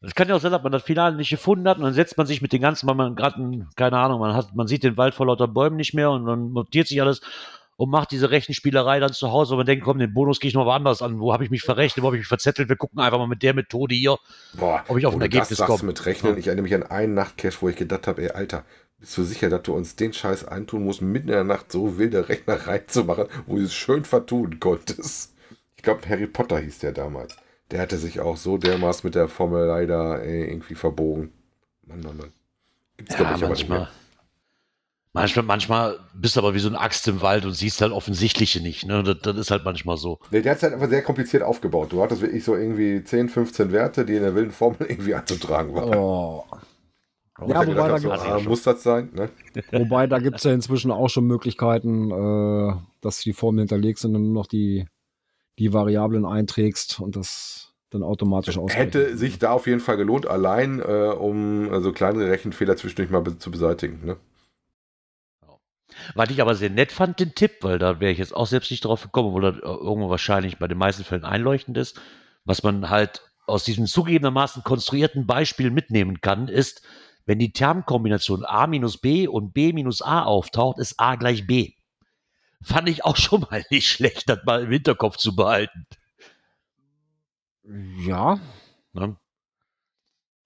Es 0.00 0.14
kann 0.14 0.28
ja 0.28 0.36
auch 0.36 0.40
sein, 0.40 0.52
dass 0.52 0.62
man 0.62 0.70
das 0.72 0.82
Finale 0.82 1.16
nicht 1.16 1.30
gefunden 1.30 1.66
hat 1.66 1.78
und 1.78 1.84
dann 1.84 1.94
setzt 1.94 2.16
man 2.18 2.26
sich 2.26 2.42
mit 2.42 2.52
den 2.52 2.60
ganzen, 2.60 2.86
weil 2.86 2.94
man 2.94 3.16
gerade, 3.16 3.66
keine 3.74 3.96
Ahnung, 3.98 4.20
man 4.20 4.34
hat, 4.34 4.54
man 4.54 4.66
sieht 4.66 4.82
den 4.82 4.96
Wald 4.98 5.14
vor 5.14 5.26
lauter 5.26 5.48
Bäumen 5.48 5.76
nicht 5.76 5.94
mehr 5.94 6.10
und 6.10 6.26
dann 6.26 6.52
notiert 6.52 6.86
sich 6.88 7.00
alles 7.00 7.22
und 7.76 7.90
macht 7.90 8.10
diese 8.12 8.30
Rechenspielerei 8.30 9.00
dann 9.00 9.12
zu 9.12 9.32
Hause 9.32 9.54
und 9.54 9.58
man 9.58 9.66
denkt, 9.66 9.84
komm, 9.84 9.98
den 9.98 10.14
Bonus 10.14 10.40
gehe 10.40 10.48
ich 10.48 10.54
noch 10.54 10.66
woanders 10.66 11.02
an. 11.02 11.18
Wo 11.20 11.32
habe 11.32 11.44
ich 11.44 11.50
mich 11.50 11.62
verrechnet? 11.62 12.02
Wo 12.02 12.06
habe 12.06 12.16
ich 12.16 12.20
mich 12.20 12.28
verzettelt? 12.28 12.68
Wir 12.68 12.76
gucken 12.76 13.00
einfach 13.00 13.18
mal 13.18 13.26
mit 13.26 13.42
der 13.42 13.54
Methode 13.54 13.94
hier. 13.94 14.16
Boah, 14.54 14.84
Ob 14.88 14.96
ich 14.98 15.06
auf 15.06 15.14
wo 15.14 15.18
ein 15.18 15.22
Ergebnis 15.22 15.58
komme. 15.58 15.82
mit 15.84 16.06
Rechnen. 16.06 16.32
Ja. 16.34 16.38
Ich 16.38 16.46
erinnere 16.46 16.62
mich 16.64 16.74
an 16.74 16.82
einen 16.84 17.14
Nachtcash, 17.14 17.60
wo 17.62 17.68
ich 17.68 17.76
gedacht 17.76 18.06
habe, 18.06 18.22
ey, 18.22 18.30
Alter, 18.30 18.64
Bist 19.00 19.18
du 19.18 19.22
sicher, 19.24 19.50
dass 19.50 19.62
du 19.62 19.74
uns 19.74 19.96
den 19.96 20.12
Scheiß 20.12 20.44
eintun 20.46 20.84
musst, 20.84 21.02
mitten 21.02 21.28
in 21.28 21.34
der 21.34 21.44
Nacht 21.44 21.70
so 21.72 21.98
wilde 21.98 22.28
Rechner 22.28 22.54
reinzumachen, 22.66 23.26
wo 23.46 23.56
du 23.56 23.62
es 23.64 23.74
schön 23.74 24.04
vertun 24.04 24.60
konntest? 24.60 25.34
Ich 25.76 25.82
glaube, 25.82 26.08
Harry 26.08 26.26
Potter 26.26 26.58
hieß 26.58 26.78
der 26.78 26.92
damals. 26.92 27.36
Der 27.70 27.80
hatte 27.80 27.98
sich 27.98 28.20
auch 28.20 28.36
so 28.36 28.56
dermaßen 28.56 29.06
mit 29.06 29.14
der 29.14 29.28
Formel 29.28 29.66
leider 29.66 30.22
ey, 30.22 30.44
irgendwie 30.48 30.74
verbogen. 30.74 31.32
Mann, 31.86 32.00
Mann, 32.00 32.16
Mann. 32.16 32.32
Gibt's, 32.96 33.14
Ja, 33.14 33.20
ich, 33.20 33.26
aber 33.26 33.48
nicht 33.48 33.68
manchmal. 33.68 33.78
mehr. 33.80 33.88
Manchmal, 35.16 35.44
manchmal 35.44 35.98
bist 36.12 36.34
du 36.34 36.40
aber 36.40 36.54
wie 36.54 36.58
so 36.58 36.68
ein 36.68 36.74
Axt 36.74 37.06
im 37.06 37.22
Wald 37.22 37.44
und 37.44 37.52
siehst 37.52 37.80
halt 37.80 37.92
offensichtliche 37.92 38.60
nicht. 38.60 38.84
Ne? 38.84 39.04
Das, 39.04 39.18
das 39.22 39.36
ist 39.36 39.50
halt 39.52 39.64
manchmal 39.64 39.96
so. 39.96 40.18
Nee, 40.32 40.42
der 40.42 40.50
hat 40.50 40.56
es 40.56 40.64
halt 40.64 40.74
einfach 40.74 40.88
sehr 40.88 41.02
kompliziert 41.02 41.44
aufgebaut. 41.44 41.92
Du 41.92 42.02
hattest 42.02 42.20
wirklich 42.20 42.42
so 42.42 42.56
irgendwie 42.56 43.02
10, 43.02 43.28
15 43.28 43.70
Werte, 43.70 44.04
die 44.04 44.16
in 44.16 44.22
der 44.22 44.34
wilden 44.34 44.50
Formel 44.50 44.78
irgendwie 44.88 45.14
anzutragen 45.14 45.72
waren. 45.72 45.94
Oh. 45.94 46.44
Ja, 47.46 47.64
wobei 47.64 47.88
da 47.88 47.98
so, 47.98 48.10
ah, 48.10 48.40
muss 48.40 48.62
das 48.64 48.82
sein? 48.82 49.10
Ne? 49.12 49.28
Wobei, 49.72 50.06
da 50.06 50.20
gibt 50.20 50.36
es 50.36 50.44
ja 50.44 50.52
inzwischen 50.52 50.92
auch 50.92 51.08
schon 51.08 51.26
Möglichkeiten, 51.26 52.12
äh, 52.12 52.74
dass 53.00 53.18
die 53.20 53.32
Formeln 53.32 53.66
hinterlegt 53.66 53.98
sind 53.98 54.14
und 54.14 54.22
nur 54.22 54.34
noch 54.34 54.46
die, 54.46 54.86
die 55.58 55.72
Variablen 55.72 56.26
einträgst 56.26 57.00
und 57.00 57.16
das 57.16 57.72
dann 57.90 58.04
automatisch 58.04 58.56
ausrechnet. 58.56 58.94
Hätte 58.94 59.16
sich 59.16 59.40
da 59.40 59.50
auf 59.50 59.66
jeden 59.66 59.80
Fall 59.80 59.96
gelohnt, 59.96 60.28
allein 60.28 60.78
äh, 60.78 61.12
um 61.18 61.82
so 61.82 61.92
kleinere 61.92 62.30
Rechenfehler 62.30 62.76
zwischendurch 62.76 63.10
mal 63.10 63.22
be 63.22 63.36
zu 63.36 63.50
beseitigen. 63.50 64.00
Ne? 64.04 64.16
Was 66.14 66.30
ich 66.30 66.40
aber 66.40 66.54
sehr 66.54 66.70
nett 66.70 66.92
fand, 66.92 67.20
den 67.20 67.34
Tipp, 67.34 67.58
weil 67.62 67.78
da 67.78 68.00
wäre 68.00 68.12
ich 68.12 68.18
jetzt 68.18 68.34
auch 68.34 68.46
selbst 68.46 68.70
nicht 68.70 68.84
drauf 68.84 69.02
gekommen, 69.02 69.28
obwohl 69.28 69.52
das 69.52 69.58
irgendwo 69.58 70.10
wahrscheinlich 70.10 70.58
bei 70.58 70.68
den 70.68 70.78
meisten 70.78 71.04
Fällen 71.04 71.24
einleuchtend 71.24 71.76
ist. 71.76 72.00
Was 72.44 72.62
man 72.62 72.90
halt 72.90 73.22
aus 73.46 73.64
diesem 73.64 73.86
zugegebenermaßen 73.86 74.64
konstruierten 74.64 75.26
Beispiel 75.26 75.70
mitnehmen 75.70 76.20
kann, 76.20 76.48
ist, 76.48 76.82
wenn 77.26 77.38
die 77.38 77.52
Termkombination 77.52 78.44
a 78.44 78.66
minus 78.66 78.98
b 78.98 79.26
und 79.26 79.52
b 79.54 79.72
minus 79.72 80.02
a 80.02 80.24
auftaucht, 80.24 80.78
ist 80.78 80.98
a 80.98 81.16
gleich 81.16 81.46
b. 81.46 81.72
Fand 82.62 82.88
ich 82.88 83.04
auch 83.04 83.16
schon 83.16 83.42
mal 83.42 83.64
nicht 83.70 83.88
schlecht, 83.88 84.28
das 84.28 84.44
mal 84.44 84.64
im 84.64 84.70
Hinterkopf 84.70 85.16
zu 85.16 85.36
behalten. 85.36 85.86
Ja, 88.06 88.38
Ne? 88.94 89.16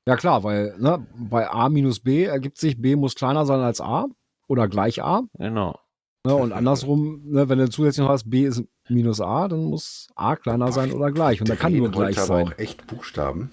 ja 0.07 0.17
klar, 0.17 0.43
weil 0.43 0.75
ne, 0.79 1.07
bei 1.15 1.49
A 1.51 1.69
minus 1.69 2.01
B 2.01 2.25
ergibt 2.25 2.59
sich, 2.59 2.81
B 2.81 2.97
muss 2.97 3.15
kleiner 3.15 3.45
sein 3.45 3.61
als 3.61 3.81
A 3.81 4.07
oder 4.49 4.69
gleich 4.69 5.03
A. 5.03 5.23
Genau. 5.35 5.79
Ne, 6.25 6.35
und 6.35 6.53
andersrum, 6.53 7.21
ne, 7.25 7.49
wenn 7.49 7.59
du 7.59 7.71
zusätzlich 7.71 8.03
noch 8.05 8.13
hast, 8.13 8.29
B 8.29 8.45
ist 8.45 8.65
minus 8.89 9.21
A, 9.21 9.47
dann 9.47 9.65
muss 9.67 10.09
A 10.17 10.35
kleiner 10.35 10.73
sein 10.73 10.91
oder 10.91 11.13
gleich. 11.13 11.41
Und 11.41 11.49
da 11.49 11.55
kann 11.55 11.75
nur 11.77 11.91
gleich 11.91 12.19
aber 12.19 12.27
sein. 12.27 12.49
auch 12.49 12.59
echt 12.59 12.87
Buchstaben. 12.89 13.51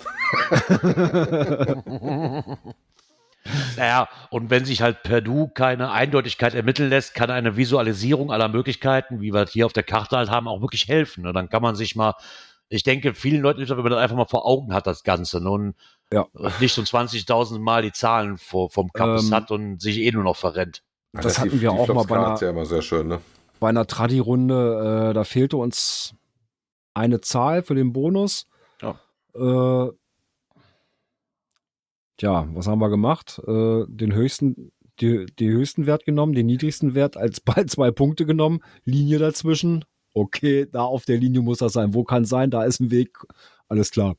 Naja, 3.77 4.10
und 4.31 4.49
wenn 4.49 4.65
sich 4.65 4.81
halt 4.81 5.03
per 5.03 5.21
Du 5.21 5.47
keine 5.47 5.91
Eindeutigkeit 5.91 6.55
ermitteln 6.55 6.89
lässt, 6.89 7.13
kann 7.13 7.29
eine 7.29 7.55
Visualisierung 7.55 8.31
aller 8.31 8.47
Möglichkeiten, 8.47 9.21
wie 9.21 9.34
wir 9.34 9.43
es 9.43 9.51
hier 9.51 9.67
auf 9.67 9.73
der 9.73 9.84
Karte 9.84 10.17
halt 10.17 10.31
haben, 10.31 10.47
auch 10.47 10.62
wirklich 10.62 10.88
helfen. 10.88 11.23
Ne? 11.23 11.31
Dann 11.31 11.47
kann 11.49 11.62
man 11.62 11.75
sich 11.75 11.95
mal, 11.95 12.15
ich 12.69 12.81
denke, 12.81 13.13
vielen 13.13 13.43
Leuten 13.43 13.62
ist 13.62 13.69
das, 13.69 13.77
wenn 13.77 13.84
man 13.84 13.91
das 13.91 14.01
einfach 14.01 14.15
mal 14.15 14.25
vor 14.25 14.47
Augen 14.47 14.73
hat, 14.73 14.88
das 14.88 15.03
Ganze. 15.03 15.41
Ne? 15.41 15.51
Und 15.51 15.75
Ja. 16.12 16.25
nicht 16.60 16.73
so 16.73 16.81
20.000 16.81 17.60
Mal 17.60 17.84
die 17.84 17.91
Zahlen 17.91 18.39
vor, 18.39 18.71
vom 18.71 18.91
Campus 18.91 19.27
Ähm, 19.27 19.36
hat 19.36 19.51
und 19.51 19.79
sich 19.79 19.99
eh 19.99 20.12
nur 20.12 20.23
noch 20.23 20.38
verrennt. 20.38 20.81
Ja, 21.15 21.21
Das 21.21 21.36
die- 21.36 21.41
hatten 21.41 21.51
wir 21.54 21.60
die 21.60 21.67
auch 21.69 21.88
mal 21.88 22.04
bei 22.06 22.17
einer- 22.17 22.39
ja 22.41 22.49
immer 22.49 22.65
sehr 22.65 22.82
schön, 22.82 23.08
ne? 23.08 23.21
Bei 23.60 23.69
einer 23.69 23.88
Tradi-Runde, 23.88 25.10
äh, 25.10 25.13
da 25.13 25.23
fehlte 25.23 25.58
uns 25.58 26.13
eine 26.93 27.21
Zahl 27.21 27.63
für 27.63 27.73
den 27.75 27.93
Bonus. 27.93 28.47
Ja. 28.82 28.99
Äh, 29.34 29.91
tja, 32.17 32.47
was 32.54 32.67
haben 32.67 32.80
wir 32.80 32.89
gemacht? 32.89 33.39
Äh, 33.47 33.84
den 33.88 34.13
höchsten, 34.13 34.71
die, 34.99 35.25
die 35.39 35.49
höchsten 35.49 35.86
Wert 35.86 36.06
genommen, 36.06 36.34
den 36.34 36.45
niedrigsten 36.45 36.95
Wert 36.95 37.17
als 37.17 37.39
bei 37.39 37.63
zwei 37.67 37.91
Punkte 37.91 38.25
genommen, 38.25 38.62
Linie 38.84 39.19
dazwischen. 39.19 39.86
Okay, 40.13 40.65
da 40.71 40.84
auf 40.84 41.04
der 41.06 41.17
Linie 41.17 41.41
muss 41.41 41.58
das 41.58 41.73
sein. 41.73 41.93
Wo 41.93 42.04
kann 42.06 42.23
es 42.23 42.30
sein? 42.30 42.49
Da 42.49 42.63
ist 42.63 42.80
ein 42.80 42.91
Weg. 42.91 43.17
Alles 43.67 43.91
klar. 43.91 44.15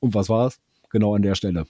Und 0.00 0.14
was 0.14 0.28
war 0.28 0.48
es? 0.48 0.60
Genau 0.90 1.14
an 1.14 1.22
der 1.22 1.34
Stelle. 1.34 1.64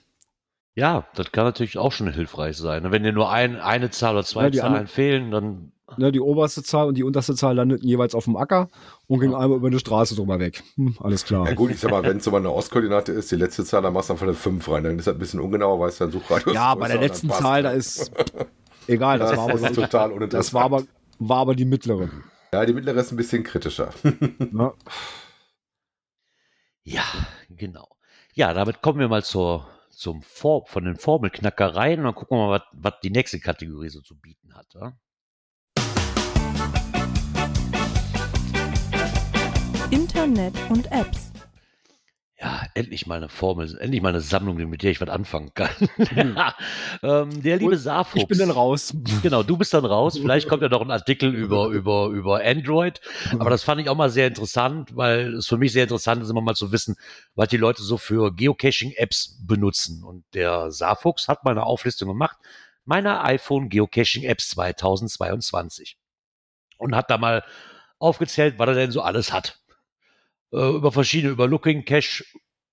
Ja, 0.75 1.05
das 1.15 1.31
kann 1.31 1.45
natürlich 1.45 1.77
auch 1.77 1.91
schon 1.93 2.11
hilfreich 2.11 2.57
sein. 2.57 2.83
ne? 2.83 2.91
Wenn 2.91 3.03
dir 3.03 3.13
nur 3.13 3.31
ein, 3.31 3.55
eine 3.59 3.89
Zahl 3.91 4.13
oder 4.13 4.25
zwei 4.25 4.43
Ja, 4.43 4.49
die 4.49 4.57
Zahlen 4.59 4.73
andere- 4.73 4.87
fehlen, 4.87 5.31
dann 5.31 5.71
Ne, 5.97 6.11
die 6.11 6.19
oberste 6.19 6.63
Zahl 6.63 6.87
und 6.87 6.95
die 6.97 7.03
unterste 7.03 7.35
Zahl 7.35 7.55
landeten 7.55 7.87
jeweils 7.87 8.15
auf 8.15 8.23
dem 8.25 8.35
Acker 8.37 8.69
und 9.05 9.19
ging 9.19 9.31
Ja. 9.31 9.37
einmal 9.37 9.59
über 9.59 9.67
eine 9.67 9.77
Straße 9.79 10.15
drüber 10.15 10.39
weg. 10.39 10.63
Hm, 10.77 10.97
alles 10.99 11.23
klar. 11.25 11.47
Ja 11.47 11.53
gut, 11.53 11.69
ich 11.69 11.79
sag 11.79 11.91
mal, 11.91 12.01
wenn 12.03 12.17
es 12.17 12.23
so 12.23 12.35
eine 12.35 12.51
Ostkoordinate 12.51 13.11
ist, 13.11 13.31
die 13.31 13.35
letzte 13.35 13.63
Zahl, 13.63 13.83
dann 13.83 13.93
machst 13.93 14.09
du 14.09 14.13
einfach 14.13 14.25
eine 14.25 14.33
5 14.33 14.67
rein. 14.67 14.83
Dann 14.83 14.97
ist 14.97 15.05
das 15.07 15.13
ein 15.13 15.19
bisschen 15.19 15.39
ungenauer, 15.39 15.79
weißt 15.79 15.99
du, 15.99 16.05
dann 16.05 16.11
Suchradius. 16.11 16.55
Ja, 16.55 16.73
bei 16.73 16.87
der 16.87 16.99
letzten 16.99 17.29
Zahl, 17.29 17.61
da 17.63 17.71
das. 17.73 17.97
ist 17.97 18.11
egal, 18.87 19.19
das, 19.19 19.29
Das, 19.29 19.37
war 19.37 19.49
aber, 19.49 19.61
ich, 19.69 19.75
total 19.75 20.27
das 20.27 20.53
war 20.55 20.63
aber, 20.63 20.83
war 21.19 21.37
aber 21.37 21.55
die 21.55 21.65
mittlere. 21.65 22.09
Ja, 22.51 22.65
die 22.65 22.73
mittlere 22.73 22.95
ist 22.99 23.11
ein 23.11 23.17
bisschen 23.17 23.43
kritischer. 23.43 23.89
Ja, 26.83 27.03
genau. 27.49 27.87
Ja, 28.33 28.53
damit 28.53 28.81
kommen 28.81 28.99
wir 28.99 29.07
mal 29.07 29.23
zur, 29.23 29.67
zum 29.95 30.21
Vor 30.21 30.65
von 30.67 30.85
den 30.85 30.95
Formelknackereien 30.95 31.99
und 31.99 32.05
dann 32.05 32.15
gucken 32.15 32.37
wir 32.37 32.47
mal, 32.47 32.63
was, 32.73 32.93
die 33.01 33.09
nächste 33.09 33.39
Kategorie 33.39 33.89
so 33.89 34.01
zu 34.01 34.17
bieten 34.19 34.53
hat. 34.55 34.67
Ja? 34.73 34.97
Internet 39.91 40.53
und 40.69 40.91
Apps. 40.91 41.34
Ja, 42.45 42.61
endlich 42.75 43.07
mal 43.07 43.15
eine 43.15 43.27
Formel, 43.27 43.75
endlich 43.79 44.03
mal 44.03 44.09
eine 44.09 44.21
Sammlung, 44.21 44.55
mit 44.69 44.83
der 44.83 44.91
ich 44.91 45.01
was 45.01 45.09
anfangen 45.09 45.51
kann. 45.55 45.71
ähm, 47.01 47.41
der 47.41 47.57
liebe 47.57 47.75
Saarfuchs. 47.75 48.21
Ich 48.21 48.27
bin 48.27 48.37
dann 48.37 48.51
raus. 48.51 48.93
Genau, 49.23 49.41
du 49.41 49.57
bist 49.57 49.73
dann 49.73 49.85
raus. 49.85 50.19
Vielleicht 50.19 50.47
kommt 50.47 50.61
ja 50.61 50.69
noch 50.69 50.81
ein 50.81 50.91
Artikel 50.91 51.33
über, 51.33 51.67
über, 51.69 52.09
über 52.09 52.43
Android. 52.43 53.01
Aber 53.39 53.49
das 53.49 53.63
fand 53.63 53.81
ich 53.81 53.89
auch 53.89 53.95
mal 53.95 54.11
sehr 54.11 54.27
interessant, 54.27 54.95
weil 54.95 55.33
es 55.33 55.47
für 55.47 55.57
mich 55.57 55.71
sehr 55.71 55.83
interessant 55.83 56.21
ist, 56.21 56.29
immer 56.29 56.41
mal 56.41 56.53
zu 56.53 56.71
wissen, 56.71 56.95
was 57.33 57.47
die 57.47 57.57
Leute 57.57 57.81
so 57.81 57.97
für 57.97 58.31
Geocaching-Apps 58.31 59.39
benutzen. 59.41 60.03
Und 60.03 60.23
der 60.35 60.69
Saarfuchs 60.69 61.27
hat 61.27 61.43
mal 61.43 61.51
eine 61.51 61.63
Auflistung 61.63 62.09
gemacht 62.09 62.37
meiner 62.83 63.23
iPhone 63.23 63.69
Geocaching-Apps 63.69 64.49
2022. 64.49 65.97
Und 66.77 66.95
hat 66.95 67.09
da 67.09 67.17
mal 67.17 67.43
aufgezählt, 67.97 68.59
was 68.59 68.67
er 68.67 68.75
denn 68.75 68.91
so 68.91 69.01
alles 69.01 69.33
hat. 69.33 69.59
Äh, 70.55 70.75
über 70.75 70.91
verschiedene, 70.91 71.33
über 71.33 71.47
Looking 71.47 71.83
Cache, 71.83 72.23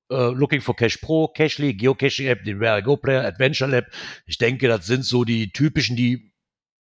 äh, 0.08 0.30
Looking 0.30 0.60
for 0.60 0.76
Cache 0.76 0.98
Pro, 1.00 1.26
Cachely, 1.26 1.74
Geocaching 1.74 2.28
App, 2.28 2.44
den 2.44 2.60
Where 2.60 2.78
I 2.78 2.82
Go 2.82 2.96
Player, 2.96 3.24
Adventure 3.24 3.68
Lab. 3.68 3.86
Ich 4.24 4.38
denke, 4.38 4.68
das 4.68 4.86
sind 4.86 5.04
so 5.04 5.24
die 5.24 5.50
typischen, 5.50 5.96
die 5.96 6.32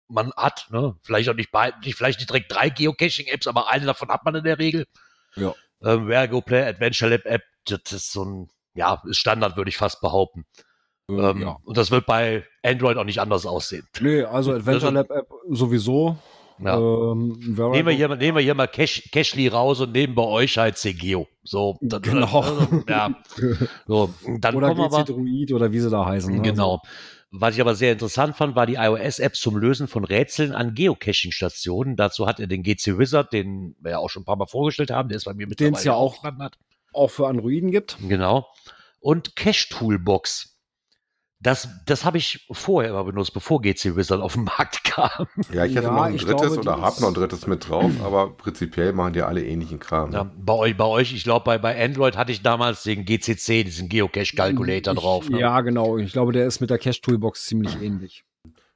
man 0.09 0.33
hat. 0.37 0.67
Ne? 0.71 0.97
Vielleicht 1.03 1.31
auch 1.31 1.35
nicht, 1.35 1.51
bei, 1.51 1.73
nicht, 1.85 1.97
vielleicht 1.97 2.19
nicht 2.19 2.29
direkt 2.29 2.53
drei 2.53 2.69
Geocaching-Apps, 2.69 3.47
aber 3.47 3.71
eine 3.71 3.87
davon 3.87 4.11
hat 4.11 4.25
man 4.25 4.35
in 4.35 4.45
der 4.45 4.59
Regel. 4.59 4.87
Ja. 5.37 5.55
Ähm, 5.83 6.07
Where 6.07 6.25
I 6.25 6.29
Go 6.29 6.43
Player, 6.43 6.67
Adventure 6.67 7.11
Lab 7.11 7.25
App, 7.25 7.43
das 7.65 7.93
ist 7.93 8.13
so 8.13 8.25
ein, 8.25 8.49
ja, 8.75 9.03
ist 9.09 9.19
Standard, 9.19 9.57
würde 9.57 9.71
ich 9.71 9.79
fast 9.79 10.03
behaupten. 10.03 10.45
Ähm, 11.09 11.41
ja. 11.41 11.57
Und 11.65 11.79
das 11.79 11.91
wird 11.91 12.05
bei 12.05 12.45
Android 12.63 12.99
auch 12.99 13.05
nicht 13.05 13.21
anders 13.21 13.47
aussehen. 13.47 13.89
Nee, 14.01 14.23
also 14.23 14.53
Adventure 14.55 14.93
Lab 14.93 15.11
App 15.11 15.31
sowieso. 15.49 16.19
Ja. 16.63 16.79
Ähm, 16.79 17.39
Nehmen 17.57 17.87
wir 17.87 17.93
hier, 17.95 18.09
mal- 18.09 18.17
nehmen 18.19 18.37
wir 18.37 18.43
hier 18.43 18.55
mal 18.55 18.67
Cash, 18.67 19.09
Cashly 19.13 19.49
raus 19.49 19.81
und 19.81 19.93
nehmen 19.93 20.15
bei 20.15 20.23
euch 20.25 20.59
halt 20.59 20.77
CGeo. 20.77 21.27
So, 21.43 21.79
das, 21.81 22.03
Genau. 22.03 22.41
also, 22.41 22.83
ja. 22.89 23.15
So, 23.87 24.13
dann 24.39 24.55
oder 24.55 24.69
kommen 24.75 24.91
wir 24.93 25.05
Druid 25.05 25.53
oder 25.53 25.73
wie 25.73 25.81
sie 25.81 25.91
da 25.91 26.05
heißen. 26.07 26.35
ne? 26.37 26.43
Genau. 26.43 26.81
Was 27.33 27.55
ich 27.55 27.61
aber 27.61 27.77
sehr 27.77 27.93
interessant 27.93 28.37
fand, 28.37 28.57
war 28.57 28.67
die 28.67 28.75
iOS-App 28.75 29.37
zum 29.37 29.57
Lösen 29.57 29.87
von 29.87 30.05
Rätseln 30.05 30.53
an 30.53 30.75
Geocaching-Stationen. 30.75 31.95
Dazu 31.97 32.27
hat 32.27 32.41
er 32.41 32.47
den 32.49 32.63
GC 32.65 32.99
Wizard, 32.99 33.33
den 33.33 33.77
wir 33.81 33.93
ja 33.93 33.99
auch 33.99 34.11
schon 34.11 34.23
ein 34.23 34.27
paar 34.27 34.37
Mal 34.37 34.47
vorgestellt 34.49 34.91
haben, 34.91 35.09
der 35.09 35.17
ist 35.17 35.25
bei 35.27 35.35
mir 35.35 35.47
mittlerweile 35.47 35.73
Den's 35.75 35.85
ja 35.85 35.95
auch-. 35.95 36.25
Auch 36.93 37.09
für 37.11 37.29
Androiden 37.29 37.71
gibt. 37.71 37.99
Genau. 38.09 38.49
Und 38.99 39.37
Cache 39.37 39.69
Toolbox. 39.71 40.60
Das, 41.43 41.69
das 41.87 42.05
habe 42.05 42.19
ich 42.19 42.47
vorher 42.51 42.91
immer 42.91 43.05
benutzt, 43.05 43.33
bevor 43.33 43.63
GC 43.63 43.97
Wizard 43.97 44.21
auf 44.21 44.35
den 44.35 44.45
Markt 44.45 44.85
kam. 44.85 45.27
Ja, 45.53 45.65
ich 45.65 45.75
hätte 45.75 45.87
Ja, 45.87 45.93
noch 45.95 46.03
ein 46.03 46.17
drittes 46.19 46.27
glaube, 46.55 46.59
oder 46.61 46.81
habe 46.83 47.01
noch 47.01 47.09
ein 47.09 47.15
drittes 47.15 47.47
mit 47.47 47.67
drauf, 47.69 47.91
aber 48.05 48.31
prinzipiell 48.37 48.93
machen 48.93 49.15
die 49.15 49.23
alle 49.23 49.43
ähnlichen 49.45 49.79
Kram. 49.79 50.13
Ja, 50.13 50.25
Ne? 50.25 50.31
bei 50.37 50.53
euch, 50.53 50.77
bei 50.77 50.85
euch, 50.85 51.15
ich 51.15 51.25
glaube, 51.25 51.45
bei, 51.45 51.57
bei 51.57 51.83
Android 51.83 52.17
hatte 52.19 52.31
ich 52.33 52.43
damals 52.43 52.83
den 52.83 53.07
GCC, 53.07 53.65
diesen 53.65 53.89
Geocache-Calculator 53.89 54.95
drauf. 54.95 55.31
Ne? 55.31 55.41
Ja, 55.41 55.61
genau. 55.63 55.97
Ich 55.97 56.13
glaube, 56.13 56.33
der 56.33 56.47
ist 56.47 56.61
mit 56.61 56.69
der 56.69 56.79
Cache 56.79 57.01
Toolbox 57.01 57.47
ziemlich 57.47 57.81
ähnlich. 57.81 58.25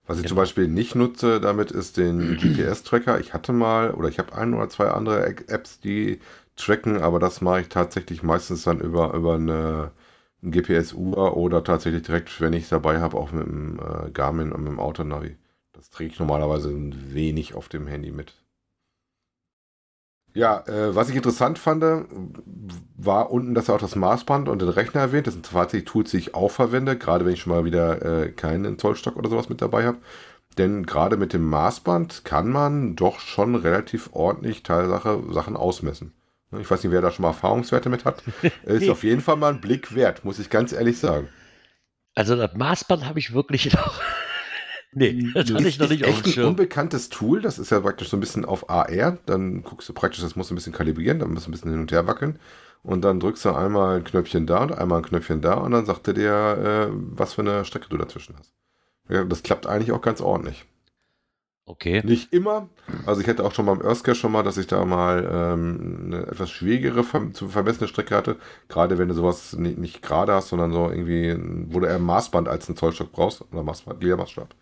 Was 0.07 0.16
ich 0.18 0.22
Genau. 0.22 0.29
zum 0.31 0.37
Beispiel 0.37 0.68
nicht 0.68 0.94
nutze 0.94 1.40
damit 1.40 1.70
ist 1.70 1.98
den 1.98 2.37
GPS-Tracker. 2.38 3.20
Ich 3.20 3.35
hatte 3.35 3.53
mal 3.53 3.90
oder 3.90 4.09
ich 4.09 4.18
habe 4.18 4.35
ein 4.35 4.55
oder 4.55 4.70
zwei 4.70 4.88
andere 4.88 5.27
Apps, 5.48 5.81
die 5.81 6.18
tracken, 6.57 7.03
aber 7.03 7.18
das 7.18 7.41
mache 7.41 7.62
ich 7.62 7.68
tatsächlich 7.68 8.22
meistens 8.22 8.62
dann 8.62 8.80
über, 8.80 9.12
über 9.12 9.34
eine, 9.34 9.91
eine 10.45 10.53
GPS-Uhr 10.53 11.36
oder 11.36 11.64
tatsächlich 11.64 12.03
direkt, 12.03 12.40
wenn 12.40 12.53
ich 12.53 12.64
es 12.64 12.68
dabei 12.68 13.01
habe, 13.01 13.16
auch 13.16 13.32
mit 13.32 13.47
dem 13.47 13.78
äh, 13.78 14.11
Garmin 14.11 14.53
und 14.53 14.62
mit 14.62 14.72
dem 14.72 14.80
Autonavi. 14.80 15.36
Das 15.72 15.90
träge 15.90 16.12
ich 16.12 16.18
normalerweise 16.18 16.68
ein 16.68 17.14
wenig 17.14 17.55
auf 17.55 17.68
dem 17.68 17.86
Handy 17.86 18.12
mit. 18.12 18.34
Ja, 20.34 20.64
äh, 20.66 20.95
was 20.95 21.09
ich 21.09 21.16
interessant 21.16 21.61
fand, 21.61 21.84
war 22.97 23.30
unten, 23.30 23.55
dass 23.55 23.68
er 23.68 23.76
auch 23.76 23.80
das 23.80 23.95
Maßband 23.95 24.49
und 24.49 24.61
den 24.61 24.68
Rechner 24.68 25.01
erwähnt. 25.01 25.28
Das 25.28 25.34
sind 25.34 25.47
tatsächlich 25.47 25.88
Tools, 25.88 26.11
die 26.11 26.18
ich 26.18 26.34
auch 26.34 26.51
verwende, 26.51 26.99
gerade 26.99 27.24
wenn 27.24 27.34
ich 27.34 27.40
schon 27.40 27.53
mal 27.53 27.64
wieder 27.64 28.03
äh, 28.24 28.32
keinen 28.32 28.78
Zollstock 28.78 29.16
oder 29.16 29.30
sowas 29.30 29.49
mit 29.49 29.62
dabei 29.62 29.86
habe. 29.86 29.99
Denn 30.59 30.86
gerade 30.86 31.16
mit 31.16 31.32
dem 31.32 31.49
Maßband 31.49 32.24
kann 32.24 32.51
man 32.51 32.97
doch 32.97 33.20
schon 33.20 33.55
relativ 33.55 34.11
ordentlich 34.12 34.62
Teilsache 34.64 35.22
Sachen 35.30 35.57
ausmessen. 35.57 36.12
Ich 36.61 36.70
weiß 36.70 36.82
nicht, 36.82 36.92
wer 36.92 37.00
da 37.00 37.11
schon 37.11 37.22
mal 37.22 37.28
Erfahrungswerte 37.28 37.88
mit 37.88 38.05
hat. 38.05 38.22
Ist 38.64 38.88
auf 38.90 39.05
jeden 39.05 39.20
Fall 39.20 39.36
mal 39.36 39.52
ein 39.52 39.61
Blick 39.61 39.94
wert, 39.94 40.24
muss 40.24 40.38
ich 40.38 40.50
ganz 40.50 40.72
ehrlich 40.72 40.98
sagen. 40.98 41.28
Also 42.14 42.36
das 42.36 42.55
Maßband 42.55 43.07
habe 43.07 43.18
ich 43.18 43.34
wirklich 43.34 43.72
noch. 43.72 44.00
nee, 44.92 45.30
das 45.34 45.50
hatte 45.50 45.68
ich 45.68 45.78
noch 45.78 45.88
nicht 45.88 46.05
auf 46.05 46.26
echt 46.26 46.38
ein 46.38 46.44
unbekanntes 46.44 47.09
Tool. 47.09 47.40
Das 47.40 47.59
ist 47.59 47.70
ja 47.70 47.80
praktisch 47.80 48.09
so 48.09 48.16
ein 48.16 48.20
bisschen 48.20 48.44
auf 48.44 48.70
AR. 48.70 49.18
Dann 49.26 49.62
guckst 49.62 49.88
du 49.88 49.92
praktisch, 49.92 50.22
das 50.22 50.36
muss 50.36 50.50
ein 50.50 50.55
bisschen 50.55 50.72
kalibrieren, 50.72 51.18
dann 51.18 51.32
muss 51.32 51.48
ein 51.48 51.52
bisschen 51.52 51.70
hin 51.70 51.80
und 51.80 51.92
her 51.92 52.07
wackeln. 52.07 52.38
Und 52.82 53.02
dann 53.02 53.18
drückst 53.18 53.46
du 53.46 53.52
einmal 53.52 53.96
ein 53.96 54.05
Knöpfchen 54.05 54.46
da 54.46 54.62
und 54.62 54.72
einmal 54.72 54.98
ein 54.98 55.05
Knöpfchen 55.05 55.40
da 55.40 55.55
und 55.55 55.72
dann 55.72 55.86
sagt 55.86 56.07
er 56.07 56.14
dir, 56.14 56.32
äh, 56.32 56.92
was 56.92 57.32
für 57.32 57.40
eine 57.40 57.64
Strecke 57.64 57.88
du 57.88 57.96
dazwischen 57.96 58.36
hast. 58.38 58.52
Ja, 59.09 59.24
das 59.24 59.42
klappt 59.42 59.66
eigentlich 59.66 59.92
auch 59.92 60.02
ganz 60.02 60.20
ordentlich. 60.20 60.66
Okay. 61.67 62.03
Nicht 62.05 62.33
immer. 62.33 62.69
Also 63.07 63.23
ich 63.23 63.27
hätte 63.27 63.43
auch 63.43 63.53
schon 63.53 63.65
beim 63.65 63.81
Earthcare 63.81 64.15
schon 64.15 64.33
mal, 64.33 64.43
dass 64.43 64.59
ich 64.59 64.67
da 64.67 64.85
mal 64.85 65.27
ähm, 65.33 66.03
eine 66.07 66.27
etwas 66.27 66.51
schwierigere 66.51 67.05
zu 67.33 67.49
verbessernde 67.49 67.89
Strecke 67.89 68.15
hatte. 68.15 68.37
Gerade 68.69 68.99
wenn 68.99 69.09
du 69.09 69.15
sowas 69.15 69.55
nicht, 69.55 69.79
nicht 69.79 70.03
gerade 70.03 70.35
hast, 70.35 70.51
sondern 70.51 70.73
so 70.73 70.91
irgendwie, 70.91 71.35
wo 71.73 71.81
du 71.81 71.87
eher 71.87 71.97
ein 71.97 72.03
Maßband 72.03 72.49
als 72.49 72.69
einen 72.69 72.77
Zollstock 72.77 73.12
brauchst 73.12 73.43
oder 73.51 73.62
Maßband, 73.62 74.01
Gliedermaßstab. 74.01 74.55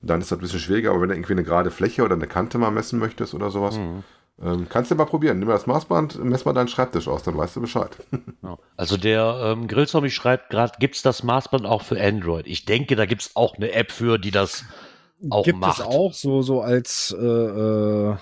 Dann 0.00 0.20
ist 0.20 0.30
das 0.30 0.38
ein 0.38 0.42
bisschen 0.42 0.60
schwieriger, 0.60 0.90
aber 0.90 1.02
wenn 1.02 1.10
du 1.10 1.14
irgendwie 1.14 1.32
eine 1.34 1.44
gerade 1.44 1.70
Fläche 1.70 2.02
oder 2.02 2.14
eine 2.14 2.26
Kante 2.26 2.56
mal 2.56 2.70
messen 2.70 2.98
möchtest 2.98 3.34
oder 3.34 3.50
sowas, 3.50 3.76
mhm. 3.76 4.02
ähm, 4.42 4.66
kannst 4.70 4.90
du 4.90 4.94
mal 4.94 5.04
probieren. 5.04 5.38
Nimm 5.38 5.48
mal 5.48 5.54
das 5.54 5.66
Maßband, 5.66 6.24
mess 6.24 6.46
mal 6.46 6.54
deinen 6.54 6.68
Schreibtisch 6.68 7.06
aus, 7.06 7.22
dann 7.22 7.36
weißt 7.36 7.56
du 7.56 7.60
Bescheid. 7.60 7.90
Also 8.78 8.96
der 8.96 9.40
ähm, 9.42 9.66
Grillzombie 9.66 10.10
schreibt 10.10 10.50
gerade, 10.50 10.74
gibt 10.78 10.94
es 10.94 11.02
das 11.02 11.22
Maßband 11.22 11.66
auch 11.66 11.82
für 11.82 12.00
Android? 12.00 12.46
Ich 12.46 12.64
denke, 12.64 12.94
da 12.94 13.04
gibt 13.06 13.22
es 13.22 13.34
auch 13.34 13.56
eine 13.56 13.72
App 13.72 13.90
für, 13.90 14.18
die 14.18 14.30
das 14.30 14.64
auch 15.30 15.44
Gibt 15.44 15.58
macht. 15.58 15.80
es 15.80 15.86
auch 15.86 16.12
so, 16.12 16.42
so 16.42 16.60
als, 16.60 17.14
äh, 17.18 17.24
äh, 17.24 18.16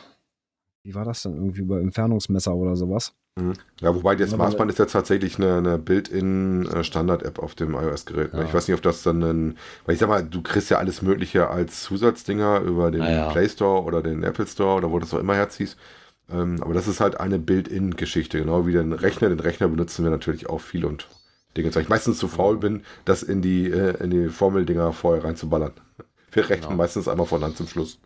wie 0.82 0.94
war 0.94 1.04
das 1.04 1.22
denn 1.22 1.34
irgendwie 1.34 1.62
über 1.62 1.80
Entfernungsmesser 1.80 2.54
oder 2.54 2.76
sowas? 2.76 3.12
Mhm. 3.36 3.54
Ja, 3.80 3.94
wobei 3.94 4.14
das 4.14 4.36
Maßband 4.36 4.70
ist 4.70 4.78
ja 4.78 4.84
tatsächlich 4.84 5.38
eine, 5.38 5.56
eine 5.56 5.78
Build-in-Standard-App 5.78 7.40
auf 7.40 7.56
dem 7.56 7.74
iOS-Gerät. 7.74 8.32
Ne? 8.32 8.40
Ja. 8.40 8.46
Ich 8.46 8.54
weiß 8.54 8.68
nicht, 8.68 8.76
ob 8.76 8.82
das 8.82 9.02
dann 9.02 9.22
ein, 9.22 9.58
weil 9.84 9.94
ich 9.94 10.00
sag 10.00 10.08
mal, 10.08 10.22
du 10.22 10.40
kriegst 10.40 10.70
ja 10.70 10.78
alles 10.78 11.02
Mögliche 11.02 11.48
als 11.48 11.82
Zusatzdinger 11.82 12.60
über 12.60 12.92
den 12.92 13.02
ja. 13.02 13.30
Play 13.30 13.48
Store 13.48 13.82
oder 13.82 14.02
den 14.02 14.22
Apple 14.22 14.46
Store 14.46 14.76
oder 14.76 14.90
wo 14.90 14.98
du 14.98 15.04
das 15.04 15.14
auch 15.14 15.18
immer 15.18 15.34
herziehst. 15.34 15.76
Ähm, 16.30 16.62
aber 16.62 16.74
das 16.74 16.86
ist 16.86 17.00
halt 17.00 17.18
eine 17.18 17.38
Build-in-Geschichte, 17.38 18.38
genau 18.38 18.66
wie 18.66 18.72
den 18.72 18.92
Rechner. 18.92 19.28
Den 19.28 19.40
Rechner 19.40 19.68
benutzen 19.68 20.04
wir 20.04 20.10
natürlich 20.10 20.48
auch 20.48 20.60
viel 20.60 20.84
und 20.84 21.08
Dinge. 21.56 21.74
Weil 21.74 21.82
ich 21.82 21.88
meistens 21.88 22.18
zu 22.18 22.28
faul 22.28 22.58
bin, 22.58 22.82
das 23.04 23.22
in 23.22 23.42
die, 23.42 23.68
äh, 23.68 24.02
in 24.02 24.10
die 24.10 24.28
Formeldinger 24.28 24.92
vorher 24.92 25.24
reinzuballern. 25.24 25.72
Wir 26.34 26.50
rechnen 26.50 26.68
genau. 26.68 26.76
meistens 26.76 27.08
einmal 27.08 27.26
von 27.26 27.42
Hand 27.42 27.56
zum 27.56 27.68
Schluss. 27.68 27.98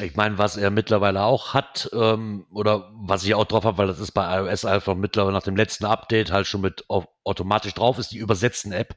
Ich 0.00 0.16
meine, 0.16 0.38
was 0.38 0.56
er 0.56 0.70
mittlerweile 0.70 1.24
auch 1.24 1.54
hat, 1.54 1.90
ähm, 1.92 2.46
oder 2.52 2.90
was 2.94 3.24
ich 3.24 3.34
auch 3.34 3.44
drauf 3.44 3.64
habe, 3.64 3.78
weil 3.78 3.86
das 3.88 4.00
ist 4.00 4.12
bei 4.12 4.38
iOS 4.38 4.64
einfach 4.64 4.94
mittlerweile 4.94 5.34
nach 5.34 5.42
dem 5.42 5.56
letzten 5.56 5.86
Update 5.86 6.30
halt 6.30 6.46
schon 6.46 6.60
mit 6.60 6.84
automatisch 6.88 7.74
drauf, 7.74 7.98
ist 7.98 8.12
die 8.12 8.18
Übersetzen-App, 8.18 8.94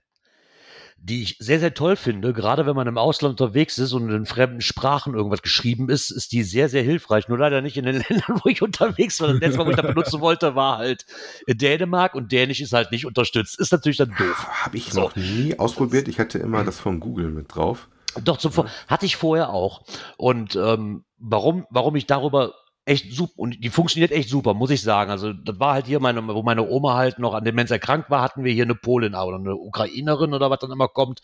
die 0.98 1.24
ich 1.24 1.38
sehr, 1.40 1.60
sehr 1.60 1.74
toll 1.74 1.96
finde. 1.96 2.34
Gerade 2.34 2.68
wenn 2.68 2.76
man 2.76 2.88
im 2.88 3.00
Ausland 3.00 3.42
unterwegs 3.42 3.80
ist 3.80 3.94
und 3.94 4.12
in 4.12 4.28
fremden 4.28 4.62
Sprachen 4.62 5.16
irgendwas 5.16 5.42
geschrieben 5.42 5.90
ist, 5.90 6.12
ist 6.12 6.32
die 6.34 6.44
sehr, 6.44 6.70
sehr 6.70 6.84
hilfreich. 6.84 7.28
Nur 7.28 7.40
leider 7.40 7.62
nicht 7.62 7.78
in 7.78 7.86
den 7.86 7.96
Ländern, 8.10 8.40
wo 8.44 8.50
ich 8.50 8.62
unterwegs 8.62 9.20
war. 9.20 9.30
Das 9.30 9.40
letzte 9.40 9.58
Mal, 9.58 9.66
wo 9.66 9.70
ich 9.72 9.78
da 9.78 9.82
benutzen 9.82 10.22
wollte, 10.22 10.54
war 10.54 10.78
halt 10.78 11.08
Dänemark 11.48 12.14
und 12.14 12.32
Dänisch 12.32 12.62
ist 12.62 12.74
halt 12.74 12.92
nicht 12.92 13.08
unterstützt. 13.08 13.60
Ist 13.60 13.72
natürlich 13.72 13.98
dann 13.98 14.14
doof. 14.16 14.48
Habe 14.66 14.78
ich 14.78 14.92
so. 14.92 15.02
noch 15.02 15.16
nie 15.16 15.58
ausprobiert. 15.58 16.08
Ich 16.08 16.20
hatte 16.20 16.38
immer 16.38 16.64
das 16.64 16.80
von 16.80 17.00
Google 17.00 17.32
mit 17.32 17.56
drauf. 17.56 17.88
Doch, 18.24 18.42
ja. 18.42 18.66
hatte 18.88 19.06
ich 19.06 19.16
vorher 19.16 19.50
auch. 19.50 19.84
Und 20.18 20.56
ähm, 20.56 21.06
warum, 21.18 21.66
warum 21.70 21.96
ich 21.96 22.08
darüber 22.08 22.54
echt 22.86 23.14
super, 23.14 23.34
und 23.38 23.64
die 23.64 23.70
funktioniert 23.70 24.12
echt 24.12 24.30
super, 24.30 24.54
muss 24.54 24.72
ich 24.72 24.82
sagen. 24.82 25.12
Also, 25.12 25.34
das 25.34 25.60
war 25.60 25.74
halt 25.74 25.86
hier 25.86 26.00
meine, 26.00 26.28
wo 26.28 26.44
meine 26.44 26.68
Oma 26.68 26.96
halt 26.96 27.20
noch 27.20 27.34
an 27.34 27.46
Demenz 27.46 27.72
erkrankt 27.72 28.10
war, 28.10 28.22
hatten 28.22 28.44
wir 28.44 28.54
hier 28.54 28.64
eine 28.64 28.76
Polin 28.76 29.16
oder 29.16 29.38
eine 29.38 29.56
Ukrainerin 29.56 30.34
oder 30.34 30.50
was 30.50 30.60
dann 30.60 30.72
immer 30.72 30.88
kommt. 30.88 31.22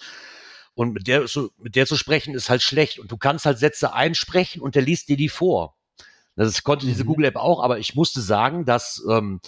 Und 0.75 0.93
mit 0.93 1.07
der, 1.07 1.27
so, 1.27 1.49
mit 1.57 1.75
der 1.75 1.87
zu 1.87 1.95
sprechen 1.95 2.35
ist 2.35 2.49
halt 2.49 2.61
schlecht. 2.61 2.99
Und 2.99 3.11
du 3.11 3.17
kannst 3.17 3.45
halt 3.45 3.57
Sätze 3.57 3.93
einsprechen 3.93 4.61
und 4.61 4.75
der 4.75 4.83
liest 4.83 5.09
dir 5.09 5.17
die 5.17 5.29
vor. 5.29 5.75
Das 6.35 6.61
konnte 6.61 6.85
diese 6.85 7.03
mhm. 7.03 7.07
Google 7.07 7.25
App 7.25 7.35
auch, 7.35 7.63
aber 7.63 7.79
ich 7.79 7.95
musste 7.95 8.21
sagen, 8.21 8.63
dass 8.63 9.03
ähm, 9.09 9.41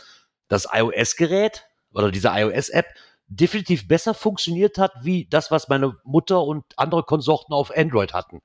das 0.47 0.67
iOS-Gerät 0.73 1.65
oder 1.93 2.11
diese 2.11 2.29
iOS-App 2.29 2.87
definitiv 3.29 3.87
besser 3.87 4.13
funktioniert 4.13 4.77
hat, 4.77 4.91
wie 5.01 5.25
das, 5.25 5.51
was 5.51 5.69
meine 5.69 5.97
Mutter 6.03 6.43
und 6.43 6.65
andere 6.77 7.03
Konsorten 7.03 7.53
auf 7.53 7.75
Android 7.75 8.13
hatten. 8.13 8.41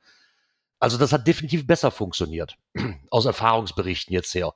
Also 0.79 0.99
das 0.99 1.13
hat 1.13 1.27
definitiv 1.27 1.67
besser 1.67 1.91
funktioniert. 1.91 2.57
Aus 3.11 3.25
Erfahrungsberichten 3.25 4.13
jetzt 4.13 4.35
her. 4.35 4.55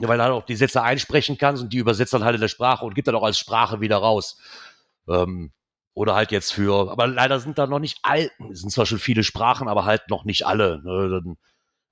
Ja, 0.00 0.08
weil 0.08 0.18
du 0.18 0.22
halt 0.22 0.32
auch 0.32 0.44
die 0.44 0.54
Sätze 0.54 0.82
einsprechen 0.82 1.38
kannst 1.38 1.62
und 1.62 1.72
die 1.72 1.78
übersetzt 1.78 2.12
dann 2.12 2.22
halt 2.22 2.36
in 2.36 2.40
der 2.40 2.48
Sprache 2.48 2.84
und 2.84 2.94
gibt 2.94 3.08
dann 3.08 3.16
auch 3.16 3.24
als 3.24 3.38
Sprache 3.38 3.80
wieder 3.80 3.96
raus. 3.96 4.38
Ähm, 5.08 5.52
oder 5.94 6.14
halt 6.14 6.30
jetzt 6.30 6.52
für, 6.52 6.90
aber 6.90 7.06
leider 7.06 7.40
sind 7.40 7.58
da 7.58 7.66
noch 7.66 7.78
nicht 7.78 7.98
all, 8.02 8.30
sind 8.50 8.70
zwar 8.70 8.86
schon 8.86 8.98
viele 8.98 9.24
Sprachen, 9.24 9.68
aber 9.68 9.84
halt 9.84 10.08
noch 10.08 10.24
nicht 10.24 10.46
alle. 10.46 10.80
Ne? 10.82 11.36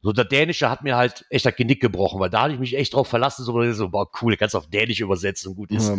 So 0.02 0.12
der 0.12 0.24
Dänische 0.24 0.70
hat 0.70 0.82
mir 0.82 0.96
halt 0.96 1.26
echt 1.28 1.44
das 1.44 1.56
Genick 1.56 1.80
gebrochen, 1.80 2.20
weil 2.20 2.30
da 2.30 2.42
hatte 2.42 2.54
ich 2.54 2.60
mich 2.60 2.76
echt 2.76 2.94
drauf 2.94 3.08
verlassen, 3.08 3.44
so, 3.44 3.72
so 3.72 3.88
boah, 3.90 4.08
cool, 4.22 4.36
kannst 4.36 4.56
auf 4.56 4.68
Dänisch 4.68 5.00
übersetzen 5.00 5.50
und 5.50 5.56
gut 5.56 5.70
ist. 5.70 5.88
Ja. 5.88 5.98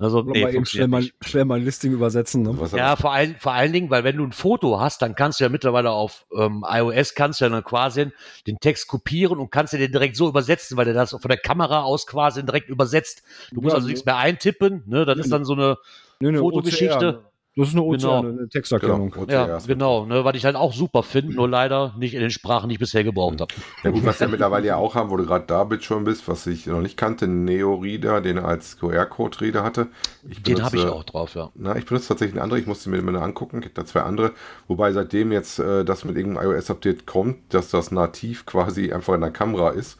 Also, 0.00 0.22
nee, 0.22 0.44
mal 0.44 0.64
schnell, 0.64 0.86
mal, 0.86 1.04
schnell 1.22 1.44
mal 1.44 1.58
ein 1.58 1.64
Listing 1.64 1.92
übersetzen. 1.92 2.42
Ne? 2.42 2.56
Ja, 2.76 2.94
vor, 2.94 3.12
ein, 3.12 3.34
vor 3.40 3.52
allen 3.52 3.72
Dingen, 3.72 3.90
weil 3.90 4.04
wenn 4.04 4.16
du 4.16 4.24
ein 4.24 4.30
Foto 4.30 4.78
hast, 4.78 5.02
dann 5.02 5.16
kannst 5.16 5.40
du 5.40 5.44
ja 5.44 5.50
mittlerweile 5.50 5.90
auf 5.90 6.24
ähm, 6.32 6.64
iOS 6.68 7.14
kannst 7.14 7.40
du 7.40 7.46
ja 7.46 7.50
dann 7.50 7.64
quasi 7.64 8.06
den 8.46 8.60
Text 8.60 8.86
kopieren 8.86 9.40
und 9.40 9.50
kannst 9.50 9.72
du 9.72 9.76
den 9.78 9.90
direkt 9.90 10.14
so 10.14 10.28
übersetzen, 10.28 10.76
weil 10.76 10.84
der 10.84 10.94
das 10.94 11.10
von 11.10 11.20
der 11.28 11.36
Kamera 11.36 11.82
aus 11.82 12.06
quasi 12.06 12.44
direkt 12.44 12.68
übersetzt. 12.68 13.24
Du 13.50 13.60
musst 13.60 13.72
ja, 13.72 13.76
also 13.76 13.88
nichts 13.88 14.04
mehr 14.04 14.16
eintippen, 14.16 14.84
ne? 14.86 15.04
Das 15.04 15.18
ist 15.18 15.32
dann 15.32 15.44
so 15.44 15.54
eine 15.54 15.78
nee, 16.20 16.30
nee, 16.30 16.38
Fotogeschichte. 16.38 17.24
Das 17.58 17.70
ist 17.70 17.74
eine 17.74 17.82
OCR, 17.82 17.96
genau. 17.96 18.18
eine 18.20 18.48
Texterkennung. 18.48 19.10
Genau, 19.10 19.26
ja, 19.28 19.58
genau, 19.66 20.06
ne, 20.06 20.24
was 20.24 20.36
ich 20.36 20.44
halt 20.44 20.54
auch 20.54 20.72
super 20.72 21.02
finde, 21.02 21.34
nur 21.34 21.48
leider 21.48 21.92
nicht 21.98 22.14
in 22.14 22.20
den 22.20 22.30
Sprachen, 22.30 22.68
die 22.68 22.74
ich 22.74 22.78
bisher 22.78 23.02
gebraucht 23.02 23.40
habe. 23.40 23.52
Ja 23.82 23.90
gut, 23.90 24.06
was 24.06 24.20
wir 24.20 24.28
mittlerweile 24.28 24.68
ja 24.68 24.76
auch 24.76 24.94
haben, 24.94 25.10
wo 25.10 25.16
du 25.16 25.26
gerade 25.26 25.44
da 25.44 25.64
bist 25.64 25.82
schon 25.82 26.04
bist, 26.04 26.28
was 26.28 26.46
ich 26.46 26.68
noch 26.68 26.80
nicht 26.80 26.96
kannte, 26.96 27.26
Neo-Reader, 27.26 28.20
den 28.20 28.36
er 28.36 28.44
als 28.44 28.78
QR-Code-Reader 28.78 29.64
hatte. 29.64 29.88
Ich 30.28 30.40
den 30.40 30.62
habe 30.62 30.76
ich 30.76 30.84
auch 30.84 31.02
drauf, 31.02 31.34
ja. 31.34 31.50
Na, 31.56 31.74
ich 31.74 31.84
benutze 31.84 32.06
tatsächlich 32.06 32.34
einen 32.34 32.44
anderen, 32.44 32.62
ich 32.62 32.68
musste 32.68 32.90
mir 32.90 33.02
mal 33.02 33.16
angucken, 33.16 33.60
gibt 33.60 33.76
da 33.76 33.84
zwei 33.84 34.02
andere, 34.02 34.34
wobei 34.68 34.92
seitdem 34.92 35.32
jetzt 35.32 35.58
äh, 35.58 35.84
das 35.84 36.04
mit 36.04 36.16
irgendeinem 36.16 36.52
iOS-Update 36.52 37.06
kommt, 37.06 37.52
dass 37.52 37.70
das 37.70 37.90
nativ 37.90 38.46
quasi 38.46 38.92
einfach 38.92 39.14
in 39.14 39.20
der 39.20 39.32
Kamera 39.32 39.70
ist, 39.70 39.98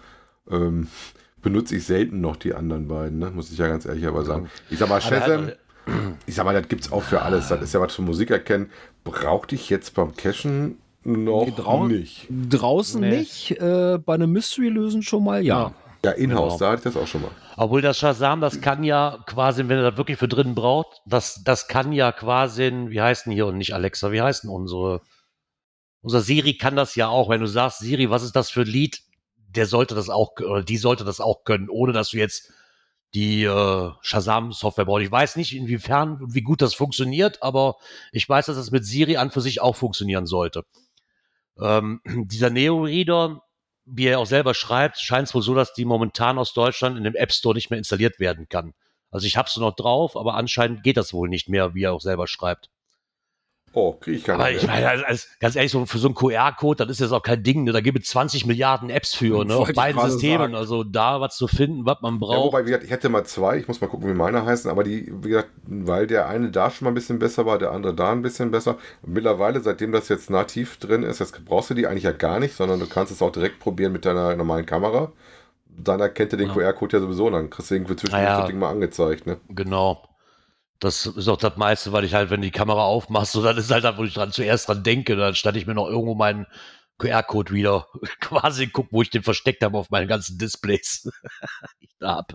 ähm, 0.48 0.86
benutze 1.42 1.74
ich 1.74 1.84
selten 1.84 2.20
noch 2.20 2.36
die 2.36 2.54
anderen 2.54 2.86
beiden, 2.86 3.18
ne? 3.18 3.32
muss 3.32 3.50
ich 3.50 3.58
ja 3.58 3.66
ganz 3.66 3.84
ehrlich 3.84 4.06
aber 4.06 4.24
sagen. 4.24 4.48
Ich 4.70 4.78
sag 4.78 4.88
mal, 4.88 5.00
Shazam 5.00 5.50
ich 6.26 6.34
sag 6.34 6.44
mal, 6.44 6.54
das 6.54 6.68
gibt 6.68 6.84
es 6.84 6.92
auch 6.92 7.02
für 7.02 7.22
alles. 7.22 7.48
Das 7.48 7.60
ist 7.62 7.72
ja 7.74 7.80
was 7.80 7.94
für 7.94 8.02
Musik 8.02 8.30
erkennen. 8.30 8.70
Brauchte 9.04 9.54
ich 9.54 9.70
jetzt 9.70 9.94
beim 9.94 10.14
Cashen 10.14 10.78
noch 11.04 11.46
nee, 11.46 11.52
drau 11.56 11.86
nicht. 11.86 12.26
Draußen 12.50 13.00
nee. 13.00 13.18
nicht. 13.18 13.52
Äh, 13.52 13.98
bei 13.98 14.14
einem 14.14 14.32
Mystery-Lösen 14.32 15.02
schon 15.02 15.24
mal, 15.24 15.42
ja. 15.42 15.72
Ja, 16.04 16.12
in-house, 16.12 16.54
genau. 16.54 16.58
da 16.58 16.66
hatte 16.70 16.88
ich 16.88 16.94
das 16.94 17.02
auch 17.02 17.08
schon 17.08 17.22
mal. 17.22 17.30
Obwohl 17.56 17.82
das 17.82 17.98
Shazam, 17.98 18.40
das 18.40 18.60
kann 18.60 18.84
ja 18.84 19.18
quasi, 19.26 19.66
wenn 19.66 19.78
er 19.78 19.90
das 19.90 19.96
wirklich 19.96 20.16
für 20.16 20.28
drinnen 20.28 20.54
braucht, 20.54 21.02
das, 21.06 21.42
das 21.44 21.66
kann 21.66 21.92
ja 21.92 22.12
quasi, 22.12 22.70
wie 22.86 23.00
heißt 23.00 23.26
denn 23.26 23.32
hier 23.32 23.46
und 23.46 23.58
nicht 23.58 23.74
Alexa, 23.74 24.12
wie 24.12 24.22
heißt 24.22 24.44
denn 24.44 24.50
unsere, 24.50 25.00
unser 26.00 26.20
Siri 26.20 26.54
kann 26.54 26.76
das 26.76 26.94
ja 26.94 27.08
auch. 27.08 27.28
Wenn 27.28 27.40
du 27.40 27.48
sagst, 27.48 27.80
Siri, 27.80 28.10
was 28.10 28.22
ist 28.22 28.36
das 28.36 28.48
für 28.50 28.60
ein 28.60 28.68
Lied, 28.68 29.02
der 29.36 29.66
sollte 29.66 29.96
das 29.96 30.08
auch, 30.08 30.32
oder 30.38 30.62
die 30.62 30.76
sollte 30.76 31.04
das 31.04 31.20
auch 31.20 31.42
können, 31.42 31.68
ohne 31.68 31.92
dass 31.92 32.10
du 32.10 32.18
jetzt 32.18 32.52
die 33.14 33.44
äh, 33.44 33.90
Shazam-Software 34.02 34.84
baut. 34.84 35.02
Ich 35.02 35.10
weiß 35.10 35.36
nicht, 35.36 35.56
inwiefern 35.56 36.22
und 36.22 36.34
wie 36.34 36.42
gut 36.42 36.60
das 36.60 36.74
funktioniert, 36.74 37.42
aber 37.42 37.76
ich 38.12 38.28
weiß, 38.28 38.46
dass 38.46 38.56
das 38.56 38.70
mit 38.70 38.84
Siri 38.84 39.16
an 39.16 39.30
für 39.30 39.40
sich 39.40 39.60
auch 39.60 39.76
funktionieren 39.76 40.26
sollte. 40.26 40.64
Ähm, 41.60 42.00
dieser 42.04 42.50
Neo-Reader, 42.50 43.42
wie 43.86 44.06
er 44.06 44.18
auch 44.18 44.26
selber 44.26 44.54
schreibt, 44.54 44.98
scheint 44.98 45.28
es 45.28 45.34
wohl 45.34 45.42
so, 45.42 45.54
dass 45.54 45.72
die 45.72 45.84
momentan 45.84 46.38
aus 46.38 46.52
Deutschland 46.52 46.98
in 46.98 47.04
dem 47.04 47.14
App 47.14 47.32
Store 47.32 47.54
nicht 47.54 47.70
mehr 47.70 47.78
installiert 47.78 48.20
werden 48.20 48.48
kann. 48.48 48.74
Also 49.10 49.26
ich 49.26 49.36
habe 49.36 49.48
es 49.48 49.56
noch 49.56 49.74
drauf, 49.74 50.16
aber 50.16 50.34
anscheinend 50.34 50.82
geht 50.82 50.98
das 50.98 51.14
wohl 51.14 51.28
nicht 51.28 51.48
mehr, 51.48 51.74
wie 51.74 51.84
er 51.84 51.94
auch 51.94 52.02
selber 52.02 52.26
schreibt. 52.26 52.68
Oh, 53.74 53.92
kriege 53.92 54.16
ich 54.16 54.24
gar 54.24 54.36
nicht. 54.38 54.46
Aber 54.46 54.56
ich 54.56 54.66
meine, 54.66 55.06
also, 55.06 55.26
ganz 55.40 55.54
ehrlich, 55.54 55.70
so 55.70 55.84
für 55.86 55.98
so 55.98 56.08
einen 56.08 56.14
QR-Code, 56.14 56.84
das 56.84 56.92
ist 56.96 57.00
jetzt 57.00 57.12
auch 57.12 57.22
kein 57.22 57.42
Ding. 57.42 57.64
Ne? 57.64 57.72
Da 57.72 57.80
gibt 57.80 57.98
es 58.02 58.08
20 58.10 58.46
Milliarden 58.46 58.88
Apps 58.90 59.14
für, 59.14 59.44
ne? 59.44 59.54
Auf 59.54 59.72
beiden 59.72 60.00
Systemen. 60.02 60.38
Sagen. 60.52 60.54
Also 60.54 60.84
da 60.84 61.20
was 61.20 61.36
zu 61.36 61.46
finden, 61.48 61.84
was 61.86 61.98
man 62.00 62.18
braucht. 62.18 62.36
Ja, 62.38 62.42
wobei, 62.44 62.62
wie 62.62 62.70
gesagt, 62.70 62.84
ich 62.84 62.90
hätte 62.90 63.08
mal 63.08 63.24
zwei, 63.24 63.58
ich 63.58 63.68
muss 63.68 63.80
mal 63.80 63.86
gucken, 63.88 64.08
wie 64.08 64.14
meine 64.14 64.44
heißen, 64.44 64.70
aber 64.70 64.84
die, 64.84 65.12
wie 65.22 65.28
gesagt, 65.28 65.50
weil 65.66 66.06
der 66.06 66.28
eine 66.28 66.50
da 66.50 66.70
schon 66.70 66.86
mal 66.86 66.92
ein 66.92 66.94
bisschen 66.94 67.18
besser 67.18 67.46
war, 67.46 67.58
der 67.58 67.72
andere 67.72 67.94
da 67.94 68.10
ein 68.10 68.22
bisschen 68.22 68.50
besser. 68.50 68.78
Mittlerweile, 69.06 69.60
seitdem 69.60 69.92
das 69.92 70.08
jetzt 70.08 70.30
nativ 70.30 70.78
drin 70.78 71.02
ist, 71.02 71.20
jetzt 71.20 71.44
brauchst 71.44 71.70
du 71.70 71.74
die 71.74 71.86
eigentlich 71.86 72.04
ja 72.04 72.12
gar 72.12 72.40
nicht, 72.40 72.54
sondern 72.56 72.80
du 72.80 72.86
kannst 72.86 73.12
es 73.12 73.22
auch 73.22 73.30
direkt 73.32 73.60
probieren 73.60 73.92
mit 73.92 74.04
deiner 74.04 74.34
normalen 74.34 74.66
Kamera. 74.66 75.12
Deiner 75.68 76.08
kennt 76.08 76.32
ja 76.32 76.38
den 76.38 76.48
Ja. 76.48 76.54
QR-Code 76.54 76.96
ja 76.96 77.00
sowieso, 77.02 77.30
dann 77.30 77.50
kriegst 77.50 77.70
du 77.70 77.74
irgendwie 77.76 77.94
zwischendurch 77.94 78.24
Naja. 78.24 78.40
das 78.40 78.48
Ding 78.48 78.58
mal 78.58 78.70
angezeigt, 78.70 79.26
ne? 79.26 79.36
Genau. 79.50 80.02
Das 80.80 81.06
ist 81.06 81.28
auch 81.28 81.36
das 81.36 81.56
meiste, 81.56 81.92
weil 81.92 82.04
ich 82.04 82.14
halt, 82.14 82.30
wenn 82.30 82.40
die 82.40 82.52
Kamera 82.52 82.84
aufmachst, 82.84 83.32
so, 83.32 83.42
dann 83.42 83.56
ist 83.56 83.70
halt 83.70 83.98
wo 83.98 84.04
ich 84.04 84.14
dran 84.14 84.30
zuerst 84.30 84.68
dran 84.68 84.84
denke, 84.84 85.16
dann 85.16 85.34
stand 85.34 85.56
ich 85.56 85.66
mir 85.66 85.74
noch 85.74 85.88
irgendwo 85.88 86.14
meinen 86.14 86.46
QR-Code 86.98 87.52
wieder 87.52 87.86
quasi 88.20 88.68
guck, 88.68 88.88
wo 88.92 89.02
ich 89.02 89.10
den 89.10 89.22
versteckt 89.22 89.64
habe 89.64 89.78
auf 89.78 89.90
meinen 89.90 90.08
ganzen 90.08 90.38
Displays. 90.38 91.10
ich 91.80 91.90
da 91.98 92.16
hab. 92.16 92.34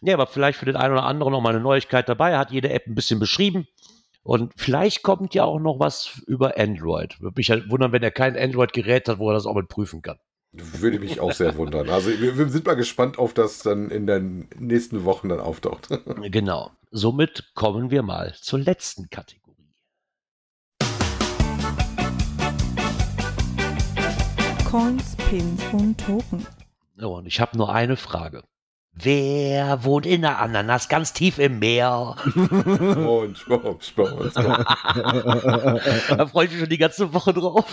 Ja, 0.00 0.14
aber 0.14 0.26
vielleicht 0.26 0.58
für 0.58 0.64
den 0.64 0.76
einen 0.76 0.94
oder 0.94 1.04
anderen 1.04 1.32
noch 1.32 1.40
mal 1.42 1.50
eine 1.50 1.60
Neuigkeit 1.60 2.08
dabei. 2.08 2.38
Hat 2.38 2.50
jede 2.50 2.70
App 2.70 2.86
ein 2.86 2.94
bisschen 2.94 3.18
beschrieben. 3.18 3.66
Und 4.22 4.52
vielleicht 4.56 5.02
kommt 5.02 5.34
ja 5.34 5.44
auch 5.44 5.60
noch 5.60 5.78
was 5.78 6.20
über 6.26 6.58
Android. 6.58 7.20
Würde 7.20 7.36
mich 7.36 7.50
halt 7.50 7.70
wundern, 7.70 7.92
wenn 7.92 8.02
er 8.02 8.10
kein 8.10 8.36
Android-Gerät 8.36 9.08
hat, 9.08 9.18
wo 9.18 9.30
er 9.30 9.34
das 9.34 9.46
auch 9.46 9.54
mit 9.54 9.68
prüfen 9.68 10.02
kann. 10.02 10.18
Würde 10.56 10.98
mich 10.98 11.20
auch 11.20 11.32
sehr 11.32 11.56
wundern. 11.56 11.90
Also 11.90 12.10
wir, 12.10 12.38
wir 12.38 12.48
sind 12.48 12.66
mal 12.66 12.74
gespannt, 12.74 13.18
auf 13.18 13.34
das 13.34 13.58
dann 13.58 13.90
in 13.90 14.06
den 14.06 14.48
nächsten 14.58 15.04
Wochen 15.04 15.28
dann 15.28 15.40
auftaucht. 15.40 15.88
Genau. 16.30 16.70
Somit 16.90 17.52
kommen 17.54 17.90
wir 17.90 18.02
mal 18.02 18.34
zur 18.40 18.58
letzten 18.58 19.10
Kategorie. 19.10 19.74
Coins, 24.64 25.16
Pins 25.28 25.62
und 25.72 25.98
Token. 25.98 26.46
Und 26.96 27.26
ich 27.26 27.40
habe 27.40 27.56
nur 27.56 27.72
eine 27.72 27.96
Frage. 27.96 28.44
Wer 28.98 29.84
wohnt 29.84 30.06
in 30.06 30.22
der 30.22 30.38
Ananas 30.38 30.88
ganz 30.88 31.12
tief 31.12 31.38
im 31.38 31.58
Meer? 31.58 32.16
Sport, 33.34 33.84
Sport. 33.84 34.32
da 34.34 36.26
freue 36.26 36.46
ich 36.46 36.52
mich 36.52 36.60
schon 36.60 36.68
die 36.70 36.78
ganze 36.78 37.12
Woche 37.12 37.34
drauf. 37.34 37.66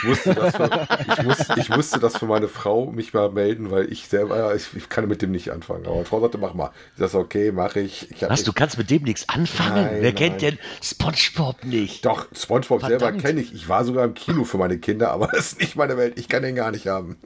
Ich 0.00 0.08
wusste, 0.08 0.34
das 0.34 0.56
für, 0.56 0.88
ich, 1.18 1.24
wusste, 1.26 1.54
ich 1.60 1.70
wusste 1.76 1.98
das 2.00 2.16
für 2.16 2.24
meine 2.24 2.48
Frau 2.48 2.86
mich 2.86 3.12
mal 3.12 3.30
melden, 3.30 3.70
weil 3.70 3.92
ich 3.92 4.08
selber, 4.08 4.54
ich, 4.54 4.74
ich 4.74 4.88
kann 4.88 5.06
mit 5.06 5.20
dem 5.20 5.32
nicht 5.32 5.50
anfangen. 5.50 5.84
Aber 5.84 5.96
meine 5.96 6.06
Frau 6.06 6.20
sagte, 6.20 6.38
mach 6.38 6.54
mal. 6.54 6.70
Ich 6.96 7.06
sag, 7.10 7.20
okay, 7.20 7.52
mache 7.52 7.80
ich. 7.80 8.10
ich 8.10 8.22
Was, 8.22 8.30
nicht- 8.30 8.46
du 8.48 8.54
kannst 8.54 8.78
mit 8.78 8.88
dem 8.90 9.02
nichts 9.02 9.28
anfangen? 9.28 9.74
Nein, 9.84 9.90
Wer 9.96 10.02
nein. 10.02 10.14
kennt 10.14 10.40
denn 10.40 10.58
SpongeBob 10.82 11.62
nicht? 11.64 12.06
Doch, 12.06 12.26
Spongebob 12.34 12.80
selber 12.80 13.00
Verdammt. 13.00 13.22
kenne 13.22 13.40
ich. 13.42 13.52
Ich 13.52 13.68
war 13.68 13.84
sogar 13.84 14.04
im 14.06 14.14
Kino 14.14 14.44
für 14.44 14.56
meine 14.56 14.78
Kinder, 14.78 15.10
aber 15.10 15.26
das 15.32 15.52
ist 15.52 15.60
nicht 15.60 15.76
meine 15.76 15.98
Welt. 15.98 16.18
Ich 16.18 16.30
kann 16.30 16.42
den 16.42 16.54
gar 16.54 16.70
nicht 16.70 16.86
haben. 16.86 17.18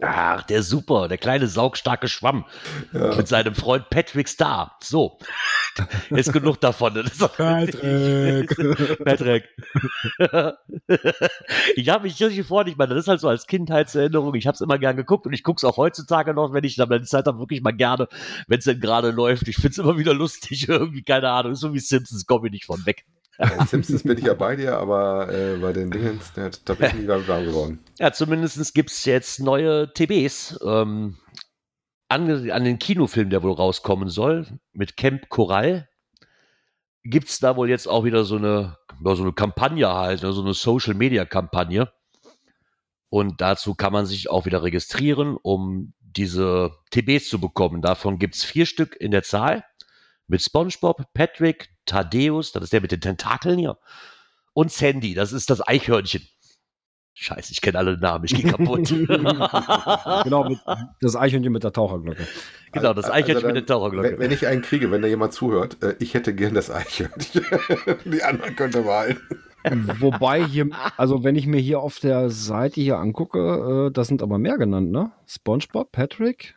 Ach, 0.00 0.44
der 0.44 0.62
super, 0.62 1.08
der 1.08 1.18
kleine 1.18 1.48
saugstarke 1.48 2.06
Schwamm 2.06 2.44
mit 2.92 3.28
seinem 3.28 3.54
Freund 3.54 3.88
Patrick 3.90 4.28
Star. 4.28 4.76
So, 4.82 5.18
ist 6.10 6.32
genug 6.32 6.60
davon. 6.60 6.94
Patrick. 7.36 8.56
Patrick. 9.04 9.44
ich 11.76 11.88
habe 11.88 12.04
mich 12.04 12.20
richtig 12.20 12.36
gefreut. 12.36 12.68
Ich 12.68 12.76
meine, 12.76 12.94
das 12.94 13.04
ist 13.04 13.08
halt 13.08 13.20
so 13.20 13.28
als 13.28 13.46
Kindheitserinnerung. 13.46 14.34
Ich 14.34 14.46
habe 14.46 14.54
es 14.54 14.60
immer 14.60 14.78
gern 14.78 14.96
geguckt 14.96 15.26
und 15.26 15.32
ich 15.32 15.42
gucke 15.42 15.58
es 15.58 15.64
auch 15.64 15.76
heutzutage 15.76 16.34
noch, 16.34 16.52
wenn 16.52 16.64
ich 16.64 16.76
dann 16.76 17.04
Zeit 17.04 17.26
habe, 17.26 17.38
wirklich 17.38 17.62
mal 17.62 17.72
gerne, 17.72 18.08
wenn 18.46 18.58
es 18.58 18.64
denn 18.64 18.80
gerade 18.80 19.10
läuft. 19.10 19.48
Ich 19.48 19.56
finde 19.56 19.68
es 19.68 19.78
immer 19.78 19.98
wieder 19.98 20.14
lustig. 20.14 20.68
Irgendwie, 20.68 21.02
keine 21.02 21.30
Ahnung. 21.30 21.54
So 21.54 21.72
wie 21.74 21.78
Simpsons, 21.78 22.26
komme 22.26 22.48
ich 22.48 22.52
nicht 22.52 22.66
von 22.66 22.84
weg. 22.86 23.04
Bei 23.38 23.66
Simpsons 23.66 24.02
bin 24.02 24.16
ich 24.18 24.24
ja 24.24 24.34
bei 24.34 24.56
dir, 24.56 24.78
aber 24.78 25.30
äh, 25.30 25.56
bei 25.58 25.72
den 25.72 25.90
Dingens, 25.90 26.32
da, 26.34 26.48
da 26.64 26.74
bin 26.74 26.86
ich 26.86 26.94
nie 26.94 27.08
warm 27.08 27.44
geworden. 27.44 27.80
Ja, 27.98 28.12
zumindest 28.12 28.74
gibt 28.74 28.90
es 28.90 29.04
jetzt 29.04 29.40
neue 29.40 29.92
TBs. 29.92 30.60
Ähm, 30.64 31.16
an, 32.08 32.50
an 32.50 32.64
den 32.64 32.78
Kinofilm, 32.78 33.30
der 33.30 33.42
wohl 33.42 33.52
rauskommen 33.52 34.08
soll, 34.08 34.46
mit 34.72 34.96
Camp 34.96 35.28
Coral, 35.28 35.88
gibt 37.04 37.28
es 37.28 37.38
da 37.38 37.56
wohl 37.56 37.68
jetzt 37.68 37.88
auch 37.88 38.04
wieder 38.04 38.24
so 38.24 38.36
eine, 38.36 38.76
so 39.02 39.22
eine 39.22 39.32
Kampagne 39.32 39.88
halt, 39.88 40.22
ne, 40.22 40.32
so 40.32 40.42
eine 40.42 40.54
Social-Media-Kampagne. 40.54 41.92
Und 43.08 43.40
dazu 43.40 43.74
kann 43.74 43.92
man 43.92 44.06
sich 44.06 44.28
auch 44.28 44.46
wieder 44.46 44.62
registrieren, 44.62 45.36
um 45.40 45.94
diese 46.00 46.72
TBs 46.90 47.28
zu 47.28 47.40
bekommen. 47.40 47.82
Davon 47.82 48.18
gibt 48.18 48.34
es 48.34 48.44
vier 48.44 48.66
Stück 48.66 48.96
in 48.96 49.10
der 49.10 49.22
Zahl. 49.22 49.64
Mit 50.26 50.42
SpongeBob, 50.42 51.12
Patrick, 51.14 51.68
Thaddeus, 51.84 52.50
das 52.50 52.64
ist 52.64 52.72
der 52.72 52.80
mit 52.80 52.90
den 52.90 53.00
Tentakeln 53.00 53.58
hier, 53.58 53.78
und 54.54 54.72
Sandy, 54.72 55.14
das 55.14 55.32
ist 55.32 55.50
das 55.50 55.66
Eichhörnchen. 55.66 56.26
Scheiße, 57.18 57.50
ich 57.50 57.62
kenne 57.62 57.78
alle 57.78 57.96
Namen, 57.96 58.26
ich 58.26 58.34
gehe 58.34 58.44
kaputt. 58.50 58.88
genau, 60.24 60.48
mit, 60.50 60.58
das 61.00 61.16
Eichhörnchen 61.16 61.50
mit 61.50 61.64
der 61.64 61.72
Taucherglocke. 61.72 62.26
genau, 62.72 62.92
das 62.92 63.06
Also 63.06 63.14
Eichhörnchen 63.14 63.42
dann, 63.42 63.54
mit 63.54 63.68
der 63.68 63.74
Taucherglocke. 63.74 64.12
Wenn, 64.12 64.18
wenn 64.18 64.30
ich 64.32 64.46
einen 64.46 64.60
kriege, 64.60 64.90
wenn 64.90 65.00
da 65.00 65.08
jemand 65.08 65.32
zuhört, 65.32 65.82
äh, 65.82 65.96
ich 65.98 66.12
hätte 66.12 66.34
gern 66.34 66.52
das 66.52 66.70
Eichhörnchen. 66.70 67.42
Die 68.04 68.22
anderen 68.22 68.54
könnte 68.54 68.82
behalten. 68.82 69.22
Wobei 69.98 70.44
hier, 70.44 70.68
also 70.98 71.24
wenn 71.24 71.36
ich 71.36 71.46
mir 71.46 71.60
hier 71.60 71.80
auf 71.80 72.00
der 72.00 72.28
Seite 72.28 72.82
hier 72.82 72.98
angucke, 72.98 73.86
äh, 73.88 73.90
da 73.90 74.04
sind 74.04 74.22
aber 74.22 74.36
mehr 74.36 74.58
genannt, 74.58 74.90
ne? 74.90 75.10
SpongeBob, 75.26 75.92
Patrick, 75.92 76.54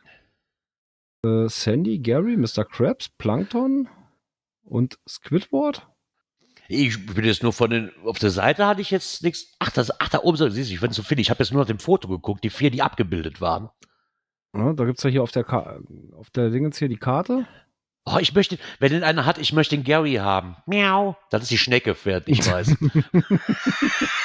äh, 1.24 1.48
Sandy, 1.48 2.00
Gary, 2.00 2.36
Mr. 2.36 2.66
Krabs, 2.66 3.08
Plankton 3.08 3.88
und 4.62 4.98
Squidward. 5.08 5.89
Ich 6.72 7.04
bin 7.04 7.24
jetzt 7.24 7.42
nur 7.42 7.52
von 7.52 7.68
den, 7.68 7.90
auf 8.04 8.20
der 8.20 8.30
Seite 8.30 8.64
hatte 8.64 8.80
ich 8.80 8.92
jetzt 8.92 9.24
nichts. 9.24 9.54
Ach, 9.58 9.70
das, 9.70 9.90
ach, 10.00 10.08
da 10.08 10.20
oben, 10.20 10.36
siehst 10.36 10.70
du, 10.70 10.74
ich 10.74 10.78
finde 10.78 10.94
so 10.94 11.02
viel. 11.02 11.18
Ich 11.18 11.28
habe 11.28 11.42
jetzt 11.42 11.52
nur 11.52 11.60
nach 11.62 11.66
dem 11.66 11.80
Foto 11.80 12.06
geguckt, 12.06 12.44
die 12.44 12.50
vier, 12.50 12.70
die 12.70 12.80
abgebildet 12.80 13.40
waren. 13.40 13.70
Ja, 14.54 14.72
da 14.74 14.84
gibt 14.84 14.98
es 14.98 15.02
ja 15.02 15.10
hier 15.10 15.24
auf 15.24 15.32
der, 15.32 15.42
Ka 15.42 15.80
auf 16.16 16.30
der 16.30 16.50
Dingens 16.50 16.78
hier 16.78 16.88
die 16.88 16.96
Karte. 16.96 17.44
Oh, 18.04 18.18
ich 18.20 18.34
möchte, 18.34 18.56
wenn 18.78 18.92
den 18.92 19.02
einer 19.02 19.26
hat, 19.26 19.38
ich 19.38 19.52
möchte 19.52 19.74
den 19.74 19.82
Gary 19.82 20.14
haben. 20.14 20.58
Miau. 20.66 21.16
Das 21.30 21.42
ist 21.42 21.50
die 21.50 21.58
Schnecke, 21.58 21.96
fährt, 21.96 22.28
ich 22.28 22.46
weiß. 22.48 22.76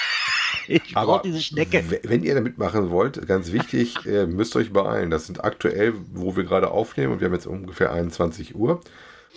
ich 0.68 0.94
brauche 0.94 1.24
diese 1.24 1.42
Schnecke. 1.42 1.84
wenn 2.04 2.24
ihr 2.24 2.36
da 2.36 2.42
mitmachen 2.42 2.92
wollt, 2.92 3.26
ganz 3.28 3.54
wichtig, 3.54 4.06
äh, 4.06 4.28
müsst 4.28 4.56
euch 4.56 4.72
beeilen. 4.72 5.10
Das 5.10 5.26
sind 5.26 5.44
aktuell, 5.44 5.96
wo 6.12 6.36
wir 6.36 6.44
gerade 6.44 6.70
aufnehmen, 6.70 7.14
und 7.14 7.22
wir 7.22 7.26
haben 7.26 7.34
jetzt 7.34 7.48
ungefähr 7.48 7.92
21 7.92 8.54
Uhr, 8.54 8.82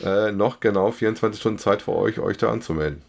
äh, 0.03 0.33
noch 0.33 0.61
genau 0.61 0.91
24 0.91 1.41
Stunden 1.41 1.59
Zeit 1.59 1.83
für 1.83 1.95
euch, 1.95 2.19
euch 2.19 2.37
da 2.37 2.51
anzumelden. 2.51 3.03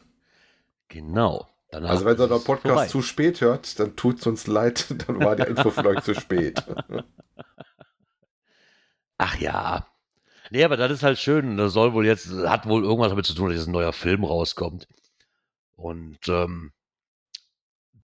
Genau. 0.88 1.48
Danach 1.72 1.92
Also 1.92 2.06
wenn 2.06 2.18
ihr 2.18 2.28
den 2.28 2.44
Podcast 2.44 2.62
vorbei. 2.64 2.88
zu 2.88 3.02
spät 3.02 3.42
hört, 3.42 3.80
dann 3.80 3.96
tut 3.96 4.20
es 4.20 4.28
uns 4.28 4.48
leid, 4.48 4.88
dann 5.08 5.20
war 5.20 5.36
die 5.36 5.44
Info 5.44 5.70
für 5.70 5.86
euch 5.86 6.02
zu 6.02 6.16
spät. 6.16 6.64
Ach 9.18 9.36
ja. 9.38 9.86
Nee, 10.50 10.64
aber 10.64 10.78
das 10.78 10.92
ist 10.92 11.04
halt 11.04 11.20
schön. 11.20 11.58
Das 11.58 11.74
soll 11.74 11.94
wohl 11.94 12.06
jetzt, 12.06 12.32
hat 12.32 12.66
wohl 12.68 12.84
irgendwas 12.84 13.10
damit 13.10 13.26
zu 13.26 13.36
tun, 13.36 13.50
dass 13.50 13.58
jetzt 13.58 13.68
ein 13.68 13.74
neuer 13.74 13.94
Film 13.94 14.24
rauskommt. 14.24 14.88
Und 15.76 16.28
ähm, 16.28 16.72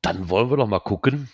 dann 0.02 0.30
wollen 0.30 0.52
wir 0.52 0.58
doch 0.58 0.68
mal 0.68 0.80
gucken, 0.80 1.30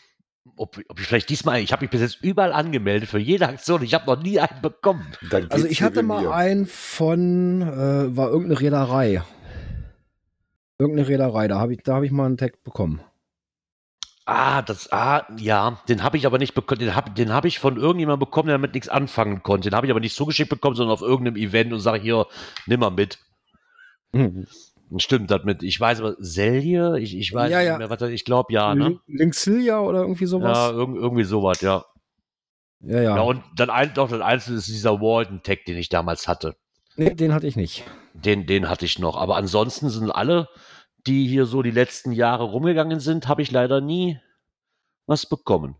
ob, 0.61 0.79
ob 0.87 0.99
ich 0.99 1.07
vielleicht 1.07 1.29
diesmal, 1.29 1.59
ich 1.59 1.71
habe 1.71 1.83
mich 1.83 1.89
bis 1.89 2.01
jetzt 2.01 2.23
überall 2.23 2.53
angemeldet 2.53 3.09
für 3.09 3.17
jede 3.17 3.47
Aktion. 3.47 3.81
Ich 3.81 3.95
habe 3.95 4.05
noch 4.05 4.21
nie 4.21 4.39
einen 4.39 4.61
bekommen. 4.61 5.05
Dann 5.31 5.49
Also 5.49 5.65
ich 5.65 5.81
hatte 5.81 6.03
mal 6.03 6.21
mir. 6.21 6.31
einen 6.31 6.67
von, 6.67 7.61
äh, 7.61 8.15
war 8.15 8.29
irgendeine 8.29 8.61
Reederei. 8.61 9.23
Irgendeine 10.77 11.07
Reederei, 11.07 11.47
da 11.47 11.59
habe 11.59 11.73
ich, 11.73 11.81
da 11.83 11.95
hab 11.95 12.03
ich 12.03 12.11
mal 12.11 12.27
einen 12.27 12.37
Tag 12.37 12.63
bekommen. 12.63 13.01
Ah, 14.25 14.61
das, 14.61 14.91
ah, 14.91 15.25
ja, 15.37 15.81
den 15.89 16.03
habe 16.03 16.17
ich 16.17 16.27
aber 16.27 16.37
nicht 16.37 16.53
bekommen. 16.53 16.79
Den 16.79 16.95
habe 16.95 17.09
den 17.09 17.33
hab 17.33 17.45
ich 17.45 17.57
von 17.57 17.77
irgendjemandem 17.77 18.19
bekommen, 18.19 18.47
der 18.47 18.57
damit 18.57 18.75
nichts 18.75 18.87
anfangen 18.87 19.41
konnte. 19.41 19.69
Den 19.69 19.75
habe 19.75 19.87
ich 19.87 19.91
aber 19.91 19.99
nicht 19.99 20.15
zugeschickt 20.15 20.49
bekommen, 20.49 20.75
sondern 20.75 20.93
auf 20.93 21.01
irgendeinem 21.01 21.37
Event 21.37 21.73
und 21.73 21.79
sage 21.79 22.03
hier, 22.03 22.27
nimm 22.67 22.79
mal 22.79 22.91
mit. 22.91 23.17
Hm. 24.13 24.45
Stimmt, 24.97 25.31
das 25.31 25.43
mit, 25.43 25.63
ich 25.63 25.79
weiß 25.79 25.99
aber, 26.01 26.15
Selje, 26.19 26.99
ich, 26.99 27.15
ich 27.17 27.33
weiß 27.33 27.51
Ja, 27.51 27.59
nicht 27.59 27.67
ja. 27.67 27.77
mehr, 27.77 27.89
was 27.89 27.99
das, 27.99 28.09
ich 28.09 28.25
glaube 28.25 28.51
ja, 28.53 28.75
ne? 28.75 28.89
Link- 28.89 29.01
Linksilia 29.07 29.79
oder 29.79 30.01
irgendwie 30.01 30.25
Ja, 30.25 30.29
sowas? 30.29 30.71
irg 30.71 30.95
irgendwie 30.95 31.23
sowas, 31.23 31.61
ja. 31.61 31.85
Ja, 32.81 33.01
ja. 33.01 33.15
Ja, 33.15 33.21
und 33.21 33.41
dann 33.55 33.69
ein, 33.69 33.93
doch, 33.93 34.09
das 34.09 34.21
Einzige 34.21 34.57
ist 34.57 34.67
dieser 34.67 34.99
Walton-Tag, 34.99 35.65
den 35.65 35.77
ich 35.77 35.89
damals 35.89 36.27
hatte. 36.27 36.55
nee, 36.97 37.13
den 37.13 37.33
hatte 37.33 37.47
ich 37.47 37.55
nicht. 37.55 37.83
Den, 38.13 38.45
den 38.47 38.67
hatte 38.69 38.85
ich 38.85 38.99
noch. 38.99 39.15
Aber 39.15 39.37
ansonsten 39.37 39.89
sind 39.89 40.11
alle, 40.11 40.49
die 41.07 41.27
hier 41.27 41.45
so 41.45 41.61
die 41.61 41.71
letzten 41.71 42.11
Jahre 42.11 42.43
rumgegangen 42.43 42.99
sind, 42.99 43.27
habe 43.27 43.41
ich 43.41 43.51
leider 43.51 43.79
nie 43.81 44.19
was 45.07 45.25
bekommen. 45.27 45.75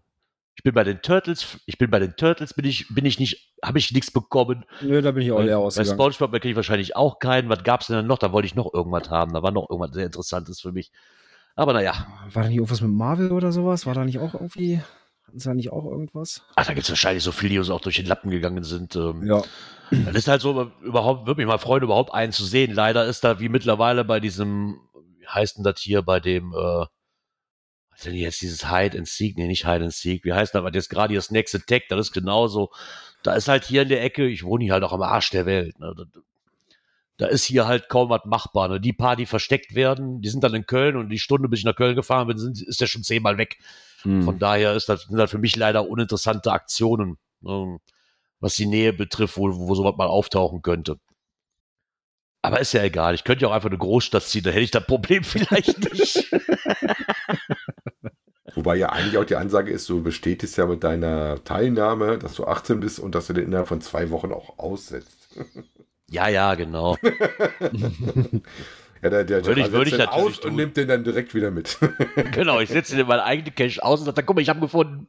Ich 0.61 0.63
bin 0.63 0.75
bei 0.75 0.83
den 0.83 1.01
Turtles, 1.01 1.57
ich 1.65 1.79
bin 1.79 1.89
bei 1.89 1.97
den 1.97 2.15
Turtles, 2.15 2.53
bin 2.53 2.65
ich, 2.65 2.85
bin 2.93 3.03
ich 3.03 3.17
nicht, 3.17 3.51
habe 3.65 3.79
ich 3.79 3.91
nichts 3.93 4.11
bekommen. 4.11 4.63
Nö, 4.81 5.01
da 5.01 5.09
bin 5.09 5.23
ich 5.23 5.31
auch 5.31 5.37
Bei, 5.37 5.45
leer 5.45 5.57
bei 5.57 5.63
ausgegangen. 5.63 5.95
Spongebob 5.95 6.31
kriege 6.33 6.49
ich 6.49 6.55
wahrscheinlich 6.55 6.95
auch 6.95 7.17
keinen. 7.17 7.49
Was 7.49 7.63
gab 7.63 7.81
es 7.81 7.87
denn 7.87 7.95
dann 7.95 8.05
noch? 8.05 8.19
Da 8.19 8.31
wollte 8.31 8.45
ich 8.45 8.53
noch 8.53 8.71
irgendwas 8.71 9.09
haben. 9.09 9.33
Da 9.33 9.41
war 9.41 9.49
noch 9.49 9.71
irgendwas 9.71 9.95
sehr 9.95 10.05
Interessantes 10.05 10.61
für 10.61 10.71
mich. 10.71 10.91
Aber 11.55 11.73
naja, 11.73 12.05
War 12.31 12.43
da 12.43 12.49
nicht 12.49 12.57
irgendwas 12.57 12.81
mit 12.81 12.91
Marvel 12.91 13.31
oder 13.31 13.51
sowas? 13.51 13.87
War 13.87 13.95
da 13.95 14.05
nicht 14.05 14.19
auch 14.19 14.35
irgendwie, 14.35 14.81
hatten 15.25 15.39
sie 15.39 15.49
da 15.49 15.55
nicht 15.55 15.71
auch 15.71 15.85
irgendwas? 15.85 16.43
ach, 16.55 16.67
da 16.67 16.73
gibt 16.75 16.83
es 16.83 16.91
wahrscheinlich 16.91 17.23
so 17.23 17.31
viele, 17.31 17.53
die 17.53 17.57
uns 17.59 17.71
auch 17.71 17.81
durch 17.81 17.95
den 17.95 18.05
Lappen 18.05 18.29
gegangen 18.29 18.63
sind. 18.63 18.95
Ähm, 18.95 19.23
Ja. 19.25 19.41
Das 19.89 20.15
ist 20.15 20.27
halt 20.27 20.41
so, 20.41 20.71
überhaupt, 20.83 21.25
würde 21.25 21.41
mich 21.41 21.47
mal 21.47 21.57
freuen, 21.57 21.81
überhaupt 21.81 22.13
einen 22.13 22.33
zu 22.33 22.45
sehen. 22.45 22.71
Leider 22.71 23.05
ist 23.07 23.23
da 23.23 23.39
wie 23.39 23.49
mittlerweile 23.49 24.05
bei 24.05 24.19
diesem, 24.19 24.79
wie 25.17 25.27
heißt 25.27 25.57
denn 25.57 25.63
das 25.63 25.79
hier, 25.81 26.03
bei 26.03 26.19
dem, 26.19 26.53
äh, 26.53 26.85
denn 28.05 28.15
jetzt 28.15 28.41
dieses 28.41 28.69
Hide 28.69 28.97
and 28.97 29.07
Seek? 29.07 29.37
Nee, 29.37 29.47
nicht 29.47 29.65
Hide 29.65 29.83
and 29.83 29.93
Seek. 29.93 30.25
Wie 30.25 30.33
heißt 30.33 30.53
das? 30.53 30.63
Was 30.63 30.71
jetzt 30.73 30.89
gerade 30.89 31.13
das 31.13 31.31
nächste 31.31 31.63
Tag, 31.65 31.83
das 31.89 32.07
ist 32.07 32.11
genauso. 32.11 32.71
Da 33.23 33.33
ist 33.33 33.47
halt 33.47 33.65
hier 33.65 33.83
in 33.83 33.89
der 33.89 34.03
Ecke, 34.03 34.27
ich 34.27 34.43
wohne 34.43 34.63
hier 34.63 34.73
halt 34.73 34.83
auch 34.83 34.93
am 34.93 35.01
Arsch 35.01 35.29
der 35.29 35.45
Welt. 35.45 35.79
Ne? 35.79 35.93
Da, 37.17 37.27
ist 37.27 37.43
hier 37.43 37.67
halt 37.67 37.87
kaum 37.87 38.09
was 38.09 38.25
machbar. 38.25 38.67
Ne? 38.67 38.79
Die 38.79 38.93
paar, 38.93 39.15
die 39.15 39.27
versteckt 39.27 39.75
werden, 39.75 40.21
die 40.21 40.29
sind 40.29 40.43
dann 40.43 40.55
in 40.55 40.65
Köln 40.65 40.95
und 40.95 41.09
die 41.09 41.19
Stunde, 41.19 41.49
bis 41.49 41.59
ich 41.59 41.65
nach 41.65 41.75
Köln 41.75 41.95
gefahren 41.95 42.27
bin, 42.27 42.37
sind, 42.37 42.61
ist 42.61 42.81
der 42.81 42.87
schon 42.87 43.03
zehnmal 43.03 43.37
weg. 43.37 43.59
Hm. 44.01 44.23
Von 44.23 44.39
daher 44.39 44.73
ist 44.73 44.89
das, 44.89 45.03
sind 45.03 45.17
das 45.17 45.29
für 45.29 45.37
mich 45.37 45.55
leider 45.55 45.87
uninteressante 45.87 46.51
Aktionen. 46.51 47.17
ähm, 47.45 47.79
was 48.41 48.55
die 48.55 48.65
Nähe 48.65 48.91
betrifft, 48.91 49.37
wo, 49.37 49.55
wo 49.55 49.75
sowas 49.75 49.95
mal 49.95 50.07
auftauchen 50.07 50.61
könnte. 50.61 50.97
Aber 52.41 52.59
ist 52.59 52.73
ja 52.73 52.83
egal. 52.83 53.13
Ich 53.13 53.23
könnte 53.23 53.43
ja 53.43 53.49
auch 53.49 53.53
einfach 53.53 53.69
eine 53.69 53.77
Großstadt 53.77 54.23
ziehen, 54.23 54.43
da 54.43 54.49
hätte 54.49 54.61
ich 54.61 54.71
das 54.71 54.85
Problem 54.85 55.23
vielleicht 55.23 55.93
nicht. 55.93 56.33
Wobei 58.55 58.75
ja 58.75 58.89
eigentlich 58.89 59.17
auch 59.17 59.25
die 59.25 59.37
Ansage 59.37 59.71
ist, 59.71 59.87
du 59.87 60.03
bestätigst 60.03 60.57
ja 60.57 60.65
mit 60.65 60.83
deiner 60.83 61.41
Teilnahme, 61.43 62.17
dass 62.17 62.33
du 62.33 62.45
18 62.45 62.81
bist 62.81 62.99
und 62.99 63.15
dass 63.15 63.27
du 63.27 63.33
den 63.33 63.45
innerhalb 63.45 63.67
von 63.67 63.79
zwei 63.79 64.09
Wochen 64.09 64.33
auch 64.33 64.59
aussetzt. 64.59 65.39
ja, 66.09 66.27
ja, 66.27 66.55
genau. 66.55 66.97
ja, 69.01 69.09
der, 69.09 69.23
der 69.23 69.45
würde 69.45 69.61
ich, 69.61 69.71
würde 69.71 69.89
ich 69.89 69.97
natürlich 69.97 70.09
aus 70.09 70.41
tun. 70.41 70.51
und 70.51 70.57
nimmt 70.57 70.75
den 70.75 70.89
dann 70.89 71.05
direkt 71.05 71.33
wieder 71.33 71.49
mit. 71.49 71.77
genau, 72.31 72.59
ich 72.59 72.69
setze 72.69 72.95
dir 72.95 73.05
meine 73.05 73.23
eigene 73.23 73.51
Cache 73.51 73.81
aus 73.81 74.01
und 74.01 74.07
sage, 74.07 74.23
guck 74.23 74.35
mal, 74.35 74.41
ich 74.41 74.49
habe 74.49 74.59
gefunden. 74.59 75.07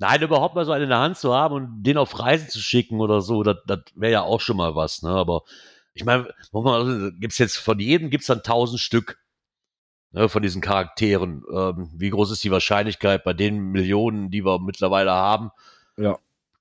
Nein, 0.00 0.22
überhaupt 0.22 0.54
mal 0.54 0.64
so 0.64 0.72
einen 0.72 0.84
in 0.84 0.88
der 0.88 0.98
Hand 0.98 1.18
zu 1.18 1.34
haben 1.34 1.54
und 1.54 1.82
den 1.82 1.98
auf 1.98 2.18
Reisen 2.18 2.48
zu 2.48 2.58
schicken 2.58 3.00
oder 3.00 3.20
so, 3.20 3.42
das, 3.42 3.58
das 3.66 3.80
wäre 3.94 4.12
ja 4.12 4.22
auch 4.22 4.40
schon 4.40 4.56
mal 4.56 4.74
was, 4.74 5.02
ne? 5.02 5.10
Aber 5.10 5.42
ich 5.92 6.04
meine, 6.04 6.32
gibt 7.20 7.32
es 7.32 7.38
jetzt 7.38 7.58
von 7.58 7.78
jedem 7.78 8.08
gibt 8.08 8.22
es 8.22 8.28
dann 8.28 8.42
tausend 8.42 8.80
Stück 8.80 9.18
ne, 10.12 10.30
von 10.30 10.42
diesen 10.42 10.62
Charakteren. 10.62 11.44
Ähm, 11.52 11.90
wie 11.94 12.08
groß 12.08 12.30
ist 12.30 12.42
die 12.42 12.50
Wahrscheinlichkeit 12.50 13.24
bei 13.24 13.34
den 13.34 13.58
Millionen, 13.58 14.30
die 14.30 14.42
wir 14.42 14.58
mittlerweile 14.58 15.12
haben? 15.12 15.50
Ja. 15.98 16.18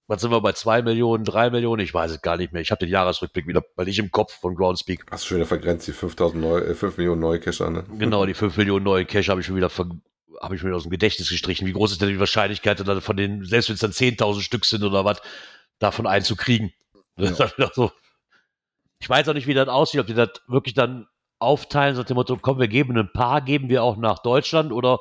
Was 0.07 0.21
sind 0.21 0.31
wir 0.31 0.41
bei 0.41 0.53
zwei 0.53 0.81
Millionen, 0.81 1.23
drei 1.23 1.49
Millionen? 1.49 1.83
Ich 1.83 1.93
weiß 1.93 2.11
es 2.11 2.21
gar 2.21 2.35
nicht 2.35 2.51
mehr. 2.51 2.63
Ich 2.63 2.71
habe 2.71 2.79
den 2.79 2.89
Jahresrückblick 2.89 3.47
wieder, 3.47 3.63
weil 3.75 3.87
ich 3.87 3.99
im 3.99 4.11
Kopf 4.11 4.33
von 4.37 4.55
Groundspeak. 4.55 5.05
Hast 5.11 5.23
du 5.23 5.27
schon 5.29 5.37
wieder 5.37 5.45
vergrenzt, 5.45 5.87
die 5.87 5.91
5000 5.91 6.41
neu, 6.41 6.57
äh, 6.57 6.73
5 6.73 6.97
Millionen 6.97 7.21
neue 7.21 7.39
Cacher, 7.39 7.69
ne? 7.69 7.85
Genau, 7.97 8.25
die 8.25 8.33
5 8.33 8.57
Millionen 8.57 8.83
neue 8.83 9.05
Cache 9.05 9.29
habe 9.29 9.39
ich 9.39 9.47
schon 9.47 9.55
wieder 9.55 9.69
ver 9.69 9.87
habe 10.41 10.55
ich 10.55 10.63
mir 10.63 10.75
aus 10.75 10.83
dem 10.83 10.91
Gedächtnis 10.91 11.29
gestrichen. 11.29 11.67
Wie 11.67 11.73
groß 11.73 11.91
ist 11.91 12.01
denn 12.01 12.09
die 12.09 12.19
Wahrscheinlichkeit, 12.19 12.79
dann 12.87 13.01
von 13.01 13.17
den, 13.17 13.43
selbst 13.45 13.69
wenn 13.69 13.75
es 13.75 13.81
dann 13.81 13.91
10.000 13.91 14.41
Stück 14.41 14.65
sind 14.65 14.83
oder 14.83 15.05
was, 15.05 15.21
davon 15.79 16.07
einzukriegen? 16.07 16.71
Das 17.15 17.39
wieder 17.57 17.71
so. 17.73 17.91
Ich 18.99 19.09
weiß 19.09 19.27
auch 19.29 19.33
nicht, 19.33 19.47
wie 19.47 19.53
das 19.53 19.67
aussieht, 19.67 20.01
ob 20.01 20.07
die 20.07 20.13
das 20.13 20.29
wirklich 20.47 20.73
dann 20.73 21.07
aufteilen, 21.39 21.95
nach 21.95 22.05
dem 22.05 22.15
Motto, 22.15 22.37
komm, 22.41 22.59
wir 22.59 22.67
geben 22.67 22.97
ein 22.97 23.11
paar, 23.11 23.41
geben 23.41 23.69
wir 23.69 23.83
auch 23.83 23.97
nach 23.97 24.19
Deutschland 24.19 24.71
oder 24.71 24.99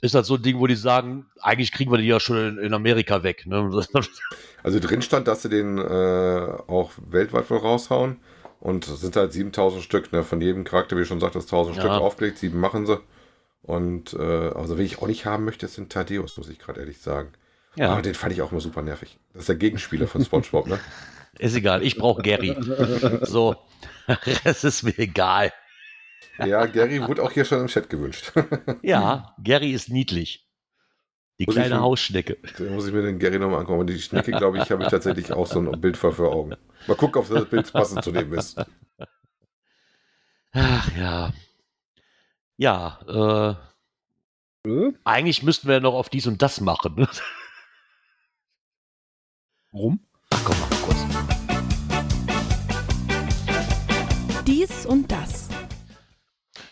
ist 0.00 0.14
das 0.14 0.26
so 0.26 0.36
ein 0.36 0.42
Ding, 0.42 0.58
wo 0.58 0.66
die 0.66 0.76
sagen, 0.76 1.26
eigentlich 1.40 1.72
kriegen 1.72 1.90
wir 1.90 1.98
die 1.98 2.06
ja 2.06 2.20
schon 2.20 2.58
in, 2.58 2.72
Amerika 2.72 3.22
weg. 3.22 3.46
Ne? 3.46 3.84
Also 4.62 4.78
drin 4.78 5.00
stand, 5.00 5.26
dass 5.26 5.40
sie 5.40 5.48
den 5.48 5.78
äh, 5.78 6.58
auch 6.66 6.90
weltweit 6.98 7.48
wohl 7.48 7.58
raushauen 7.58 8.18
und 8.60 8.86
es 8.86 9.00
sind 9.00 9.16
halt 9.16 9.32
7000 9.32 9.82
Stück, 9.82 10.12
ne? 10.12 10.22
von 10.22 10.42
jedem 10.42 10.64
Charakter, 10.64 10.98
wie 10.98 11.06
schon 11.06 11.18
sagte, 11.18 11.38
ist 11.38 11.46
1000 11.46 11.76
Ja. 11.76 11.82
Stück 11.82 11.92
aufgelegt, 11.92 12.38
sieben 12.38 12.60
machen 12.60 12.86
sie. 12.86 13.00
Und 13.62 14.14
äh, 14.14 14.18
also, 14.54 14.78
wen 14.78 14.86
ich 14.86 14.98
auch 15.02 15.06
nicht 15.06 15.26
haben 15.26 15.44
möchte, 15.44 15.68
sind 15.68 15.92
Thaddeus, 15.92 16.36
muss 16.36 16.48
ich 16.48 16.58
gerade 16.58 16.80
ehrlich 16.80 16.98
sagen. 17.00 17.32
ja, 17.76 17.90
Aber 17.92 18.02
den 18.02 18.14
fand 18.14 18.32
ich 18.32 18.42
auch 18.42 18.52
immer 18.52 18.60
super 18.60 18.82
nervig. 18.82 19.18
Das 19.32 19.42
ist 19.42 19.48
der 19.48 19.56
Gegenspieler 19.56 20.06
von 20.06 20.24
SpongeBob, 20.24 20.66
ne? 20.66 20.80
ist 21.38 21.54
egal, 21.54 21.82
ich 21.82 21.96
brauche 21.96 22.22
Gary. 22.22 22.56
So, 23.22 23.56
es 24.44 24.64
ist 24.64 24.82
mir 24.82 24.98
egal. 24.98 25.52
Ja, 26.38 26.64
Gary 26.66 27.06
wurde 27.06 27.22
auch 27.22 27.32
hier 27.32 27.44
schon 27.44 27.60
im 27.60 27.66
Chat 27.66 27.90
gewünscht. 27.90 28.32
Ja, 28.82 29.34
Gary 29.44 29.72
ist 29.72 29.90
niedlich. 29.90 30.46
Die 31.38 31.44
Muss 31.46 31.54
kleine 31.54 31.74
schon- 31.74 31.80
Hausschnecke. 31.82 32.38
Da 32.58 32.64
muss 32.64 32.86
ich 32.86 32.92
mir 32.94 33.02
den 33.02 33.18
Gary 33.18 33.38
nochmal 33.38 33.60
angucken. 33.60 33.80
Und 33.80 33.86
die 33.88 33.98
Schnecke, 34.00 34.30
glaube 34.32 34.58
ich, 34.58 34.70
habe 34.70 34.82
ich 34.82 34.88
tatsächlich 34.88 35.32
auch 35.32 35.46
so 35.46 35.58
ein 35.60 35.80
Bild 35.80 35.96
vor 35.98 36.12
vor 36.12 36.32
Augen. 36.34 36.54
Mal 36.86 36.96
gucken, 36.96 37.20
ob 37.22 37.28
das 37.28 37.44
Bild 37.46 37.70
passend 37.72 38.02
zu 38.04 38.10
dem 38.12 38.32
ist. 38.32 38.58
Ach 40.52 40.96
ja. 40.96 41.32
Ja, 42.60 42.98
äh, 43.08 44.68
Äh? 44.68 44.92
eigentlich 45.04 45.42
müssten 45.42 45.66
wir 45.66 45.80
noch 45.80 45.94
auf 45.94 46.10
dies 46.10 46.26
und 46.26 46.42
das 46.42 46.60
machen. 46.60 46.94
ne? 46.94 47.08
Warum? 49.72 50.00
Ach 50.28 50.44
komm 50.44 50.60
mal 50.60 50.68
kurz. 50.84 50.98
Dies 54.46 54.84
und 54.84 55.10
das. 55.10 55.48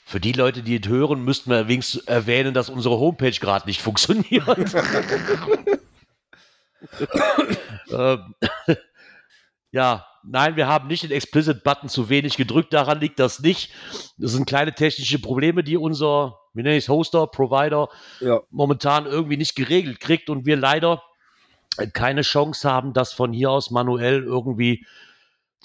Für 0.05 0.21
die 0.21 0.33
Leute, 0.33 0.63
die 0.63 0.77
es 0.77 0.87
hören, 0.87 1.25
müssten 1.25 1.49
wir 1.49 1.69
wenigstens 1.69 2.05
erwähnen, 2.05 2.53
dass 2.53 2.69
unsere 2.69 2.99
Homepage 2.99 3.31
gerade 3.31 3.67
nicht 3.67 3.81
funktioniert. 3.81 4.47
ähm, 7.91 8.35
ja, 9.71 10.07
nein, 10.31 10.57
wir 10.57 10.67
haben 10.67 10.89
nicht 10.89 11.03
den 11.03 11.11
Explicit-Button 11.11 11.89
zu 11.89 12.09
wenig 12.09 12.37
gedrückt. 12.37 12.73
Daran 12.73 13.01
liegt 13.01 13.19
das 13.19 13.41
nicht. 13.41 13.73
Das 14.17 14.33
sind 14.33 14.47
kleine 14.47 14.75
technische 14.75 15.19
Probleme, 15.19 15.65
die 15.65 15.77
unser, 15.77 16.39
wie 16.55 16.63
nenne 16.63 16.77
ich 16.77 16.85
es, 16.85 16.89
Hoster, 16.89 17.27
Provider 17.27 17.89
Ja. 18.21 18.41
momentan 18.51 19.07
irgendwie 19.07 19.37
nicht 19.37 19.55
geregelt 19.55 20.01
kriegt 20.01 20.31
und 20.31 20.47
wir 20.47 20.57
leider 20.57 21.03
keine 21.93 22.23
Chance 22.23 22.69
haben, 22.69 22.93
das 22.93 23.13
von 23.13 23.33
hier 23.33 23.51
aus 23.51 23.71
manuell 23.71 24.23
irgendwie 24.25 24.85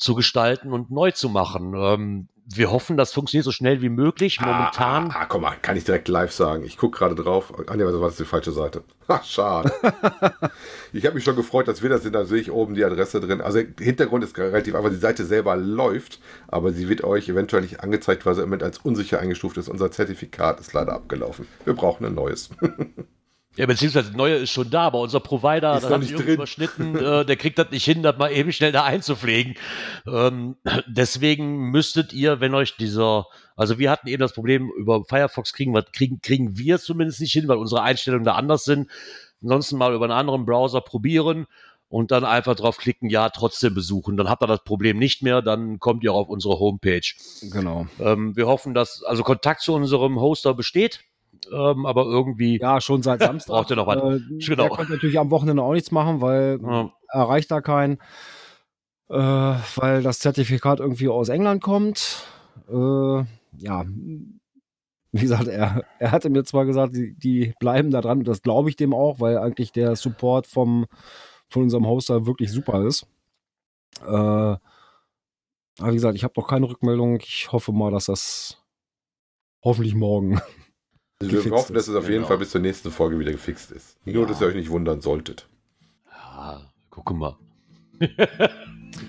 zu 0.04 0.16
gestalten 0.16 0.74
und 0.74 0.92
neu 0.92 1.12
zu 1.12 1.30
machen. 1.30 1.74
Ähm, 1.76 2.28
wir 2.46 2.72
hoffen, 2.72 2.98
das 2.98 3.14
funktioniert 3.14 3.46
so 3.46 3.52
schnell 3.52 3.82
wie 3.82 3.90
möglich. 3.90 4.42
Momentan. 4.42 5.12
Ah, 5.12 5.22
ah, 5.22 5.26
komm 5.26 5.44
mal, 5.44 5.56
kann 5.62 5.78
ich 5.78 5.86
direkt 5.86 6.10
live 6.10 6.32
sagen. 6.32 6.64
Ich 6.66 6.78
gucke 6.78 6.98
gerade 6.98 7.16
drauf. 7.16 7.54
Ah, 7.68 7.76
nee, 7.76 7.84
das 7.84 7.94
war 7.94 8.10
das 8.10 8.18
die 8.18 8.26
falsche 8.26 8.52
Seite. 8.52 8.84
Ha, 9.10 9.22
schade. 9.22 9.70
ich 10.94 11.06
habe 11.06 11.16
mich 11.16 11.26
schon 11.26 11.36
gefreut, 11.36 11.68
dass 11.68 11.84
wir 11.84 11.90
das 11.90 12.04
sind. 12.04 12.14
Da 12.14 12.24
sehe 12.24 12.40
ich 12.40 12.50
oben 12.50 12.74
die 12.74 12.86
Adresse 12.86 13.20
drin. 13.20 13.42
Also, 13.42 13.62
der 13.62 13.86
Hintergrund 13.86 14.24
ist 14.24 14.38
relativ 14.38 14.76
einfach. 14.76 14.92
Die 14.92 14.96
Seite 14.96 15.26
selber 15.26 15.58
läuft, 15.58 16.22
aber 16.48 16.72
sie 16.72 16.88
wird 16.88 17.04
euch 17.04 17.28
eventuell 17.28 17.64
nicht 17.64 17.82
angezeigt, 17.82 18.26
weil 18.26 18.34
sie 18.34 18.44
im 18.44 18.48
Moment 18.48 18.64
als 18.64 18.78
unsicher 18.78 19.20
eingestuft 19.20 19.58
ist. 19.58 19.68
Unser 19.68 19.92
Zertifikat 19.92 20.62
ist 20.62 20.72
leider 20.72 20.94
abgelaufen. 20.94 21.48
Wir 21.66 21.74
brauchen 21.74 22.06
ein 22.06 22.14
neues. 22.14 22.50
Ja, 23.56 23.68
beziehungsweise 23.68 24.16
neue 24.18 24.36
ist 24.36 24.50
schon 24.50 24.70
da, 24.70 24.84
aber 24.88 25.00
unser 25.00 25.20
Provider, 25.20 25.76
Ist 25.76 25.84
das 25.84 25.92
hat 25.92 26.00
nicht 26.00 26.10
sich 26.10 26.16
irgendwie 26.18 26.26
drin. 26.26 26.36
überschnitten, 26.36 26.96
äh, 26.98 27.26
der 27.26 27.36
kriegt 27.36 27.60
das 27.60 27.70
nicht 27.70 27.86
hin, 27.86 28.02
das 28.02 28.18
mal 28.18 28.32
eben 28.32 28.52
schnell 28.52 28.72
da 28.72 28.84
einzupflegen. 28.84 29.56
Ähm, 30.08 30.56
deswegen 30.88 31.70
müsstet 31.70 32.14
ihr, 32.14 32.40
wenn 32.40 32.56
euch 32.56 32.76
dieser, 32.78 33.28
also 33.56 33.78
wir 33.78 33.92
hatten 33.92 34.08
eben 34.08 34.22
das 34.22 34.34
Problem, 34.34 34.72
über 34.76 35.04
Firefox 35.06 35.54
kriegen 35.54 35.74
wir, 35.74 35.84
kriegen, 35.84 36.20
kriegen 36.22 36.58
wir 36.58 36.76
es 36.76 36.84
zumindest 36.84 37.22
nicht 37.22 37.34
hin, 37.34 37.48
weil 37.48 37.58
unsere 37.58 37.84
Einstellungen 37.84 38.26
da 38.26 38.34
anders 38.34 38.64
sind. 38.64 38.90
Ansonsten 39.44 39.78
mal 39.78 39.94
über 39.94 40.06
einen 40.06 40.14
anderen 40.14 40.46
Browser 40.46 40.82
probieren 40.82 41.46
und 41.90 42.10
dann 42.10 42.26
einfach 42.26 42.56
drauf 42.56 42.78
klicken, 42.78 43.08
ja, 43.12 43.30
trotzdem 43.30 43.76
besuchen. 43.76 44.18
Dann 44.18 44.30
habt 44.30 44.42
ihr 44.42 44.48
das 44.48 44.64
Problem 44.64 44.98
nicht 44.98 45.22
mehr, 45.22 45.44
dann 45.44 45.78
kommt 45.78 46.04
ihr 46.04 46.14
auf 46.14 46.28
unsere 46.28 46.58
Homepage. 46.58 47.02
Genau. 47.52 47.86
Ähm, 48.00 48.36
wir 48.36 48.48
hoffen, 48.48 48.74
dass, 48.74 49.04
also 49.04 49.22
Kontakt 49.22 49.62
zu 49.62 49.74
unserem 49.76 50.20
Hoster 50.20 50.56
besteht, 50.56 51.02
ähm, 51.52 51.86
aber 51.86 52.06
irgendwie 52.06 52.60
Ja, 52.60 52.80
schon 52.82 53.02
seit 53.04 53.20
Samstag. 53.22 53.54
Braucht 53.54 53.70
ihr 53.72 53.76
noch 53.76 53.88
was? 53.88 53.98
Äh, 53.98 54.20
Genau. 54.46 54.68
Der 54.68 54.70
konnte 54.70 54.92
natürlich 54.94 55.20
am 55.20 55.32
Wochenende 55.32 55.64
auch 55.64 55.74
nichts 55.74 55.92
machen, 55.92 56.22
weil 56.22 56.60
Ja. 56.62 56.92
erreicht 57.10 57.52
da 57.52 57.62
keinen, 57.62 57.98
äh, 59.10 59.16
weil 59.18 60.02
das 60.04 60.20
Zertifikat 60.20 60.80
irgendwie 60.80 61.10
aus 61.10 61.30
England 61.30 61.62
kommt. 61.62 62.26
Äh, 62.70 63.24
ja, 63.58 63.86
wie 65.16 65.22
gesagt, 65.22 65.48
er, 65.48 65.84
er 66.00 66.12
hatte 66.12 66.30
mir 66.30 66.44
zwar 66.44 66.66
gesagt, 66.66 66.96
die, 66.96 67.14
die 67.16 67.54
bleiben 67.60 67.92
da 67.92 68.02
dran, 68.02 68.24
das 68.24 68.42
glaube 68.42 68.70
ich 68.70 68.76
dem 68.76 68.94
auch, 68.94 69.20
weil 69.20 69.38
eigentlich 69.38 69.72
der 69.72 69.96
Support 69.96 70.48
vom, 70.48 70.86
von 71.50 71.64
unserem 71.64 71.86
Hoster 71.86 72.26
wirklich 72.26 72.52
super 72.52 72.84
ist. 72.86 73.06
Äh, 74.02 74.08
aber 75.80 75.90
wie 75.90 75.94
gesagt, 75.96 76.16
ich 76.16 76.24
habe 76.24 76.34
noch 76.38 76.48
keine 76.48 76.68
Rückmeldung. 76.70 77.18
Ich 77.22 77.52
hoffe 77.52 77.72
mal, 77.72 77.92
dass 77.92 78.06
das 78.06 78.64
hoffentlich 79.64 79.96
morgen. 79.96 80.40
Also 81.24 81.46
wir 81.46 81.52
hoffen, 81.52 81.74
dass 81.74 81.88
es 81.88 81.96
auf 81.96 82.04
jeden 82.04 82.16
genau. 82.18 82.28
Fall 82.28 82.38
bis 82.38 82.52
zur 82.52 82.62
nächsten 82.62 82.92
Folge 82.92 83.20
wieder 83.20 83.32
gefixt 83.32 83.72
ist. 83.72 83.98
Nur, 84.06 84.24
Ja. 84.24 84.26
dass 84.30 84.42
ihr 84.42 84.48
euch 84.48 84.56
nicht 84.56 84.70
wundern 84.70 85.02
solltet. 85.02 85.48
Ja, 86.12 86.62
guck 86.90 87.12
mal. 87.14 87.36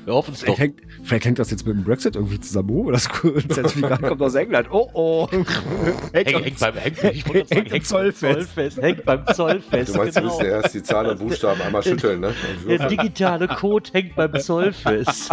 Wir 0.04 0.14
hoffen 0.14 0.34
es 0.34 0.40
doch. 0.40 0.56
Vielleicht 0.56 0.60
hängt, 0.60 0.80
vielleicht 1.02 1.24
hängt 1.26 1.38
das 1.38 1.50
jetzt 1.50 1.66
mit 1.66 1.76
dem 1.76 1.84
Brexit 1.84 2.16
irgendwie 2.16 2.40
zusammen. 2.40 2.70
Oh, 2.70 2.90
das 2.90 3.04
Zertifikat 3.48 4.02
kommt 4.02 4.22
aus 4.22 4.34
England. 4.34 4.68
Oh, 4.70 4.88
oh. 4.92 5.28
Hängt, 6.12 6.28
hängt 6.32 6.58
beim, 6.58 6.74
hängt, 6.74 7.04
ich 7.04 7.24
sagen, 7.24 7.46
Hängt 7.50 7.72
am 7.72 7.82
Zollfest. 7.82 8.20
Zollfest. 8.20 8.82
Hängt 8.82 9.04
beim 9.04 9.26
Zollfest. 9.34 9.94
Du 9.94 9.98
meinst, 9.98 10.16
du 10.16 10.20
genau. 10.20 10.32
müsst 10.32 10.42
ja 10.42 10.48
erst 10.60 10.74
die 10.74 10.82
Zahlen 10.82 11.10
und 11.10 11.18
Buchstaben 11.18 11.60
einmal 11.60 11.82
schütteln, 11.82 12.20
ne? 12.20 12.34
Der 12.66 12.88
digitale 12.88 13.48
Code 13.48 13.90
hängt 13.92 14.14
beim 14.16 14.38
Zollfest. 14.40 15.30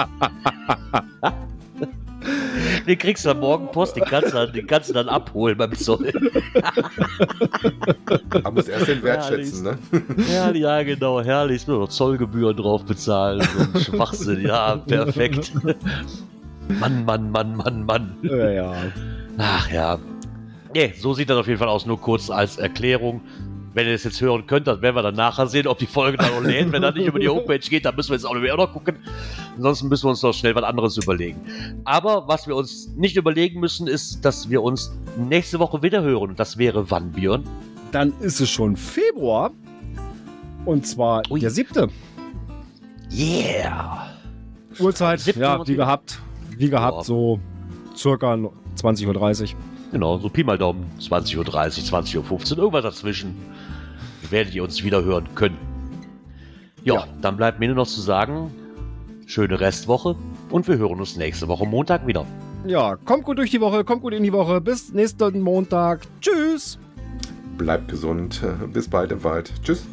Den 2.87 2.97
kriegst 2.97 3.25
du 3.25 3.29
am 3.31 3.39
Morgen 3.39 3.67
Post, 3.71 3.95
den 3.95 4.03
kannst 4.05 4.29
du, 4.31 4.37
dann- 4.37 4.53
den 4.53 4.67
kannst 4.67 4.89
du 4.89 4.93
dann 4.93 5.07
abholen 5.09 5.57
beim 5.57 5.73
Zoll. 5.75 6.11
Man 8.43 8.53
muss 8.53 8.67
erst 8.67 8.87
den 8.87 9.03
Wert 9.03 9.29
Herrlich. 9.29 9.47
schätzen, 9.47 9.63
ne? 9.63 9.77
Ja, 10.33 10.51
ja, 10.51 10.83
genau, 10.83 11.21
herrlich. 11.21 11.61
Ich 11.63 11.67
muss 11.67 11.77
noch 11.77 11.89
Zollgebühren 11.89 12.55
drauf 12.57 12.83
bezahlen. 12.85 13.41
So 13.41 13.59
ein 13.79 13.83
Schwachsinn, 13.83 14.41
ja, 14.45 14.75
perfekt. 14.77 15.51
Mann, 16.79 17.05
Mann, 17.05 17.31
Mann, 17.31 17.55
Mann, 17.55 17.85
Mann. 17.85 18.17
Ja, 18.23 18.49
ja. 18.49 18.73
Ach 19.37 19.69
ja. 19.71 19.99
Nee, 20.73 20.93
so 20.97 21.13
sieht 21.13 21.29
das 21.29 21.37
auf 21.37 21.47
jeden 21.47 21.59
Fall 21.59 21.67
aus, 21.67 21.85
nur 21.85 21.99
kurz 21.99 22.29
als 22.29 22.57
Erklärung. 22.57 23.21
Wenn 23.73 23.85
ihr 23.87 23.93
das 23.93 24.03
jetzt 24.03 24.19
hören 24.19 24.45
könnt, 24.47 24.67
dann 24.67 24.81
werden 24.81 24.95
wir 24.95 25.01
dann 25.01 25.15
nachher 25.15 25.47
sehen, 25.47 25.65
ob 25.67 25.77
die 25.77 25.85
Folge 25.85 26.17
dann 26.17 26.31
noch 26.31 26.41
lädt. 26.41 26.71
Wenn 26.73 26.81
das 26.81 26.93
nicht 26.93 27.07
über 27.07 27.19
die 27.19 27.29
Homepage 27.29 27.59
geht, 27.59 27.85
dann 27.85 27.95
müssen 27.95 28.09
wir 28.09 28.15
jetzt 28.17 28.25
auch 28.25 28.35
noch 28.35 28.73
gucken. 28.73 28.97
Ansonsten 29.55 29.87
müssen 29.87 30.05
wir 30.05 30.09
uns 30.09 30.21
noch 30.21 30.33
schnell 30.33 30.53
was 30.55 30.63
anderes 30.63 30.97
überlegen. 30.97 31.39
Aber 31.85 32.27
was 32.27 32.47
wir 32.47 32.55
uns 32.57 32.89
nicht 32.95 33.15
überlegen 33.15 33.59
müssen, 33.61 33.87
ist, 33.87 34.25
dass 34.25 34.49
wir 34.49 34.61
uns 34.61 34.91
nächste 35.17 35.59
Woche 35.59 35.81
wieder 35.81 36.01
hören. 36.01 36.31
Und 36.31 36.39
das 36.39 36.57
wäre 36.57 36.91
wann, 36.91 37.11
Björn? 37.11 37.43
Dann 37.93 38.13
ist 38.19 38.41
es 38.41 38.49
schon 38.49 38.75
Februar. 38.75 39.51
Und 40.65 40.85
zwar 40.85 41.23
Ui. 41.29 41.39
der 41.39 41.49
siebte. 41.49 41.87
Yeah! 43.11 44.07
Uhrzeit, 44.79 45.19
Siebte 45.19 45.41
ja, 45.41 45.67
wie 45.67 45.75
gehabt. 45.75 46.19
Wie 46.57 46.69
gehabt, 46.69 46.97
Ja. 46.97 47.03
so 47.03 47.39
circa 47.95 48.33
20.30 48.33 49.53
Uhr. 49.53 49.59
Genau, 49.91 50.17
so 50.17 50.29
Pi 50.29 50.43
mal 50.43 50.57
Daumen, 50.57 50.85
20.30 50.99 51.37
Uhr, 51.37 51.43
20.15 51.45 52.51
Uhr, 52.53 52.57
irgendwas 52.59 52.83
dazwischen. 52.83 53.35
Werdet 54.29 54.53
ihr 54.53 54.63
uns 54.63 54.83
wieder 54.83 55.03
hören 55.03 55.27
können. 55.35 55.57
Ja, 56.83 56.95
Ja. 56.95 57.07
dann 57.21 57.37
bleibt 57.37 57.59
mir 57.59 57.67
nur 57.67 57.75
noch 57.77 57.87
zu 57.87 58.01
sagen, 58.01 58.51
schöne 59.25 59.59
Restwoche 59.59 60.15
und 60.49 60.67
wir 60.67 60.77
hören 60.77 60.99
uns 60.99 61.15
nächste 61.17 61.47
Woche 61.47 61.65
Montag 61.65 62.05
wieder. 62.07 62.25
Ja, 62.65 62.95
kommt 62.95 63.23
gut 63.23 63.37
durch 63.39 63.49
die 63.51 63.61
Woche, 63.61 63.83
kommt 63.83 64.01
gut 64.03 64.13
in 64.13 64.23
die 64.23 64.33
Woche. 64.33 64.61
Bis 64.61 64.93
nächsten 64.93 65.41
Montag. 65.41 66.01
Tschüss. 66.21 66.77
Bleibt 67.57 67.87
gesund. 67.89 68.41
Bis 68.71 68.87
bald 68.87 69.11
im 69.11 69.23
Wald. 69.23 69.51
Tschüss. 69.63 69.85